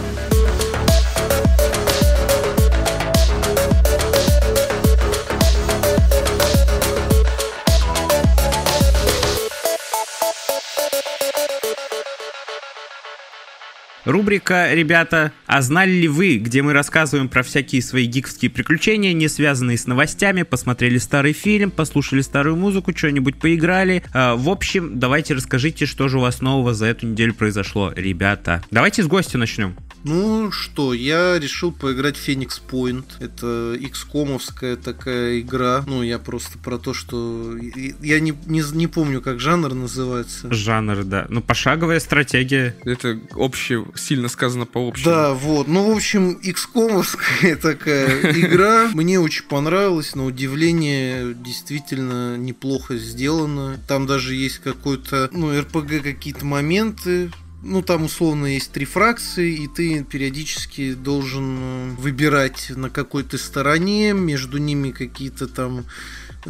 Рубрика, 14.09 14.73
ребята, 14.73 15.31
а 15.45 15.61
знали 15.61 15.91
ли 15.91 16.07
вы, 16.07 16.37
где 16.37 16.63
мы 16.63 16.73
рассказываем 16.73 17.29
про 17.29 17.43
всякие 17.43 17.83
свои 17.83 18.05
гиковские 18.05 18.49
приключения, 18.49 19.13
не 19.13 19.27
связанные 19.27 19.77
с 19.77 19.85
новостями, 19.85 20.41
посмотрели 20.41 20.97
старый 20.97 21.33
фильм, 21.33 21.69
послушали 21.69 22.21
старую 22.21 22.55
музыку, 22.55 22.91
что-нибудь 22.95 23.39
поиграли. 23.39 24.03
А, 24.11 24.35
в 24.35 24.49
общем, 24.49 24.97
давайте 24.97 25.35
расскажите, 25.35 25.85
что 25.85 26.07
же 26.07 26.17
у 26.17 26.21
вас 26.21 26.41
нового 26.41 26.73
за 26.73 26.87
эту 26.87 27.05
неделю 27.05 27.35
произошло, 27.35 27.93
ребята. 27.95 28.63
Давайте 28.71 29.03
с 29.03 29.07
гостя 29.07 29.37
начнем. 29.37 29.75
Ну 30.09 30.51
что, 30.51 30.95
я 30.95 31.37
решил 31.37 31.71
поиграть 31.71 32.17
в 32.17 32.27
Phoenix 32.27 32.59
Point. 32.67 33.05
Это 33.19 33.75
XCOM-овская 33.75 34.75
такая 34.75 35.39
игра. 35.39 35.83
Ну, 35.85 36.01
я 36.01 36.17
просто 36.17 36.57
про 36.57 36.79
то, 36.79 36.95
что... 36.95 37.55
Я 38.01 38.19
не, 38.19 38.33
не, 38.47 38.63
не 38.73 38.87
помню, 38.87 39.21
как 39.21 39.39
жанр 39.39 39.75
называется. 39.75 40.51
Жанр, 40.51 41.03
да. 41.03 41.27
Ну, 41.29 41.41
пошаговая 41.41 41.99
стратегия. 41.99 42.75
Это 42.85 43.19
общее, 43.35 43.85
сильно 43.95 44.29
сказано 44.29 44.65
по 44.65 44.87
общему. 44.87 45.05
Да, 45.05 45.33
вот. 45.35 45.67
Ну, 45.67 45.93
в 45.93 45.95
общем, 45.95 46.39
XCOM-овская 46.41 47.55
такая 47.61 48.31
игра. 48.31 48.89
Мне 48.95 49.19
очень 49.19 49.43
понравилась, 49.43 50.15
на 50.15 50.25
удивление 50.25 51.35
действительно 51.35 52.35
неплохо 52.35 52.97
сделано. 52.97 53.79
Там 53.87 54.07
даже 54.07 54.33
есть 54.33 54.57
какой-то, 54.57 55.29
ну, 55.33 55.53
RPG 55.53 56.01
какие-то 56.01 56.45
моменты, 56.45 57.29
ну, 57.61 57.81
там 57.81 58.05
условно 58.05 58.45
есть 58.45 58.71
три 58.71 58.85
фракции, 58.85 59.63
и 59.63 59.67
ты 59.67 60.03
периодически 60.03 60.93
должен 60.93 61.57
э, 61.59 61.89
выбирать 61.97 62.71
на 62.75 62.89
какой-то 62.89 63.37
стороне, 63.37 64.13
между 64.13 64.57
ними 64.57 64.91
какие-то 64.91 65.47
там 65.47 65.85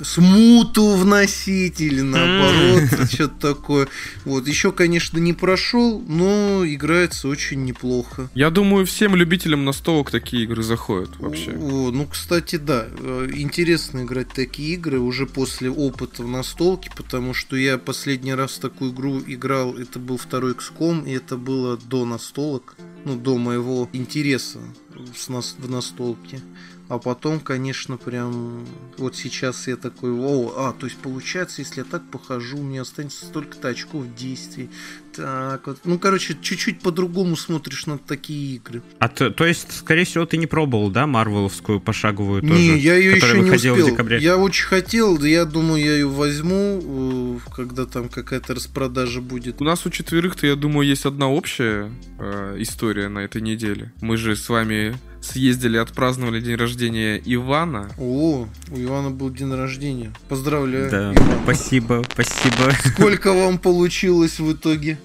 смуту 0.04 0.96
вносить 0.96 1.82
или 1.82 2.02
наоборот, 2.02 3.10
что-то 3.12 3.54
такое. 3.54 3.88
Вот, 4.26 4.48
еще, 4.48 4.72
конечно, 4.72 5.18
не 5.18 5.34
прошел, 5.34 6.02
но 6.08 6.64
играется 6.66 7.28
очень 7.28 7.64
неплохо. 7.64 8.30
Я 8.36 8.50
думаю, 8.50 8.86
всем 8.86 9.16
любителям 9.16 9.66
настолок 9.66 10.12
такие 10.12 10.44
игры 10.44 10.64
заходят 10.64 11.18
вообще. 11.20 11.52
О, 11.52 11.92
ну, 11.92 12.06
кстати, 12.06 12.58
да, 12.58 12.88
э, 12.90 13.30
интересно 13.34 14.04
играть 14.04 14.30
такие 14.30 14.74
игры 14.74 15.00
уже 15.00 15.26
после 15.26 15.70
опыта 15.70 16.24
в 16.24 16.28
настолке, 16.28 16.92
потому 16.96 17.34
что 17.34 17.56
я 17.56 17.78
последний 17.78 18.34
раз 18.34 18.54
в 18.54 18.60
такую 18.60 18.92
игру 18.92 19.22
играл, 19.26 19.76
это 19.78 20.00
был 20.00 20.18
второй 20.18 20.54
XCOM, 20.54 21.08
и 21.08 21.12
это 21.12 21.38
было 21.38 21.78
до 21.78 22.06
настолок, 22.06 22.76
ну, 23.06 23.16
до 23.16 23.38
моего 23.38 23.90
интереса 23.94 24.60
в 24.96 25.70
настолке. 25.70 26.42
А 26.90 26.98
потом, 26.98 27.40
конечно, 27.40 27.98
прям 27.98 28.66
вот 28.98 29.16
сейчас 29.16 29.68
я 29.68 29.76
такой, 29.76 30.12
о, 30.12 30.54
а, 30.58 30.74
то 30.74 30.88
есть 30.88 30.98
получается, 30.98 31.62
если 31.62 31.82
я 31.82 31.84
так 31.86 32.02
похожу, 32.10 32.58
у 32.58 32.64
меня 32.64 32.82
останется 32.82 33.28
столько-то 33.28 33.68
очков 33.68 34.06
действий. 34.16 34.72
Так 35.16 35.68
вот. 35.68 35.78
Ну, 35.84 36.00
короче, 36.00 36.36
чуть-чуть 36.42 36.82
по-другому 36.82 37.36
смотришь 37.36 37.86
на 37.86 38.00
такие 38.00 38.56
игры. 38.56 38.82
А 38.98 39.08
то, 39.08 39.30
то 39.30 39.46
есть, 39.46 39.72
скорее 39.72 40.04
всего, 40.04 40.26
ты 40.26 40.38
не 40.38 40.48
пробовал, 40.48 40.90
да, 40.90 41.06
Марвеловскую 41.06 41.80
пошаговую 41.80 42.42
не, 42.42 42.50
тоже? 42.50 42.78
я 42.78 42.96
ее 42.96 43.18
еще 43.18 43.40
не 43.40 43.52
успел. 43.52 43.76
В 43.76 43.86
декабре? 43.86 44.18
Я 44.18 44.38
очень 44.38 44.66
хотел, 44.66 45.24
я 45.24 45.46
думаю, 45.46 45.84
я 45.84 45.94
ее 45.94 46.08
возьму, 46.08 47.38
э, 47.46 47.52
когда 47.56 47.86
там 47.86 48.10
какая-то 48.10 48.56
распродажа 48.56 49.22
будет. 49.22 49.62
У 49.62 49.64
нас 49.64 49.86
у 49.86 49.92
четверых-то, 49.92 50.48
я 50.48 50.56
думаю, 50.56 50.88
есть 50.88 51.06
одна 51.06 51.30
общая 51.30 51.92
э, 52.18 52.56
история 52.58 53.10
на 53.10 53.20
этой 53.20 53.44
неделе. 53.44 53.94
Мы 54.02 54.18
же 54.18 54.36
с 54.36 54.50
вами 54.50 54.98
съездили, 55.22 55.78
отпраздновали 55.78 56.40
день 56.42 56.56
рождения 56.56 57.22
Ивана. 57.26 57.90
О, 57.98 58.48
у 58.72 58.80
Ивана 58.80 59.10
был 59.12 59.30
день 59.30 59.54
рождения. 59.54 60.12
Поздравляю. 60.28 60.90
Да, 60.90 61.14
Иван. 61.14 61.40
спасибо, 61.44 62.04
спасибо. 62.12 62.72
Сколько 62.94 63.34
вам 63.34 63.58
получилось 63.58 64.40
в 64.40 64.54
итоге? 64.54 64.98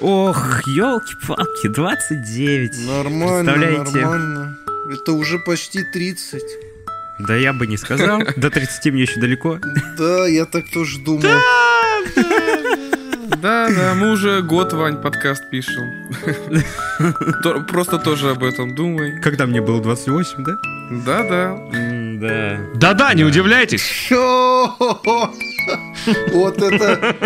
Ох, 0.00 0.66
елки-палки, 0.66 1.68
29. 1.68 2.86
Нормально, 2.86 3.56
нормально. 3.56 4.58
Это 4.92 5.12
уже 5.12 5.38
почти 5.38 5.84
30. 5.92 6.42
Да 7.20 7.36
я 7.36 7.52
бы 7.52 7.66
не 7.66 7.76
сказал. 7.76 8.22
До 8.36 8.50
30 8.50 8.92
мне 8.92 9.02
еще 9.02 9.20
далеко. 9.20 9.58
Да, 9.98 10.26
я 10.26 10.46
так 10.46 10.64
тоже 10.70 10.98
думал. 10.98 11.28
Да, 13.40 13.68
да, 13.70 13.94
мы 13.94 14.10
уже 14.10 14.42
год, 14.42 14.72
Вань, 14.74 15.00
подкаст 15.00 15.48
пишем. 15.48 16.10
Просто 17.68 17.98
тоже 17.98 18.30
об 18.30 18.44
этом 18.44 18.74
думай. 18.74 19.18
Когда 19.20 19.46
мне 19.46 19.62
было 19.62 19.80
28, 19.80 20.44
да? 20.44 20.58
Да, 21.06 21.22
да. 21.22 21.56
Да. 22.20 22.60
Да-да, 22.74 23.14
не 23.14 23.24
удивляйтесь. 23.24 24.10
Вот 26.32 26.58
это 26.58 27.16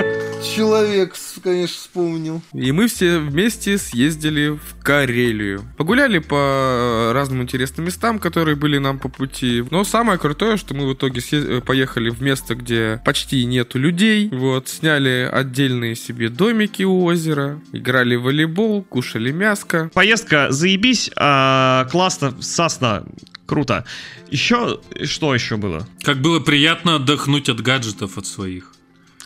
человек, 0.54 1.14
конечно, 1.42 1.76
вспомнил. 1.76 2.42
И 2.52 2.70
мы 2.70 2.86
все 2.86 3.18
вместе 3.18 3.78
съездили 3.78 4.50
в 4.50 4.82
Карелию. 4.82 5.62
Погуляли 5.76 6.18
по 6.18 7.10
разным 7.12 7.42
интересным 7.42 7.86
местам, 7.86 8.18
которые 8.18 8.54
были 8.56 8.78
нам 8.78 8.98
по 8.98 9.08
пути. 9.08 9.64
Но 9.70 9.84
самое 9.84 10.18
крутое, 10.18 10.56
что 10.56 10.74
мы 10.74 10.88
в 10.88 10.94
итоге 10.94 11.20
поехали 11.62 12.10
в 12.10 12.20
место, 12.20 12.54
где 12.54 13.00
почти 13.04 13.44
нету 13.46 13.78
людей. 13.78 14.28
Вот, 14.32 14.68
сняли 14.68 15.28
отдельные 15.32 15.96
себе 15.96 16.28
домики 16.28 16.82
у 16.82 17.04
озера, 17.04 17.60
играли 17.72 18.14
в 18.16 18.22
волейбол, 18.22 18.82
кушали 18.82 19.32
мяско. 19.32 19.90
Поездка 19.94 20.50
заебись, 20.50 21.10
а, 21.16 21.86
классно, 21.90 22.34
сасно, 22.40 23.04
круто. 23.46 23.84
Еще, 24.30 24.80
что 25.04 25.34
еще 25.34 25.56
было? 25.56 25.86
Как 26.02 26.20
было 26.20 26.40
приятно 26.40 26.96
отдохнуть 26.96 27.48
от 27.48 27.60
гаджетов 27.60 28.18
от 28.18 28.26
своих. 28.26 28.72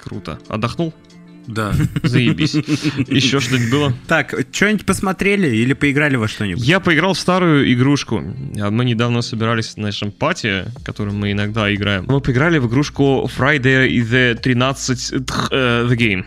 Круто. 0.02 0.38
Отдохнул? 0.48 0.94
Да. 1.48 1.72
Заебись. 2.02 2.54
Еще 2.54 3.40
что-нибудь 3.40 3.70
было? 3.70 3.92
Так, 4.06 4.34
что-нибудь 4.52 4.84
посмотрели 4.84 5.48
или 5.56 5.72
поиграли 5.72 6.16
во 6.16 6.28
что-нибудь? 6.28 6.62
Я 6.62 6.78
поиграл 6.78 7.14
в 7.14 7.18
старую 7.18 7.72
игрушку. 7.72 8.20
Мы 8.20 8.84
недавно 8.84 9.22
собирались 9.22 9.68
в 9.68 9.76
нашем 9.78 10.12
пати, 10.12 10.66
которым 10.84 11.16
мы 11.16 11.32
иногда 11.32 11.74
играем. 11.74 12.04
Мы 12.06 12.20
поиграли 12.20 12.58
в 12.58 12.68
игрушку 12.68 13.30
Friday 13.34 13.88
the 13.88 14.34
13 14.34 15.12
uh, 15.12 15.88
The 15.88 15.96
Game. 15.96 16.24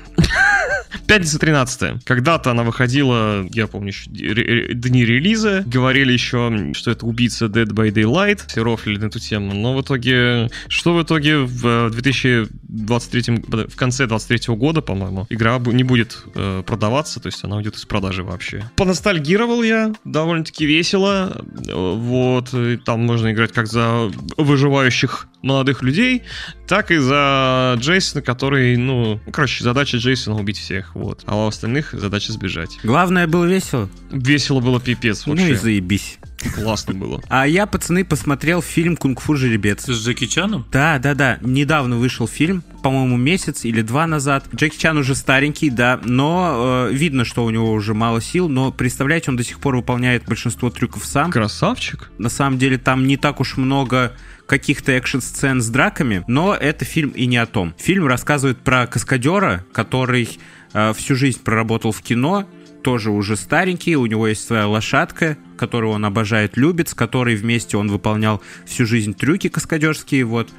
Пятница 1.08 1.40
13 1.40 2.04
Когда-то 2.04 2.52
она 2.52 2.64
выходила, 2.64 3.46
я 3.52 3.68
помню, 3.68 3.90
еще 3.90 4.10
дни 4.10 5.06
релиза. 5.06 5.64
Говорили 5.66 6.14
еще, 6.14 6.74
что 6.74 6.92
это 6.92 7.06
убийца 7.06 7.46
Dead 7.46 7.68
by 7.68 7.92
Daylight. 7.92 8.48
Все 8.48 8.64
рофлили 8.64 9.00
на 9.00 9.06
эту 9.06 9.20
тему. 9.20 9.54
Но 9.54 9.76
в 9.76 9.82
итоге, 9.82 10.50
что 10.68 10.94
в 10.94 11.04
итоге 11.04 11.38
в 11.40 11.90
2000 11.90 12.48
23 12.72 13.68
в 13.68 13.76
конце 13.76 14.08
23 14.08 14.56
года, 14.56 14.82
по-моему, 14.82 15.28
игра 15.30 15.60
не 15.60 15.84
будет 15.84 16.24
э, 16.36 16.64
продаваться, 16.66 17.20
то 17.20 17.28
есть 17.28 17.44
она 17.44 17.58
уйдет 17.58 17.76
из 17.76 17.84
продажи 17.86 18.24
вообще. 18.24 18.64
Поностальгировал 18.78 19.62
я, 19.62 19.94
довольно-таки 20.06 20.66
весело. 20.66 21.44
Вот, 21.68 22.54
там 22.86 23.06
можно 23.06 23.32
играть 23.32 23.52
как 23.52 23.68
за 23.68 24.10
выживающих 24.38 25.28
молодых 25.42 25.82
людей, 25.82 26.24
так 26.68 26.92
и 26.92 26.98
за 26.98 27.76
Джейсона, 27.78 28.22
который, 28.22 28.78
ну, 28.78 29.20
короче, 29.32 29.64
задача 29.64 29.98
Джейсона 29.98 30.40
убить 30.40 30.58
всех, 30.58 30.96
вот. 30.96 31.24
А 31.26 31.36
у 31.36 31.48
остальных 31.48 31.94
задача 31.94 32.32
сбежать. 32.32 32.80
Главное 32.84 33.28
было 33.28 33.46
весело. 33.46 33.90
Весело 34.12 34.60
было 34.60 34.80
пипец 34.80 35.26
вообще. 35.26 35.46
Ну 35.46 35.52
и 35.52 35.56
заебись. 35.56 36.20
Классно 36.56 36.94
было. 36.94 37.22
А 37.30 37.48
я, 37.48 37.66
пацаны, 37.66 38.04
посмотрел 38.04 38.62
фильм 38.62 38.98
«Кунг-фу 38.98 39.36
жеребец». 39.36 39.86
С 39.86 40.06
Джеки 40.06 40.26
Чаном? 40.26 40.66
Да, 40.72 40.98
да, 40.98 41.14
да. 41.14 41.38
Недавно 41.42 41.98
вышел 41.98 42.28
фильм, 42.28 42.64
по-моему, 42.82 43.18
месяц 43.18 43.64
или 43.64 43.82
два 43.82 44.08
назад. 44.08 44.46
Джеки 44.56 44.78
Чан 44.78 44.98
уже 44.98 45.14
старенький, 45.14 45.70
да, 45.70 46.00
но 46.04 46.88
э, 46.90 46.94
видно, 46.94 47.26
что 47.26 47.46
у 47.46 47.50
него 47.52 47.72
уже 47.72 47.94
мало 47.94 48.22
сил, 48.22 48.50
но, 48.50 48.72
представляете, 48.72 49.30
он 49.30 49.38
до 49.38 49.44
сих 49.44 49.60
пор 49.60 49.76
выполняет 49.76 50.26
большинство 50.26 50.70
трюков 50.70 51.06
сам. 51.06 51.32
Красавчик. 51.32 52.12
На 52.18 52.30
самом 52.30 52.58
деле 52.58 52.78
там 52.78 53.06
не 53.06 53.18
так 53.18 53.40
уж 53.40 53.58
много 53.58 54.14
каких-то 54.52 54.92
экшн-сцен 54.92 55.62
с 55.62 55.70
драками, 55.70 56.26
но 56.28 56.54
это 56.54 56.84
фильм 56.84 57.12
и 57.12 57.26
не 57.26 57.38
о 57.38 57.46
том. 57.46 57.74
Фильм 57.78 58.06
рассказывает 58.06 58.58
про 58.58 58.86
каскадера, 58.86 59.66
который 59.72 60.28
э, 60.74 60.92
всю 60.94 61.16
жизнь 61.16 61.42
проработал 61.42 61.94
в 61.94 62.02
кино, 62.02 62.46
тоже 62.84 63.12
уже 63.12 63.38
старенький, 63.38 63.96
у 63.96 64.06
него 64.08 64.28
есть 64.28 64.46
своя 64.46 64.68
лошадка, 64.68 65.38
которую 65.56 65.94
он 65.94 66.04
обожает, 66.04 66.58
любит, 66.58 66.90
с 66.90 66.94
которой 66.94 67.38
вместе 67.38 67.78
он 67.78 67.88
выполнял 67.88 68.42
всю 68.66 68.86
жизнь 68.86 69.14
трюки 69.14 69.48
каскадерские, 69.48 70.26
вот. 70.26 70.50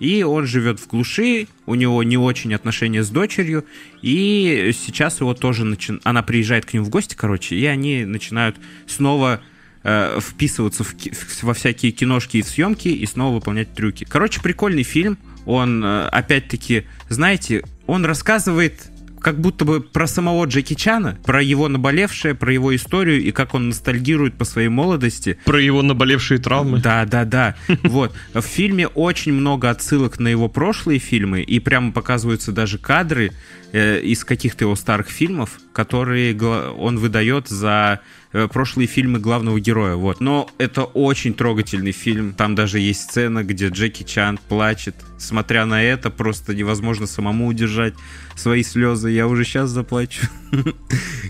И 0.00 0.22
он 0.22 0.46
живет 0.46 0.80
в 0.80 0.88
глуши, 0.88 1.46
у 1.66 1.74
него 1.74 2.02
не 2.02 2.16
очень 2.16 2.54
отношения 2.54 3.02
с 3.02 3.10
дочерью, 3.10 3.66
и 4.00 4.72
сейчас 4.72 5.20
его 5.20 5.34
тоже 5.34 5.66
начи... 5.66 5.92
она 6.04 6.22
приезжает 6.22 6.64
к 6.64 6.72
ним 6.72 6.84
в 6.84 6.88
гости, 6.88 7.16
короче, 7.16 7.54
и 7.54 7.66
они 7.66 8.06
начинают 8.06 8.56
снова 8.86 9.42
э, 9.84 10.18
вписываться 10.20 10.84
в, 10.84 10.94
во 11.42 11.54
всякие 11.54 11.92
киношки 11.92 12.38
и 12.38 12.42
съемки 12.42 12.88
и 12.88 13.06
снова 13.06 13.34
выполнять 13.34 13.74
трюки. 13.74 14.04
Короче, 14.08 14.40
прикольный 14.40 14.82
фильм. 14.82 15.18
Он, 15.44 15.84
э, 15.84 16.06
опять-таки, 16.08 16.84
знаете, 17.08 17.62
он 17.86 18.04
рассказывает 18.04 18.92
как 19.22 19.40
будто 19.40 19.64
бы 19.64 19.80
про 19.80 20.06
самого 20.06 20.44
Джеки 20.46 20.74
Чана, 20.74 21.16
про 21.24 21.42
его 21.42 21.68
наболевшее, 21.68 22.34
про 22.34 22.52
его 22.52 22.74
историю 22.74 23.22
и 23.22 23.30
как 23.30 23.54
он 23.54 23.68
ностальгирует 23.68 24.34
по 24.34 24.44
своей 24.44 24.68
молодости. 24.68 25.38
Про 25.44 25.60
его 25.60 25.82
наболевшие 25.82 26.38
травмы. 26.38 26.80
Да, 26.80 27.04
да, 27.06 27.24
да. 27.24 27.56
Вот. 27.84 28.12
В 28.34 28.42
фильме 28.42 28.88
очень 28.88 29.32
много 29.32 29.70
отсылок 29.70 30.18
на 30.18 30.28
его 30.28 30.48
прошлые 30.48 30.98
фильмы, 30.98 31.42
и 31.42 31.60
прямо 31.60 31.92
показываются 31.92 32.52
даже 32.52 32.78
кадры 32.78 33.32
э, 33.72 34.00
из 34.00 34.24
каких-то 34.24 34.64
его 34.64 34.74
старых 34.74 35.08
фильмов, 35.08 35.60
которые 35.72 36.36
он 36.36 36.98
выдает 36.98 37.48
за 37.48 38.00
прошлые 38.32 38.86
фильмы 38.86 39.18
главного 39.18 39.60
героя, 39.60 39.96
вот. 39.96 40.20
Но 40.20 40.48
это 40.58 40.84
очень 40.84 41.34
трогательный 41.34 41.92
фильм. 41.92 42.34
Там 42.34 42.54
даже 42.54 42.78
есть 42.78 43.02
сцена, 43.02 43.44
где 43.44 43.68
Джеки 43.68 44.02
Чан 44.02 44.38
плачет. 44.48 44.96
Смотря 45.18 45.66
на 45.66 45.82
это, 45.82 46.10
просто 46.10 46.54
невозможно 46.54 47.06
самому 47.06 47.46
удержать 47.46 47.94
свои 48.34 48.62
слезы. 48.62 49.10
Я 49.10 49.28
уже 49.28 49.44
сейчас 49.44 49.70
заплачу. 49.70 50.26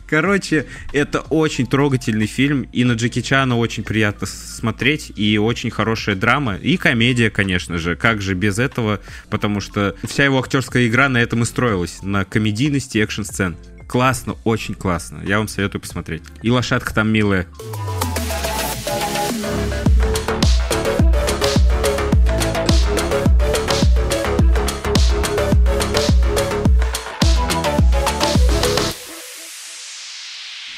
Короче, 0.09 0.67
это 0.93 1.21
очень 1.21 1.67
трогательный 1.67 2.27
фильм. 2.27 2.63
И 2.73 2.85
на 2.85 2.93
Джеки 2.93 3.21
Чана 3.21 3.59
очень 3.59 3.83
приятно 3.83 4.27
смотреть. 4.27 5.13
И 5.17 5.39
очень 5.39 5.71
хорошая 5.71 6.17
драма. 6.17 6.57
И 6.57 6.77
комедия, 6.77 7.31
конечно 7.31 7.79
же. 7.79 7.97
Как 7.97 8.23
же 8.23 8.35
без 8.35 8.59
этого? 8.59 9.01
Потому 9.31 9.61
что 9.61 9.97
вся 10.05 10.25
его 10.25 10.39
актерская 10.39 10.87
игра 10.87 11.09
на 11.09 11.19
этом 11.19 11.43
и 11.43 11.45
строилась. 11.45 12.03
На 12.03 12.25
комедийности 12.25 12.99
экшн-сцен. 12.99 13.57
Классно, 13.93 14.37
очень 14.45 14.75
классно. 14.75 15.21
Я 15.23 15.37
вам 15.37 15.49
советую 15.49 15.83
посмотреть. 15.83 16.23
И 16.41 16.51
лошадка 16.51 16.95
там 16.95 17.11
милая. 17.11 17.47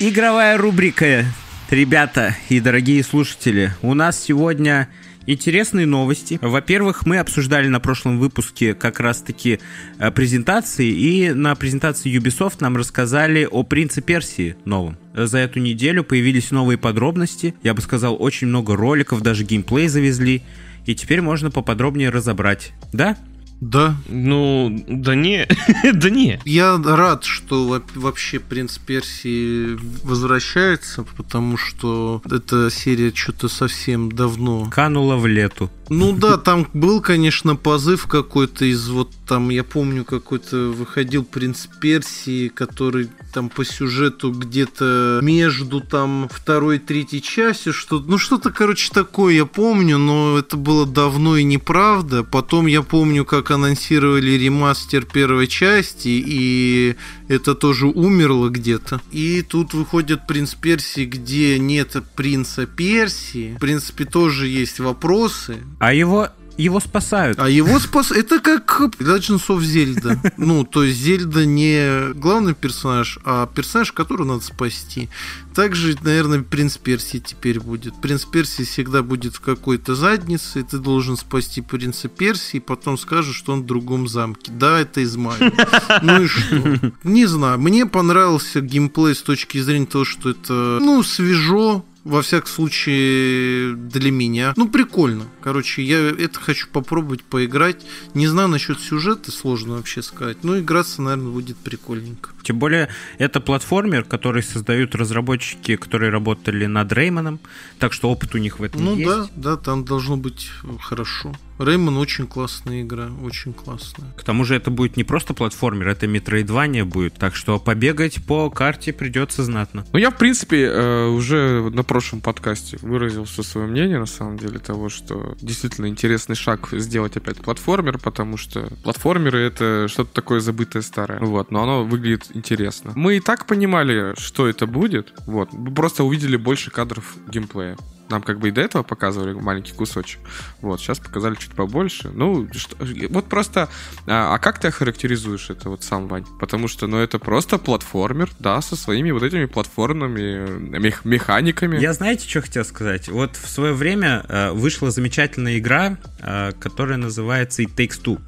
Игровая 0.01 0.59
рубрика. 0.59 1.25
Ребята 1.71 2.35
и 2.49 2.59
дорогие 2.59 3.05
слушатели, 3.05 3.73
у 3.81 3.95
нас 3.95 4.21
сегодня 4.21 4.89
Интересные 5.27 5.87
новости. 5.87 6.39
Во-первых, 6.43 7.07
мы 7.07 7.19
обсуждали 7.19 7.69
на 7.69 7.81
прошлом 7.81 8.19
выпуске 8.19 8.75
как 8.75 9.01
раз-таки 9.01 9.59
э, 9.99 10.11
презентации, 10.11 10.89
и 10.89 11.33
на 11.33 11.55
презентации 11.55 12.15
Ubisoft 12.15 12.57
нам 12.61 12.77
рассказали 12.77 13.49
о 13.51 13.63
принце 13.63 14.03
Персии 14.03 14.57
новом. 14.65 14.99
За 15.15 15.39
эту 15.39 15.61
неделю 15.61 16.05
появились 16.05 16.51
новые 16.51 16.77
подробности, 16.77 17.55
я 17.63 17.73
бы 17.73 17.81
сказал, 17.81 18.17
очень 18.21 18.49
много 18.49 18.77
роликов, 18.77 19.23
даже 19.23 19.45
геймплей 19.45 19.89
завезли, 19.89 20.43
и 20.85 20.95
теперь 20.95 21.23
можно 21.23 21.51
поподробнее 21.51 22.11
разобрать. 22.11 22.73
Да? 22.93 23.17
Да. 23.61 23.97
Ну, 24.09 24.85
да 24.89 25.15
не, 25.15 25.49
да 25.93 26.11
не. 26.11 26.41
Я 26.45 26.81
рад, 26.85 27.25
что 27.25 27.83
вообще 27.95 28.39
«Принц 28.39 28.79
Персии» 28.79 29.79
возвращается, 30.05 31.05
потому 31.17 31.57
что 31.57 32.23
эта 32.31 32.71
серия 32.71 33.13
что-то 33.15 33.49
совсем 33.49 34.13
давно... 34.13 34.71
Канула 34.71 35.17
в 35.17 35.27
лету. 35.27 35.71
Ну 35.91 36.13
да, 36.13 36.39
там 36.39 36.67
был, 36.73 37.01
конечно, 37.01 37.57
позыв 37.57 38.07
какой-то 38.07 38.65
из 38.65 38.89
вот 38.89 39.11
там, 39.27 39.51
я 39.51 39.65
помню, 39.65 40.05
какой-то 40.05 40.69
выходил 40.71 41.25
«Принц 41.25 41.67
Персии», 41.81 42.49
который 42.49 43.09
там 43.33 43.49
по 43.49 43.65
сюжету 43.65 44.31
где-то 44.31 45.21
между 45.23 45.81
там 45.81 46.29
второй 46.31 46.77
и 46.77 46.79
третьей 46.79 47.23
частью, 47.23 47.73
что 47.73 47.99
ну 48.01 48.19
что-то, 48.19 48.51
короче, 48.51 48.91
такое 48.93 49.35
я 49.35 49.47
помню, 49.47 49.99
но 49.99 50.39
это 50.39 50.57
было 50.57 50.87
давно 50.87 51.37
и 51.37 51.43
неправда. 51.43 52.23
Потом 52.23 52.67
я 52.67 52.83
помню, 52.83 53.25
как 53.25 53.51
анонсировали 53.51 54.33
ремастер 54.33 55.05
первой 55.05 55.47
части, 55.47 56.09
и 56.09 56.97
это 57.29 57.55
тоже 57.55 57.87
умерло 57.87 58.49
где-то. 58.49 59.01
И 59.11 59.43
тут 59.43 59.75
выходит 59.75 60.27
«Принц 60.27 60.55
Персии», 60.55 61.05
где 61.05 61.59
нет 61.59 61.97
принца 62.15 62.67
Персии. 62.67 63.55
В 63.57 63.61
принципе, 63.61 64.05
тоже 64.05 64.49
есть 64.49 64.81
вопросы. 64.81 65.59
А 65.79 65.93
его 65.93 66.29
его 66.57 66.81
спасают. 66.81 67.39
А 67.39 67.49
его 67.49 67.79
спас... 67.79 68.11
Это 68.11 68.41
как 68.41 68.81
Legends 68.99 69.47
of 69.49 69.61
Zelda. 69.61 70.19
Ну, 70.37 70.65
то 70.65 70.85
есть 70.85 70.99
Зельда 71.01 71.47
не 71.47 72.13
главный 72.15 72.55
персонаж, 72.55 73.19
а 73.25 73.47
персонаж, 73.47 73.93
которого 73.93 74.27
надо 74.27 74.45
спасти. 74.45 75.09
Также, 75.55 75.97
наверное, 76.03 76.43
Принц 76.43 76.77
Персии 76.77 77.19
теперь 77.19 77.61
будет. 77.61 78.01
Принц 78.01 78.25
Персии 78.25 78.65
всегда 78.65 79.03
будет 79.03 79.37
в 79.37 79.41
какой-то 79.41 79.95
заднице, 79.95 80.61
и 80.61 80.63
ты 80.63 80.79
должен 80.79 81.17
спасти 81.17 81.61
Принца 81.61 82.09
Персии, 82.09 82.59
и 82.59 82.61
потом 82.61 82.99
скажешь, 82.99 83.37
что 83.37 83.53
он 83.53 83.63
в 83.63 83.67
другом 83.67 84.09
замке. 84.09 84.53
Да, 84.53 84.81
это 84.81 85.03
Измаил. 85.03 85.53
Ну 86.03 86.23
и 86.23 86.27
что? 86.27 86.93
Не 87.05 87.27
знаю. 87.27 87.59
Мне 87.59 87.87
понравился 87.87 88.61
геймплей 88.61 89.15
с 89.15 89.23
точки 89.23 89.59
зрения 89.59 89.87
того, 89.87 90.05
что 90.05 90.31
это, 90.31 90.79
ну, 90.81 91.03
свежо, 91.03 91.85
во 92.05 92.21
всяком 92.21 92.49
случае, 92.49 93.75
для 93.75 94.11
меня. 94.11 94.53
Ну, 94.57 94.69
прикольно. 94.69 95.25
Короче, 95.41 95.83
я 95.83 95.99
это 95.99 96.39
хочу 96.39 96.69
попробовать 96.69 97.25
поиграть. 97.25 97.85
Не 98.13 98.27
знаю 98.27 98.49
насчет 98.49 98.79
сюжета, 98.79 99.33
сложно 99.33 99.77
вообще 99.77 100.03
сказать. 100.03 100.45
Но 100.45 100.59
играться, 100.59 101.01
наверное, 101.01 101.33
будет 101.33 101.57
прикольненько. 101.57 102.31
Тем 102.43 102.59
более, 102.59 102.91
это 103.19 103.41
платформер, 103.41 104.05
который 104.05 104.43
создают 104.43 104.95
разработчики, 104.95 105.77
которые 105.77 106.11
работали 106.11 106.67
над 106.67 106.93
Реймоном. 106.93 107.41
Так 107.79 107.95
что 107.95 108.11
опыт 108.11 108.35
у 108.35 108.39
них 108.39 108.59
в 108.59 108.63
этом 108.63 108.85
ну, 108.85 108.97
есть. 108.97 109.09
Ну 109.09 109.29
да, 109.35 109.57
да, 109.57 109.57
там 109.57 109.85
должно 109.85 110.19
быть 110.19 110.51
хорошо. 110.81 111.35
Реймон 111.59 111.97
очень 111.97 112.27
классная 112.27 112.83
игра, 112.83 113.11
очень 113.23 113.53
классная. 113.53 114.11
К 114.17 114.25
тому 114.25 114.45
же 114.45 114.57
это 114.57 114.71
будет 114.71 114.97
не 114.97 115.05
просто 115.05 115.35
платформер, 115.35 115.89
это 115.89 116.07
метроидвания 116.07 116.85
будет, 116.85 117.15
так 117.15 117.37
что 117.37 117.59
побегать 117.59 118.25
по 118.25 118.51
карте 118.51 118.93
придется 118.93 119.45
знатно. 119.45 119.85
Ну 119.93 119.99
я, 119.99 120.11
в 120.11 120.19
принципе, 120.19 120.65
э, 120.65 121.07
уже 121.07 121.71
на 121.71 121.85
прошлом 121.85 122.21
подкасте 122.21 122.79
выразил 122.83 123.25
все 123.25 123.43
свое 123.43 123.67
мнение, 123.67 123.99
на 123.99 124.07
самом 124.07 124.39
деле, 124.39 124.59
того, 124.59 124.89
что 124.89 125.37
действительно 125.41 125.87
интересный 125.87 126.37
шаг 126.37 126.69
сделать 126.73 127.17
опять 127.17 127.39
платформер, 127.39 127.99
потому 127.99 128.37
что 128.37 128.69
платформеры— 128.83 129.39
это 129.41 129.87
что-то 129.89 130.13
такое 130.13 130.41
забытое 130.41 130.83
старое, 130.83 131.21
вот, 131.21 131.51
но 131.51 131.63
оно 131.63 131.85
выглядит 131.85 132.31
интересно. 132.35 132.93
Мы 132.97 133.19
и 133.19 133.21
так 133.21 133.47
понимали, 133.47 134.15
что 134.19 134.49
это 134.49 134.67
будет, 134.67 135.13
вот, 135.27 135.51
просто 135.75 136.05
увидели 136.05 136.37
больше 136.37 136.71
кадров 136.71 137.17
геймплея. 137.29 137.77
Нам 138.09 138.23
как 138.23 138.39
бы 138.39 138.49
и 138.49 138.51
до 138.51 138.61
этого 138.61 138.83
показывали 138.83 139.33
маленький 139.33 139.73
кусочек. 139.73 140.21
Вот, 140.61 140.81
сейчас 140.81 140.99
показали 140.99 141.35
чуть 141.37 141.53
побольше. 141.53 142.11
Ну, 142.13 142.49
что, 142.53 142.77
вот 143.09 143.29
просто... 143.29 143.69
А, 144.07 144.35
а 144.35 144.39
как 144.39 144.59
ты 144.59 144.69
охарактеризуешь 144.69 145.51
это 145.51 145.71
вот 145.71 145.85
сам, 145.85 146.09
Вань? 146.09 146.27
Потому 146.39 146.69
что, 146.69 146.87
ну, 146.87 146.99
это 146.99 147.19
просто 147.19 147.59
платформер, 147.59 148.31
да, 148.39 148.61
со 148.61 148.77
своими 148.77 149.11
вот 149.11 149.23
этими 149.23 149.47
платформными 149.47 150.79
мех 150.79 151.05
механиками. 151.05 151.79
Я 151.79 151.93
знаете, 151.95 152.29
что 152.29 152.43
хотел 152.43 152.65
сказать? 152.65 153.09
Вот 153.09 153.37
в 153.37 153.49
свое 153.49 153.73
время 153.73 154.25
э, 154.29 154.51
вышла 154.51 154.91
замечательная 154.91 155.59
игра, 155.59 155.97
э, 156.21 156.53
которая 156.59 156.99
называется 156.99 157.63
It 157.63 157.75
Takes 157.75 158.03
Two. 158.03 158.21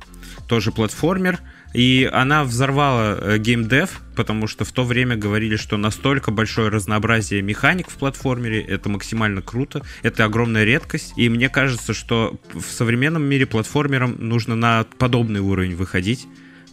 тоже 0.47 0.73
платформер. 0.73 1.41
И 1.77 2.09
она 2.11 2.43
взорвала 2.43 3.19
э, 3.21 3.37
геймдев, 3.37 4.01
потому 4.15 4.47
что 4.47 4.65
в 4.65 4.73
то 4.73 4.83
время 4.83 5.15
говорили, 5.15 5.57
что 5.57 5.77
настолько 5.77 6.31
большое 6.31 6.71
разнообразие 6.71 7.43
механик 7.43 7.91
в 7.91 7.97
платформере, 7.97 8.63
это 8.63 8.89
максимально 8.89 9.43
круто, 9.43 9.83
это 10.03 10.25
огромная 10.25 10.65
редкость. 10.65 11.13
И 11.19 11.29
мне 11.29 11.51
кажется, 11.51 11.93
что 11.93 12.41
в 12.55 12.65
современном 12.65 13.25
мире 13.25 13.45
платформерам 13.45 14.17
нужно 14.19 14.57
на 14.57 14.87
подобный 14.97 15.41
уровень 15.41 15.77
выходить, 15.77 16.27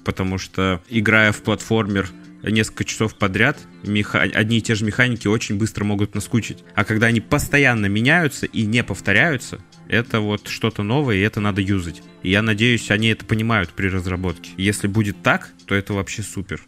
потому 0.05 0.37
что 0.37 0.81
играя 0.87 1.33
в 1.33 1.41
платформер 1.41 2.07
несколько 2.41 2.85
часов 2.85 3.15
подряд, 3.15 3.59
меха... 3.83 4.21
одни 4.21 4.59
и 4.59 4.61
те 4.61 4.73
же 4.73 4.85
механики 4.85 5.27
очень 5.27 5.57
быстро 5.57 5.83
могут 5.83 6.15
наскучить. 6.15 6.63
А 6.75 6.85
когда 6.85 7.07
они 7.07 7.19
постоянно 7.19 7.87
меняются 7.87 8.45
и 8.45 8.65
не 8.65 8.85
повторяются, 8.85 9.59
это 9.87 10.19
вот 10.19 10.47
что-то 10.47 10.83
новое, 10.83 11.17
и 11.17 11.21
это 11.21 11.39
надо 11.39 11.61
юзать. 11.61 12.01
И 12.21 12.29
я 12.29 12.41
надеюсь, 12.41 12.91
они 12.91 13.09
это 13.09 13.25
понимают 13.25 13.71
при 13.71 13.87
разработке. 13.87 14.51
Если 14.57 14.87
будет 14.87 15.21
так, 15.21 15.49
то 15.65 15.75
это 15.75 15.93
вообще 15.93 16.23
супер. 16.23 16.61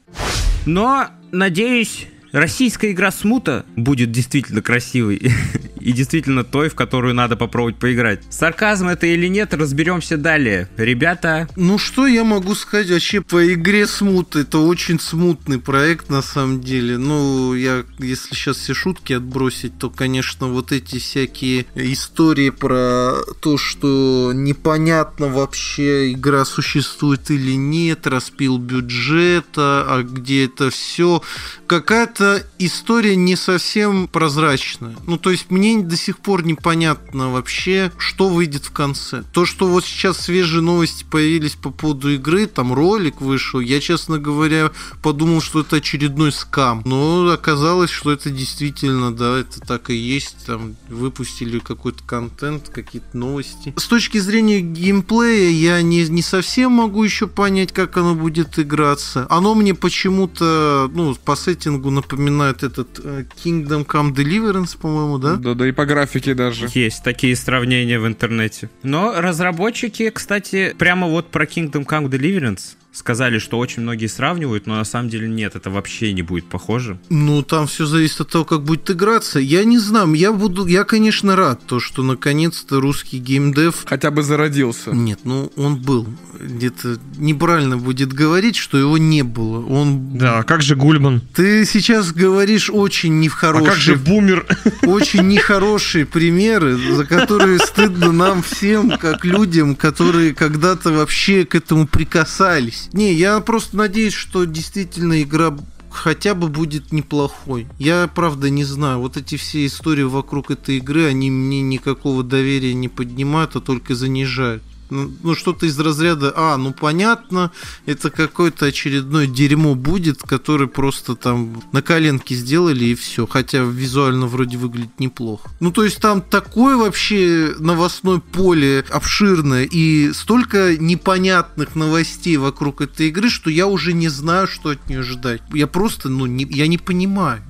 Но, 0.66 1.10
надеюсь, 1.32 2.08
российская 2.32 2.92
игра 2.92 3.12
Смута 3.12 3.66
будет 3.76 4.12
действительно 4.12 4.62
красивой 4.62 5.22
и 5.86 5.92
действительно 5.92 6.44
той, 6.44 6.70
в 6.70 6.76
которую 6.76 7.14
надо 7.14 7.38
попробовать 7.38 7.78
поиграть. 7.78 8.24
Сарказм 8.30 8.88
это 8.88 9.06
или 9.06 9.28
нет, 9.28 9.54
разберемся 9.54 10.18
далее. 10.18 10.68
Ребята... 10.78 11.48
Ну 11.56 11.78
что 11.78 12.08
я 12.08 12.24
могу 12.24 12.56
сказать 12.56 12.90
вообще 12.90 13.22
по 13.22 13.54
игре 13.54 13.86
Смут? 13.86 14.36
Это 14.36 14.58
очень 14.58 15.00
смутный 15.00 15.60
проект 15.60 16.10
на 16.10 16.24
самом 16.24 16.60
деле. 16.62 16.98
Ну, 16.98 17.54
я, 17.54 17.84
если 18.00 18.34
сейчас 18.34 18.58
все 18.58 18.74
шутки 18.74 19.14
отбросить, 19.14 19.78
то, 19.78 19.92
конечно, 19.92 20.48
вот 20.48 20.72
эти 20.72 20.98
всякие 20.98 21.68
истории 21.76 22.50
про 22.50 23.14
то, 23.40 23.60
что 23.60 24.32
непонятно 24.34 25.28
вообще 25.28 26.14
игра 26.14 26.46
существует 26.46 27.30
или 27.30 27.52
нет, 27.52 28.08
распил 28.08 28.58
бюджета, 28.58 29.86
а 29.88 30.02
где 30.02 30.46
это 30.46 30.72
все. 30.72 31.22
Какая-то 31.68 32.44
история 32.58 33.16
не 33.16 33.36
совсем 33.36 34.08
прозрачная. 34.08 34.96
Ну, 35.06 35.18
то 35.18 35.30
есть 35.30 35.52
мне 35.52 35.75
до 35.84 35.96
сих 35.98 36.20
пор 36.20 36.46
непонятно 36.46 37.32
вообще, 37.32 37.92
что 37.98 38.30
выйдет 38.30 38.66
в 38.66 38.72
конце. 38.72 39.24
То, 39.32 39.46
что 39.46 39.68
вот 39.68 39.86
сейчас 39.86 40.20
свежие 40.20 40.62
новости 40.62 41.06
появились 41.10 41.56
по 41.56 41.70
поводу 41.72 42.14
игры, 42.14 42.48
там 42.48 42.74
ролик 42.74 43.22
вышел, 43.22 43.60
я, 43.60 43.80
честно 43.80 44.18
говоря, 44.18 44.72
подумал, 45.02 45.42
что 45.42 45.62
это 45.62 45.78
очередной 45.78 46.32
скам. 46.32 46.82
Но 46.86 47.30
оказалось, 47.30 47.90
что 47.90 48.12
это 48.12 48.30
действительно, 48.30 49.16
да, 49.16 49.40
это 49.40 49.60
так 49.62 49.90
и 49.90 49.96
есть. 49.96 50.46
Там 50.46 50.76
выпустили 50.90 51.60
какой-то 51.60 52.04
контент, 52.04 52.70
какие-то 52.70 53.18
новости. 53.18 53.74
С 53.78 53.88
точки 53.88 54.18
зрения 54.18 54.62
геймплея 54.62 55.50
я 55.50 55.82
не, 55.82 56.08
не 56.08 56.22
совсем 56.22 56.72
могу 56.74 57.04
еще 57.04 57.28
понять, 57.28 57.72
как 57.72 57.98
оно 57.98 58.16
будет 58.16 58.58
играться. 58.60 59.28
Оно 59.30 59.56
мне 59.56 59.74
почему-то, 59.74 60.90
ну, 60.94 61.16
по 61.16 61.36
сеттингу 61.36 61.90
напоминает 61.90 62.64
этот 62.64 63.00
э, 63.04 63.26
Kingdom 63.44 63.86
Come 63.86 64.14
Deliverance, 64.14 64.78
по-моему, 64.80 65.18
да? 65.18 65.36
Да, 65.36 65.54
да 65.54 65.65
и 65.66 65.72
по 65.72 65.86
графике 65.86 66.34
даже. 66.34 66.68
Есть 66.74 67.04
такие 67.04 67.36
сравнения 67.36 68.00
в 68.00 68.08
интернете. 68.08 68.70
Но 68.84 69.14
разработчики, 69.20 70.10
кстати, 70.10 70.76
прямо 70.78 71.08
вот 71.08 71.32
про 71.32 71.46
Kingdom 71.46 71.86
Come 71.86 72.10
Deliverance 72.10 72.76
сказали, 72.96 73.40
что 73.40 73.60
очень 73.60 73.84
многие 73.84 74.08
сравнивают, 74.08 74.68
но 74.68 74.78
на 74.78 74.86
самом 74.86 75.10
деле 75.10 75.28
нет, 75.28 75.56
это 75.56 75.70
вообще 75.70 76.14
не 76.14 76.22
будет 76.22 76.46
похоже. 76.46 76.98
Ну, 77.10 77.44
там 77.44 77.68
все 77.68 77.86
зависит 77.86 78.22
от 78.22 78.30
того, 78.30 78.46
как 78.46 78.64
будет 78.64 78.90
играться. 78.90 79.40
Я 79.40 79.66
не 79.66 79.78
знаю, 79.78 80.14
я 80.14 80.32
буду, 80.32 80.66
я, 80.66 80.86
конечно, 80.86 81.36
рад, 81.36 81.62
то, 81.66 81.80
что 81.80 82.04
наконец-то 82.04 82.80
русский 82.80 83.20
геймдев... 83.20 83.84
Хотя 83.86 84.12
бы 84.12 84.24
зародился. 84.24 84.92
Нет, 84.92 85.20
ну, 85.26 85.52
он 85.58 85.76
был. 85.76 86.08
Где-то 86.40 86.98
неправильно 87.18 87.78
будет 87.78 88.14
говорить, 88.14 88.56
что 88.56 88.78
его 88.78 88.98
не 88.98 89.24
было. 89.24 89.66
Он... 89.66 90.18
Да, 90.18 90.40
а 90.40 90.44
как 90.44 90.62
же 90.62 90.76
Гульман? 90.76 91.22
Ты 91.34 91.66
сейчас 91.66 92.14
говоришь 92.14 92.70
очень 92.70 93.20
не 93.20 93.28
в 93.28 93.34
хорошие... 93.34 93.68
А 93.68 93.72
как 93.72 93.80
же 93.80 93.96
Бумер? 93.96 94.46
Очень 94.84 95.28
нехорошие 95.28 96.06
примеры, 96.06 96.78
за 96.78 97.06
которые 97.06 97.60
стыдно 97.60 98.12
нам 98.12 98.42
всем, 98.42 98.98
как 98.98 99.26
людям, 99.26 99.76
которые 99.76 100.34
когда-то 100.34 100.92
вообще 100.92 101.46
к 101.46 101.56
этому 101.56 101.88
прикасались. 101.88 102.85
Не, 102.94 103.14
я 103.14 103.40
просто 103.40 103.78
надеюсь, 103.78 104.14
что 104.14 104.46
действительно 104.46 105.22
игра 105.22 105.56
хотя 105.90 106.36
бы 106.36 106.50
будет 106.50 106.92
неплохой. 106.92 107.68
Я, 107.80 108.10
правда, 108.14 108.50
не 108.50 108.64
знаю. 108.64 109.00
Вот 109.00 109.18
эти 109.18 109.38
все 109.38 109.66
истории 109.66 110.04
вокруг 110.04 110.52
этой 110.52 110.78
игры, 110.78 111.06
они 111.06 111.32
мне 111.32 111.62
никакого 111.62 112.24
доверия 112.24 112.74
не 112.74 112.90
поднимают, 112.90 113.56
а 113.56 113.62
только 113.62 113.96
занижают 113.96 114.62
ну, 114.90 115.12
ну, 115.24 115.36
что-то 115.36 115.66
из 115.66 115.80
разряда, 115.80 116.34
а, 116.36 116.58
ну 116.58 116.74
понятно, 116.74 117.52
это 117.86 118.10
какое-то 118.10 118.66
очередное 118.66 119.28
дерьмо 119.28 119.76
будет, 119.76 120.22
которое 120.22 120.68
просто 120.68 121.16
там 121.16 121.62
на 121.72 121.82
коленке 121.82 122.36
сделали 122.36 122.86
и 122.86 122.96
все, 122.96 123.28
хотя 123.28 123.60
визуально 123.60 124.28
вроде 124.28 124.58
выглядит 124.58 125.00
неплохо. 125.00 125.50
Ну, 125.60 125.72
то 125.72 125.84
есть 125.84 126.00
там 126.00 126.22
такое 126.22 126.76
вообще 126.76 127.56
новостное 127.60 128.20
поле 128.20 128.86
обширное 128.90 129.64
и 129.64 130.12
столько 130.14 130.78
непонятных 130.78 131.76
новостей 131.76 132.38
вокруг 132.38 132.82
этой 132.82 133.08
игры, 133.08 133.30
что 133.30 133.50
я 133.50 133.68
уже 133.68 133.94
не 133.94 134.10
знаю, 134.10 134.48
что 134.48 134.70
от 134.70 134.90
нее 134.90 135.04
ждать. 135.04 135.42
Я 135.54 135.68
просто, 135.68 136.10
ну, 136.10 136.26
не, 136.26 136.46
я 136.46 136.68
не 136.68 136.78
понимаю 136.78 137.42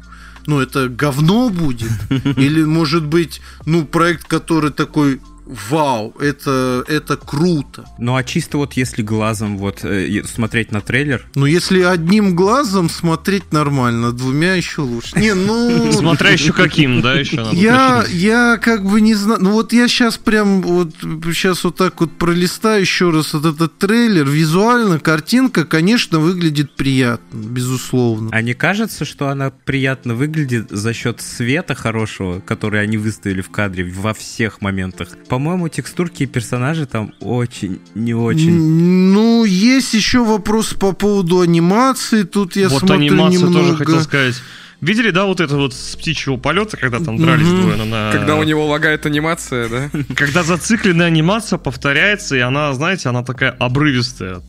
ну, 0.47 0.59
это 0.59 0.89
говно 0.89 1.49
будет? 1.49 1.91
Или, 2.37 2.63
может 2.63 3.05
быть, 3.05 3.41
ну, 3.65 3.85
проект, 3.85 4.27
который 4.27 4.71
такой 4.71 5.21
вау, 5.45 6.15
это, 6.19 6.83
это 6.87 7.17
круто. 7.17 7.85
Ну 7.97 8.15
а 8.15 8.23
чисто 8.23 8.57
вот 8.57 8.73
если 8.73 9.01
глазом 9.01 9.57
вот 9.57 9.83
э, 9.83 10.23
смотреть 10.25 10.71
на 10.71 10.81
трейлер? 10.81 11.25
Ну 11.35 11.45
если 11.45 11.81
одним 11.81 12.35
глазом 12.35 12.89
смотреть 12.89 13.51
нормально, 13.51 14.11
двумя 14.11 14.55
еще 14.55 14.81
лучше. 14.81 15.17
Не, 15.19 15.33
ну... 15.33 15.91
Смотря 15.95 16.31
еще 16.31 16.53
каким, 16.53 17.01
да, 17.01 17.13
еще 17.13 17.37
надо 17.37 17.55
Я, 17.55 18.05
я 18.09 18.57
как 18.57 18.83
бы 18.85 19.01
не 19.01 19.13
знаю, 19.13 19.41
ну 19.41 19.51
вот 19.51 19.73
я 19.73 19.87
сейчас 19.87 20.17
прям 20.17 20.61
вот 20.61 20.93
сейчас 21.33 21.63
вот 21.63 21.75
так 21.75 21.99
вот 22.01 22.11
пролистаю 22.11 22.81
еще 22.81 23.11
раз 23.11 23.33
вот 23.33 23.45
этот 23.45 23.77
трейлер, 23.77 24.27
визуально 24.27 24.99
картинка, 24.99 25.65
конечно, 25.65 26.19
выглядит 26.19 26.75
приятно, 26.75 27.37
безусловно. 27.37 28.29
А 28.31 28.41
не 28.41 28.53
кажется, 28.53 29.05
что 29.05 29.29
она 29.29 29.51
приятно 29.51 30.15
выглядит 30.15 30.69
за 30.69 30.93
счет 30.93 31.21
света 31.21 31.75
хорошего, 31.75 32.39
который 32.39 32.81
они 32.81 32.97
выставили 32.97 33.41
в 33.41 33.49
кадре 33.49 33.83
во 33.85 34.13
всех 34.13 34.61
моментах? 34.61 35.09
По-моему, 35.35 35.67
текстурки 35.67 36.23
и 36.23 36.27
персонажи 36.27 36.85
там 36.85 37.13
очень, 37.19 37.81
не 37.93 38.13
очень. 38.13 38.53
Ну, 38.53 39.43
есть 39.43 39.93
еще 39.93 40.23
вопрос 40.23 40.73
по 40.73 40.93
поводу 40.93 41.41
анимации. 41.41 42.23
Тут 42.23 42.55
я 42.55 42.69
вот 42.69 42.79
смотрю 42.79 42.99
анимацию 42.99 43.47
немного... 43.47 43.59
тоже 43.59 43.75
хотел 43.75 44.01
сказать. 44.01 44.35
Видели, 44.79 45.09
да, 45.09 45.25
вот 45.25 45.41
это 45.41 45.57
вот 45.57 45.73
с 45.73 45.97
птичьего 45.97 46.37
полета, 46.37 46.77
когда 46.77 46.99
там 47.01 47.17
дрались 47.17 47.47
Мгм. 47.47 47.61
двое 47.61 47.83
на... 47.83 48.11
Когда 48.13 48.37
у 48.37 48.43
него 48.43 48.65
лагает 48.65 49.05
анимация, 49.05 49.67
да? 49.67 49.89
Когда 50.15 50.43
зацикленная 50.43 51.07
анимация 51.07 51.59
повторяется, 51.59 52.37
и 52.37 52.39
она, 52.39 52.73
знаете, 52.73 53.09
она 53.09 53.21
такая 53.21 53.51
обрывистая. 53.51 54.41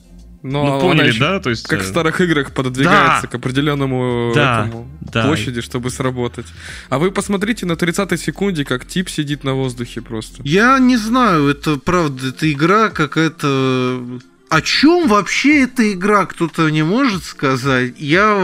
Но 0.46 0.64
ну, 0.64 0.80
поняли, 0.80 1.12
да? 1.18 1.40
То 1.40 1.50
есть... 1.50 1.66
Как 1.66 1.80
э, 1.80 1.82
в 1.82 1.86
старых 1.86 2.20
играх 2.20 2.52
пододвигается 2.52 3.22
Да. 3.22 3.28
к 3.28 3.34
определенному 3.34 4.32
Да, 4.34 4.66
этому 4.66 4.88
да. 5.00 5.24
площади, 5.26 5.60
чтобы 5.60 5.90
сработать. 5.90 6.46
А 6.88 6.98
вы 6.98 7.10
посмотрите 7.10 7.66
на 7.66 7.72
30-й 7.72 8.18
секунде, 8.18 8.64
как 8.64 8.86
тип 8.86 9.08
сидит 9.08 9.44
на 9.44 9.54
воздухе 9.54 10.00
просто. 10.00 10.42
Я 10.44 10.78
не 10.78 10.96
знаю, 10.96 11.48
это 11.48 11.78
правда, 11.78 12.28
это 12.28 12.50
игра 12.50 12.88
какая-то... 12.90 14.02
О 14.48 14.60
чем 14.60 15.08
вообще 15.08 15.64
эта 15.64 15.92
игра, 15.92 16.24
кто-то 16.26 16.68
не 16.68 16.84
может 16.84 17.24
сказать? 17.24 17.94
Я 17.98 18.36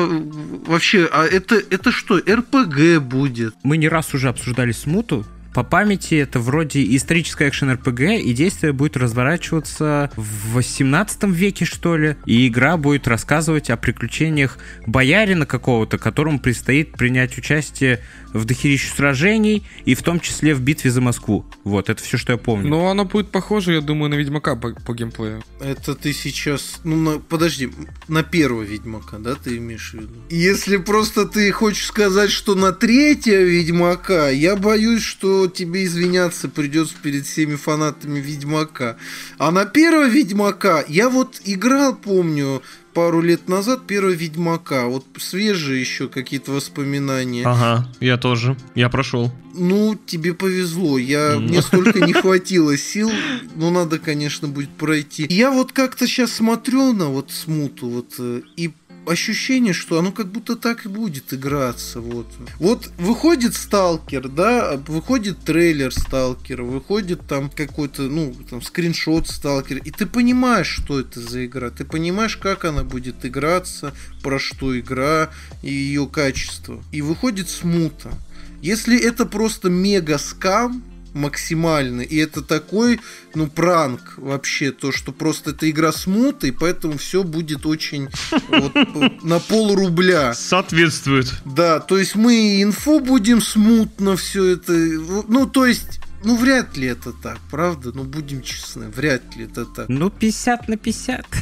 вообще, 0.66 1.09
а 1.12 1.24
это, 1.24 1.55
это 1.55 1.92
что, 1.92 2.18
РПГ 2.18 3.00
будет? 3.00 3.55
Мы 3.62 3.76
не 3.76 3.88
раз 3.88 4.12
уже 4.12 4.28
обсуждали 4.28 4.72
смуту. 4.72 5.24
По 5.55 5.62
памяти 5.64 6.14
это 6.14 6.40
вроде 6.40 6.82
историческая 6.96 7.48
экшен-РПГ, 7.48 8.20
и 8.20 8.32
действие 8.32 8.72
будет 8.72 8.96
разворачиваться 8.96 10.11
в 10.16 10.55
18 10.55 11.24
веке, 11.24 11.64
что 11.64 11.96
ли. 11.96 12.16
И 12.26 12.48
игра 12.48 12.76
будет 12.76 13.07
рассказывать 13.07 13.70
о 13.70 13.76
приключениях 13.76 14.59
боярина 14.86 15.46
какого-то, 15.46 15.98
которому 15.98 16.38
предстоит 16.38 16.92
принять 16.92 17.36
участие 17.36 18.00
в 18.32 18.46
дохерищу 18.46 18.94
сражений, 18.94 19.66
и 19.84 19.94
в 19.94 20.03
том 20.03 20.18
числе 20.18 20.55
в 20.55 20.62
битве 20.62 20.90
за 20.90 21.03
Москву. 21.03 21.44
Вот, 21.64 21.90
это 21.90 22.03
все, 22.03 22.16
что 22.16 22.32
я 22.32 22.38
помню. 22.38 22.70
Но 22.70 22.88
оно 22.88 23.05
будет 23.05 23.30
похоже, 23.30 23.74
я 23.74 23.80
думаю, 23.82 24.09
на 24.11 24.14
Ведьмака 24.14 24.57
по, 24.57 24.70
по 24.70 24.94
геймплею. 24.94 25.42
Это 25.61 25.94
ты 25.94 26.14
сейчас, 26.14 26.80
ну, 26.84 26.96
на- 26.96 27.18
подожди, 27.18 27.70
на 28.09 28.22
первого 28.22 28.62
Ведьмака, 28.62 29.18
да, 29.18 29.34
ты 29.34 29.59
имеешь 29.59 29.90
в 29.90 29.94
виду? 29.94 30.14
Если 30.30 30.78
просто 30.78 31.26
ты 31.26 31.50
хочешь 31.53 31.84
сказать, 31.84 32.30
что 32.30 32.55
на 32.55 32.72
третьего 32.72 33.42
Ведьмака, 33.42 34.30
я 34.30 34.57
боюсь, 34.57 35.03
что 35.03 35.41
что 35.43 35.49
тебе 35.49 35.84
извиняться 35.84 36.49
придется 36.49 36.95
перед 37.03 37.26
всеми 37.26 37.57
фанатами 37.57 38.20
Ведьмака. 38.20 38.97
А 39.38 39.51
на 39.51 39.64
первого 39.64 40.09
Ведьмака 40.09 40.84
я 40.86 41.09
вот 41.09 41.40
играл, 41.45 41.97
помню, 41.97 42.62
пару 42.95 43.20
лет 43.20 43.49
назад 43.49 43.86
первого 43.86 44.12
Ведьмака. 44.12 44.86
Вот 44.86 45.05
свежие 45.18 45.80
еще 45.80 46.09
какие-то 46.09 46.53
воспоминания. 46.53 47.45
Ага, 47.45 47.88
я 47.99 48.18
тоже. 48.18 48.57
Я 48.76 48.88
прошел. 48.88 49.32
Ну, 49.55 49.99
тебе 50.07 50.32
повезло. 50.32 50.97
Я, 50.97 51.38
Мне 51.38 51.61
столько 51.61 52.01
не 52.07 52.12
хватило 52.12 52.76
сил. 52.76 53.11
Ну, 53.57 53.70
надо, 53.70 53.99
конечно, 53.99 54.47
будет 54.47 54.70
пройти. 54.70 55.26
Я 55.28 55.51
вот 55.51 55.72
как-то 55.72 56.07
сейчас 56.07 56.32
смотрю 56.32 56.93
на 56.93 57.07
вот 57.07 57.32
смуту, 57.32 57.88
вот, 57.88 58.14
э, 58.18 58.43
и 58.57 58.70
ощущение, 59.07 59.72
что 59.72 59.98
оно 59.98 60.12
как 60.12 60.28
будто 60.28 60.57
так 60.57 60.86
и 60.86 60.88
будет 60.88 61.32
играться. 61.34 62.00
Вот, 62.00 62.26
вот 62.59 62.90
выходит 62.98 63.55
сталкер, 63.55 64.28
да, 64.28 64.76
выходит 64.86 65.38
трейлер 65.40 65.92
сталкера, 65.92 66.62
выходит 66.62 67.26
там 67.26 67.50
какой-то, 67.50 68.03
ну, 68.03 68.34
там, 68.48 68.62
скриншот 68.62 69.28
сталкера, 69.28 69.78
и 69.78 69.90
ты 69.90 70.07
понимаешь, 70.07 70.68
что 70.68 71.00
это 71.00 71.20
за 71.20 71.46
игра, 71.46 71.70
ты 71.70 71.84
понимаешь, 71.84 72.36
как 72.36 72.64
она 72.64 72.84
будет 72.84 73.24
играться, 73.24 73.92
про 74.22 74.38
что 74.38 74.78
игра 74.78 75.30
и 75.62 75.72
ее 75.72 76.07
качество. 76.07 76.82
И 76.92 77.03
выходит 77.03 77.48
смута. 77.48 78.12
Если 78.61 78.98
это 78.98 79.26
просто 79.26 79.68
мега 79.68 80.18
скам, 80.18 80.84
максимально. 81.14 82.02
И 82.02 82.16
это 82.16 82.42
такой, 82.42 83.00
ну, 83.34 83.46
пранк 83.48 84.14
вообще, 84.16 84.70
то, 84.72 84.92
что 84.92 85.12
просто 85.12 85.50
это 85.50 85.68
игра 85.70 85.92
смуты, 85.92 86.48
и 86.48 86.52
поэтому 86.52 86.98
все 86.98 87.22
будет 87.22 87.66
очень 87.66 88.08
вот, 88.48 88.74
на 89.22 89.38
пол 89.38 89.74
рубля. 89.74 90.34
Соответствует. 90.34 91.32
Да, 91.44 91.80
то 91.80 91.98
есть 91.98 92.14
мы 92.14 92.62
инфу 92.62 93.00
будем 93.00 93.40
смутно 93.40 94.16
все 94.16 94.54
это, 94.54 94.72
ну, 94.72 95.46
то 95.46 95.66
есть 95.66 96.00
ну, 96.24 96.36
вряд 96.36 96.76
ли 96.76 96.86
это 96.88 97.12
так, 97.12 97.38
правда? 97.50 97.90
Ну, 97.92 98.04
будем 98.04 98.42
честны, 98.42 98.88
вряд 98.88 99.34
ли 99.36 99.44
это 99.44 99.64
так. 99.64 99.88
Ну, 99.88 100.10
50 100.10 100.68
на 100.68 100.76
50. 100.76 101.26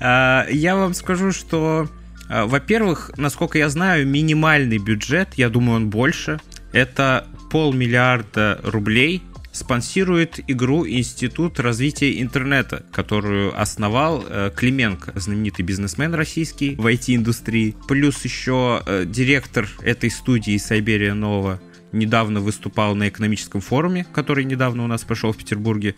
А, 0.00 0.44
я 0.50 0.74
вам 0.74 0.92
скажу, 0.92 1.30
что, 1.30 1.88
а, 2.28 2.46
во-первых, 2.46 3.12
насколько 3.16 3.58
я 3.58 3.68
знаю, 3.68 4.06
минимальный 4.06 4.78
бюджет, 4.78 5.34
я 5.36 5.48
думаю, 5.48 5.76
он 5.76 5.88
больше, 5.88 6.40
это 6.72 7.28
полмиллиарда 7.54 8.62
рублей 8.64 9.22
спонсирует 9.52 10.40
игру 10.48 10.84
Институт 10.88 11.60
развития 11.60 12.20
интернета, 12.20 12.84
которую 12.90 13.56
основал 13.56 14.24
э, 14.28 14.50
Клименко, 14.52 15.12
знаменитый 15.14 15.64
бизнесмен 15.64 16.14
российский 16.14 16.74
в 16.74 16.84
IT-индустрии. 16.84 17.76
Плюс 17.86 18.24
еще 18.24 18.82
э, 18.84 19.04
директор 19.06 19.68
этой 19.84 20.10
студии 20.10 20.56
Сайберия 20.56 21.14
Нова 21.14 21.60
недавно 21.92 22.40
выступал 22.40 22.96
на 22.96 23.08
экономическом 23.08 23.60
форуме, 23.60 24.04
который 24.12 24.44
недавно 24.44 24.82
у 24.82 24.88
нас 24.88 25.04
прошел 25.04 25.32
в 25.32 25.36
Петербурге. 25.36 25.94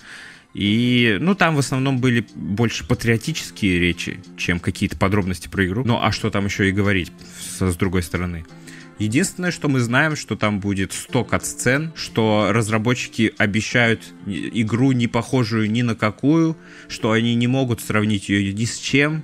И, 0.52 1.16
ну, 1.22 1.34
там 1.34 1.57
в 1.57 1.61
основном 1.61 2.00
были 2.00 2.26
больше 2.34 2.86
патриотические 2.86 3.78
речи, 3.78 4.20
чем 4.36 4.61
какие-то 4.61 4.98
подробности 4.98 5.48
про 5.48 5.66
игру. 5.66 5.84
Ну, 5.86 5.98
а 6.02 6.12
что 6.12 6.28
там 6.28 6.44
еще 6.44 6.68
и 6.68 6.72
говорить, 6.72 7.12
с, 7.40 7.62
с 7.72 7.76
другой 7.76 8.02
стороны. 8.02 8.44
Единственное, 8.99 9.51
что 9.51 9.68
мы 9.68 9.80
знаем, 9.80 10.16
что 10.16 10.36
там 10.36 10.59
будет 10.59 10.92
100 10.92 11.24
кат-сцен, 11.24 11.92
что 11.94 12.49
разработчики 12.51 13.34
обещают 13.36 14.01
игру 14.26 14.92
не 14.92 15.07
похожую 15.07 15.70
ни 15.70 15.82
на 15.82 15.94
какую, 15.94 16.57
что 16.88 17.12
они 17.12 17.34
не 17.34 17.47
могут 17.47 17.80
сравнить 17.80 18.30
ее 18.30 18.55
ни 18.55 18.64
с 18.64 18.78
чем, 18.78 19.22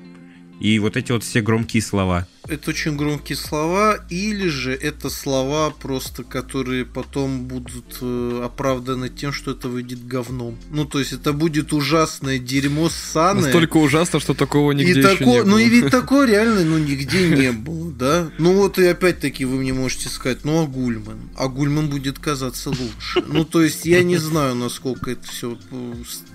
и 0.61 0.79
вот 0.79 0.97
эти 0.97 1.13
вот 1.13 1.25
все 1.25 1.41
громкие 1.41 1.83
слова 1.83 2.29
это 2.49 2.71
очень 2.71 2.97
громкие 2.97 3.37
слова, 3.37 3.99
или 4.11 4.49
же 4.49 4.73
это 4.73 5.11
слова 5.11 5.71
просто, 5.71 6.25
которые 6.25 6.85
потом 6.85 7.45
будут 7.45 7.99
э, 8.01 8.43
оправданы 8.45 9.09
тем, 9.09 9.33
что 9.33 9.53
это 9.53 9.69
выйдет 9.69 10.07
говном. 10.07 10.57
Ну, 10.71 10.85
то 10.85 10.99
есть 10.99 11.13
это 11.13 11.33
будет 11.33 11.73
ужасное 11.73 12.39
дерьмо 12.39 12.89
ссаное. 12.89 13.45
Настолько 13.45 13.77
ужасно, 13.77 14.19
что 14.21 14.35
такого 14.35 14.73
нигде 14.73 14.93
и 14.93 14.99
еще 14.99 15.17
тако... 15.17 15.25
не 15.25 15.43
было. 15.43 15.45
Ну 15.45 15.59
и 15.59 15.69
ведь 15.69 15.91
такое 15.91 16.27
реально, 16.27 16.65
ну, 16.65 16.79
нигде 16.79 17.29
не 17.29 17.53
было, 17.53 17.93
да? 17.93 18.31
Ну 18.39 18.55
вот 18.55 18.79
и 18.79 18.87
опять-таки 18.87 19.45
вы 19.45 19.59
мне 19.59 19.73
можете 19.73 20.09
сказать, 20.09 20.45
ну 20.45 20.63
а 20.63 20.67
Гульман? 20.67 21.31
А 21.37 21.49
Гульман 21.49 21.89
будет 21.89 22.19
казаться 22.19 22.71
лучше. 22.71 23.23
Ну, 23.27 23.45
то 23.45 23.63
есть 23.63 23.87
я 23.87 24.03
не 24.03 24.17
знаю, 24.17 24.55
насколько 24.57 25.11
это 25.11 25.27
все... 25.27 25.57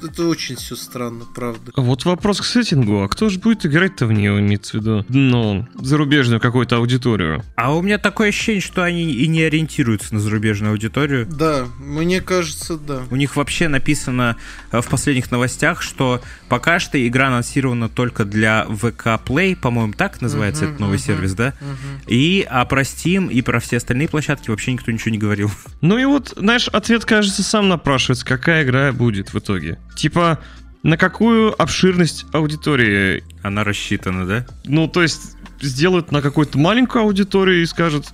Это 0.02 0.28
очень 0.28 0.56
все 0.56 0.76
странно, 0.76 1.26
правда. 1.36 1.72
Вот 1.76 2.06
вопрос 2.06 2.40
к 2.40 2.46
сеттингу. 2.46 3.04
А 3.04 3.10
кто 3.10 3.30
же 3.30 3.40
будет 3.40 3.66
играть-то 3.66 4.06
в 4.06 4.14
нее, 4.14 4.40
имеется 4.40 4.78
в 4.78 4.82
виду? 4.82 5.06
Ну, 5.10 5.68
зарубежную 5.98 6.40
какую-то 6.40 6.76
аудиторию. 6.78 7.44
А 7.56 7.74
у 7.76 7.82
меня 7.82 7.98
такое 7.98 8.30
ощущение, 8.30 8.62
что 8.62 8.84
они 8.84 9.12
и 9.12 9.28
не 9.28 9.42
ориентируются 9.42 10.14
на 10.14 10.20
зарубежную 10.20 10.72
аудиторию. 10.72 11.26
Да, 11.26 11.66
мне 11.80 12.22
кажется, 12.22 12.78
да. 12.78 13.02
У 13.10 13.16
них 13.16 13.36
вообще 13.36 13.68
написано 13.68 14.38
э, 14.72 14.80
в 14.80 14.88
последних 14.88 15.32
новостях, 15.32 15.82
что 15.82 16.22
пока 16.50 16.80
что 16.80 17.04
игра 17.08 17.30
анонсирована 17.30 17.90
только 17.90 18.26
для 18.26 18.68
VK 18.70 19.22
Play, 19.26 19.56
по-моему, 19.56 19.94
так 19.94 20.22
называется 20.22 20.66
uh-huh, 20.66 20.68
этот 20.68 20.80
новый 20.80 20.98
uh-huh, 21.00 21.06
сервис, 21.06 21.34
да? 21.34 21.56
Uh-huh. 21.60 22.06
И 22.06 22.46
а 22.48 22.64
про 22.66 22.84
Steam 22.84 23.32
и 23.32 23.42
про 23.42 23.60
все 23.60 23.78
остальные 23.78 24.08
площадки 24.08 24.52
вообще 24.52 24.74
никто 24.74 24.92
ничего 24.92 25.12
не 25.12 25.18
говорил. 25.18 25.50
Ну 25.82 25.98
и 25.98 26.06
вот, 26.06 26.34
знаешь, 26.36 26.68
ответ, 26.68 27.06
кажется, 27.06 27.44
сам 27.44 27.70
напрашивается, 27.70 28.26
какая 28.26 28.64
игра 28.64 28.92
будет 28.92 29.34
в 29.34 29.40
итоге. 29.40 29.80
Типа, 29.96 30.40
на 30.84 30.98
какую 30.98 31.60
обширность 31.62 32.26
аудитории 32.32 33.24
она 33.44 33.64
рассчитана, 33.64 34.26
да? 34.26 34.46
Ну, 34.66 34.88
то 34.88 35.02
есть 35.02 35.37
сделают 35.62 36.12
на 36.12 36.22
какую-то 36.22 36.58
маленькую 36.58 37.04
аудиторию 37.04 37.62
и 37.62 37.66
скажут, 37.66 38.08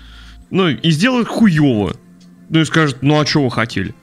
ну, 0.50 0.70
и 0.70 0.92
сделают 0.92 1.28
хуево. 1.28 1.96
Ну 2.50 2.60
и 2.60 2.66
скажут, 2.66 2.98
ну 3.02 3.20
а 3.20 3.26
что 3.26 3.44
вы 3.44 3.52
хотели? 3.52 3.96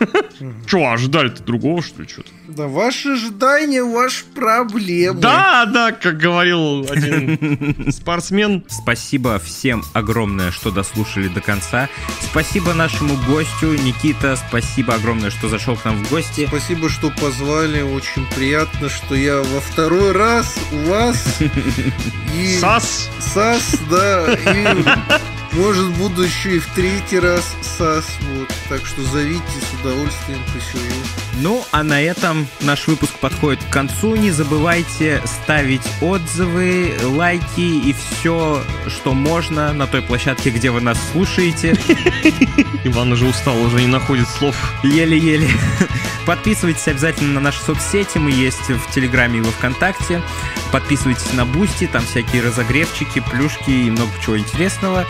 Че, 0.66 0.92
ожидали-то 0.92 1.42
другого, 1.42 1.82
что 1.82 2.02
ли, 2.02 2.08
что-то? 2.08 2.28
Да 2.48 2.66
ваши 2.66 3.10
ожидания, 3.10 3.82
ваши 3.82 4.24
проблемы. 4.24 5.20
Да, 5.20 5.66
да, 5.66 5.92
как 5.92 6.18
говорил 6.18 6.86
один 6.90 7.92
спортсмен. 7.92 8.64
Спасибо 8.68 9.38
всем 9.38 9.84
огромное, 9.92 10.50
что 10.50 10.70
дослушали 10.70 11.28
до 11.28 11.40
конца. 11.40 11.88
Спасибо 12.20 12.74
нашему 12.74 13.16
гостю, 13.26 13.72
Никита, 13.74 14.36
спасибо 14.36 14.94
огромное, 14.94 15.30
что 15.30 15.48
зашел 15.48 15.76
к 15.76 15.84
нам 15.84 16.04
в 16.04 16.10
гости. 16.10 16.46
Спасибо, 16.46 16.88
что 16.88 17.10
позвали, 17.10 17.82
очень 17.82 18.26
приятно, 18.34 18.88
что 18.88 19.14
я 19.14 19.38
во 19.38 19.60
второй 19.60 20.12
раз 20.12 20.54
у 20.72 20.88
вас. 20.88 21.40
И... 22.34 22.58
Сас! 22.58 23.10
Сас, 23.20 23.78
да, 23.90 24.32
и 24.32 24.84
может, 25.52 25.90
буду 25.96 26.22
еще 26.22 26.56
и 26.56 26.58
в 26.58 26.66
третий 26.74 27.18
раз 27.18 27.54
САС. 27.60 28.06
Вот. 28.34 28.48
Так 28.68 28.86
что 28.86 29.02
зовите 29.02 29.42
с 29.60 29.80
удовольствием 29.80 30.40
посижу. 30.52 30.94
Ну, 31.40 31.64
а 31.72 31.82
на 31.82 32.00
этом 32.00 32.46
наш 32.60 32.86
выпуск 32.86 33.12
подходит 33.18 33.62
к 33.64 33.68
концу. 33.68 34.16
Не 34.16 34.30
забывайте 34.30 35.22
ставить 35.24 35.82
отзывы, 36.00 36.94
лайки 37.02 37.60
и 37.60 37.92
все, 37.92 38.62
что 38.86 39.14
можно 39.14 39.72
на 39.72 39.86
той 39.86 40.02
площадке, 40.02 40.50
где 40.50 40.70
вы 40.70 40.80
нас 40.80 40.98
слушаете. 41.12 41.72
Иван 42.84 43.12
уже 43.12 43.26
устал, 43.26 43.60
уже 43.62 43.80
не 43.80 43.86
находит 43.86 44.28
слов. 44.28 44.56
Еле-еле. 44.82 45.48
Подписывайтесь 46.26 46.86
обязательно 46.88 47.34
на 47.34 47.40
наши 47.40 47.60
соцсети. 47.60 48.18
Мы 48.18 48.30
есть 48.30 48.68
в 48.68 48.90
Телеграме 48.92 49.38
и 49.38 49.42
во 49.42 49.50
Вконтакте. 49.50 50.22
Подписывайтесь 50.70 51.32
на 51.32 51.44
Boosty, 51.44 51.86
там 51.86 52.04
всякие 52.04 52.42
разогревчики, 52.42 53.20
плюшки 53.20 53.70
и 53.70 53.90
много 53.90 54.10
чего 54.22 54.38
интересного. 54.38 55.06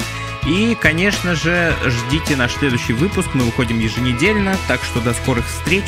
И, 0.47 0.77
конечно 0.81 1.37
же, 1.37 1.73
ждите 1.87 2.35
наш 2.35 2.55
следующий 2.55 2.95
выпуск. 2.95 3.29
Мы 3.35 3.45
выходим 3.45 3.79
еженедельно, 3.79 4.57
так 4.67 4.83
что 4.83 5.01
до 5.01 5.15
скорых 5.15 5.47
встреч 5.47 5.85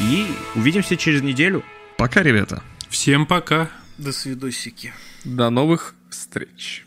и 0.00 0.26
увидимся 0.54 0.96
через 0.96 1.22
неделю. 1.22 1.64
Пока, 1.98 2.22
ребята. 2.22 2.62
Всем 2.88 3.26
пока. 3.26 3.68
До 3.98 4.12
свидосики. 4.12 4.92
До 5.24 5.50
новых 5.50 5.96
встреч. 6.08 6.85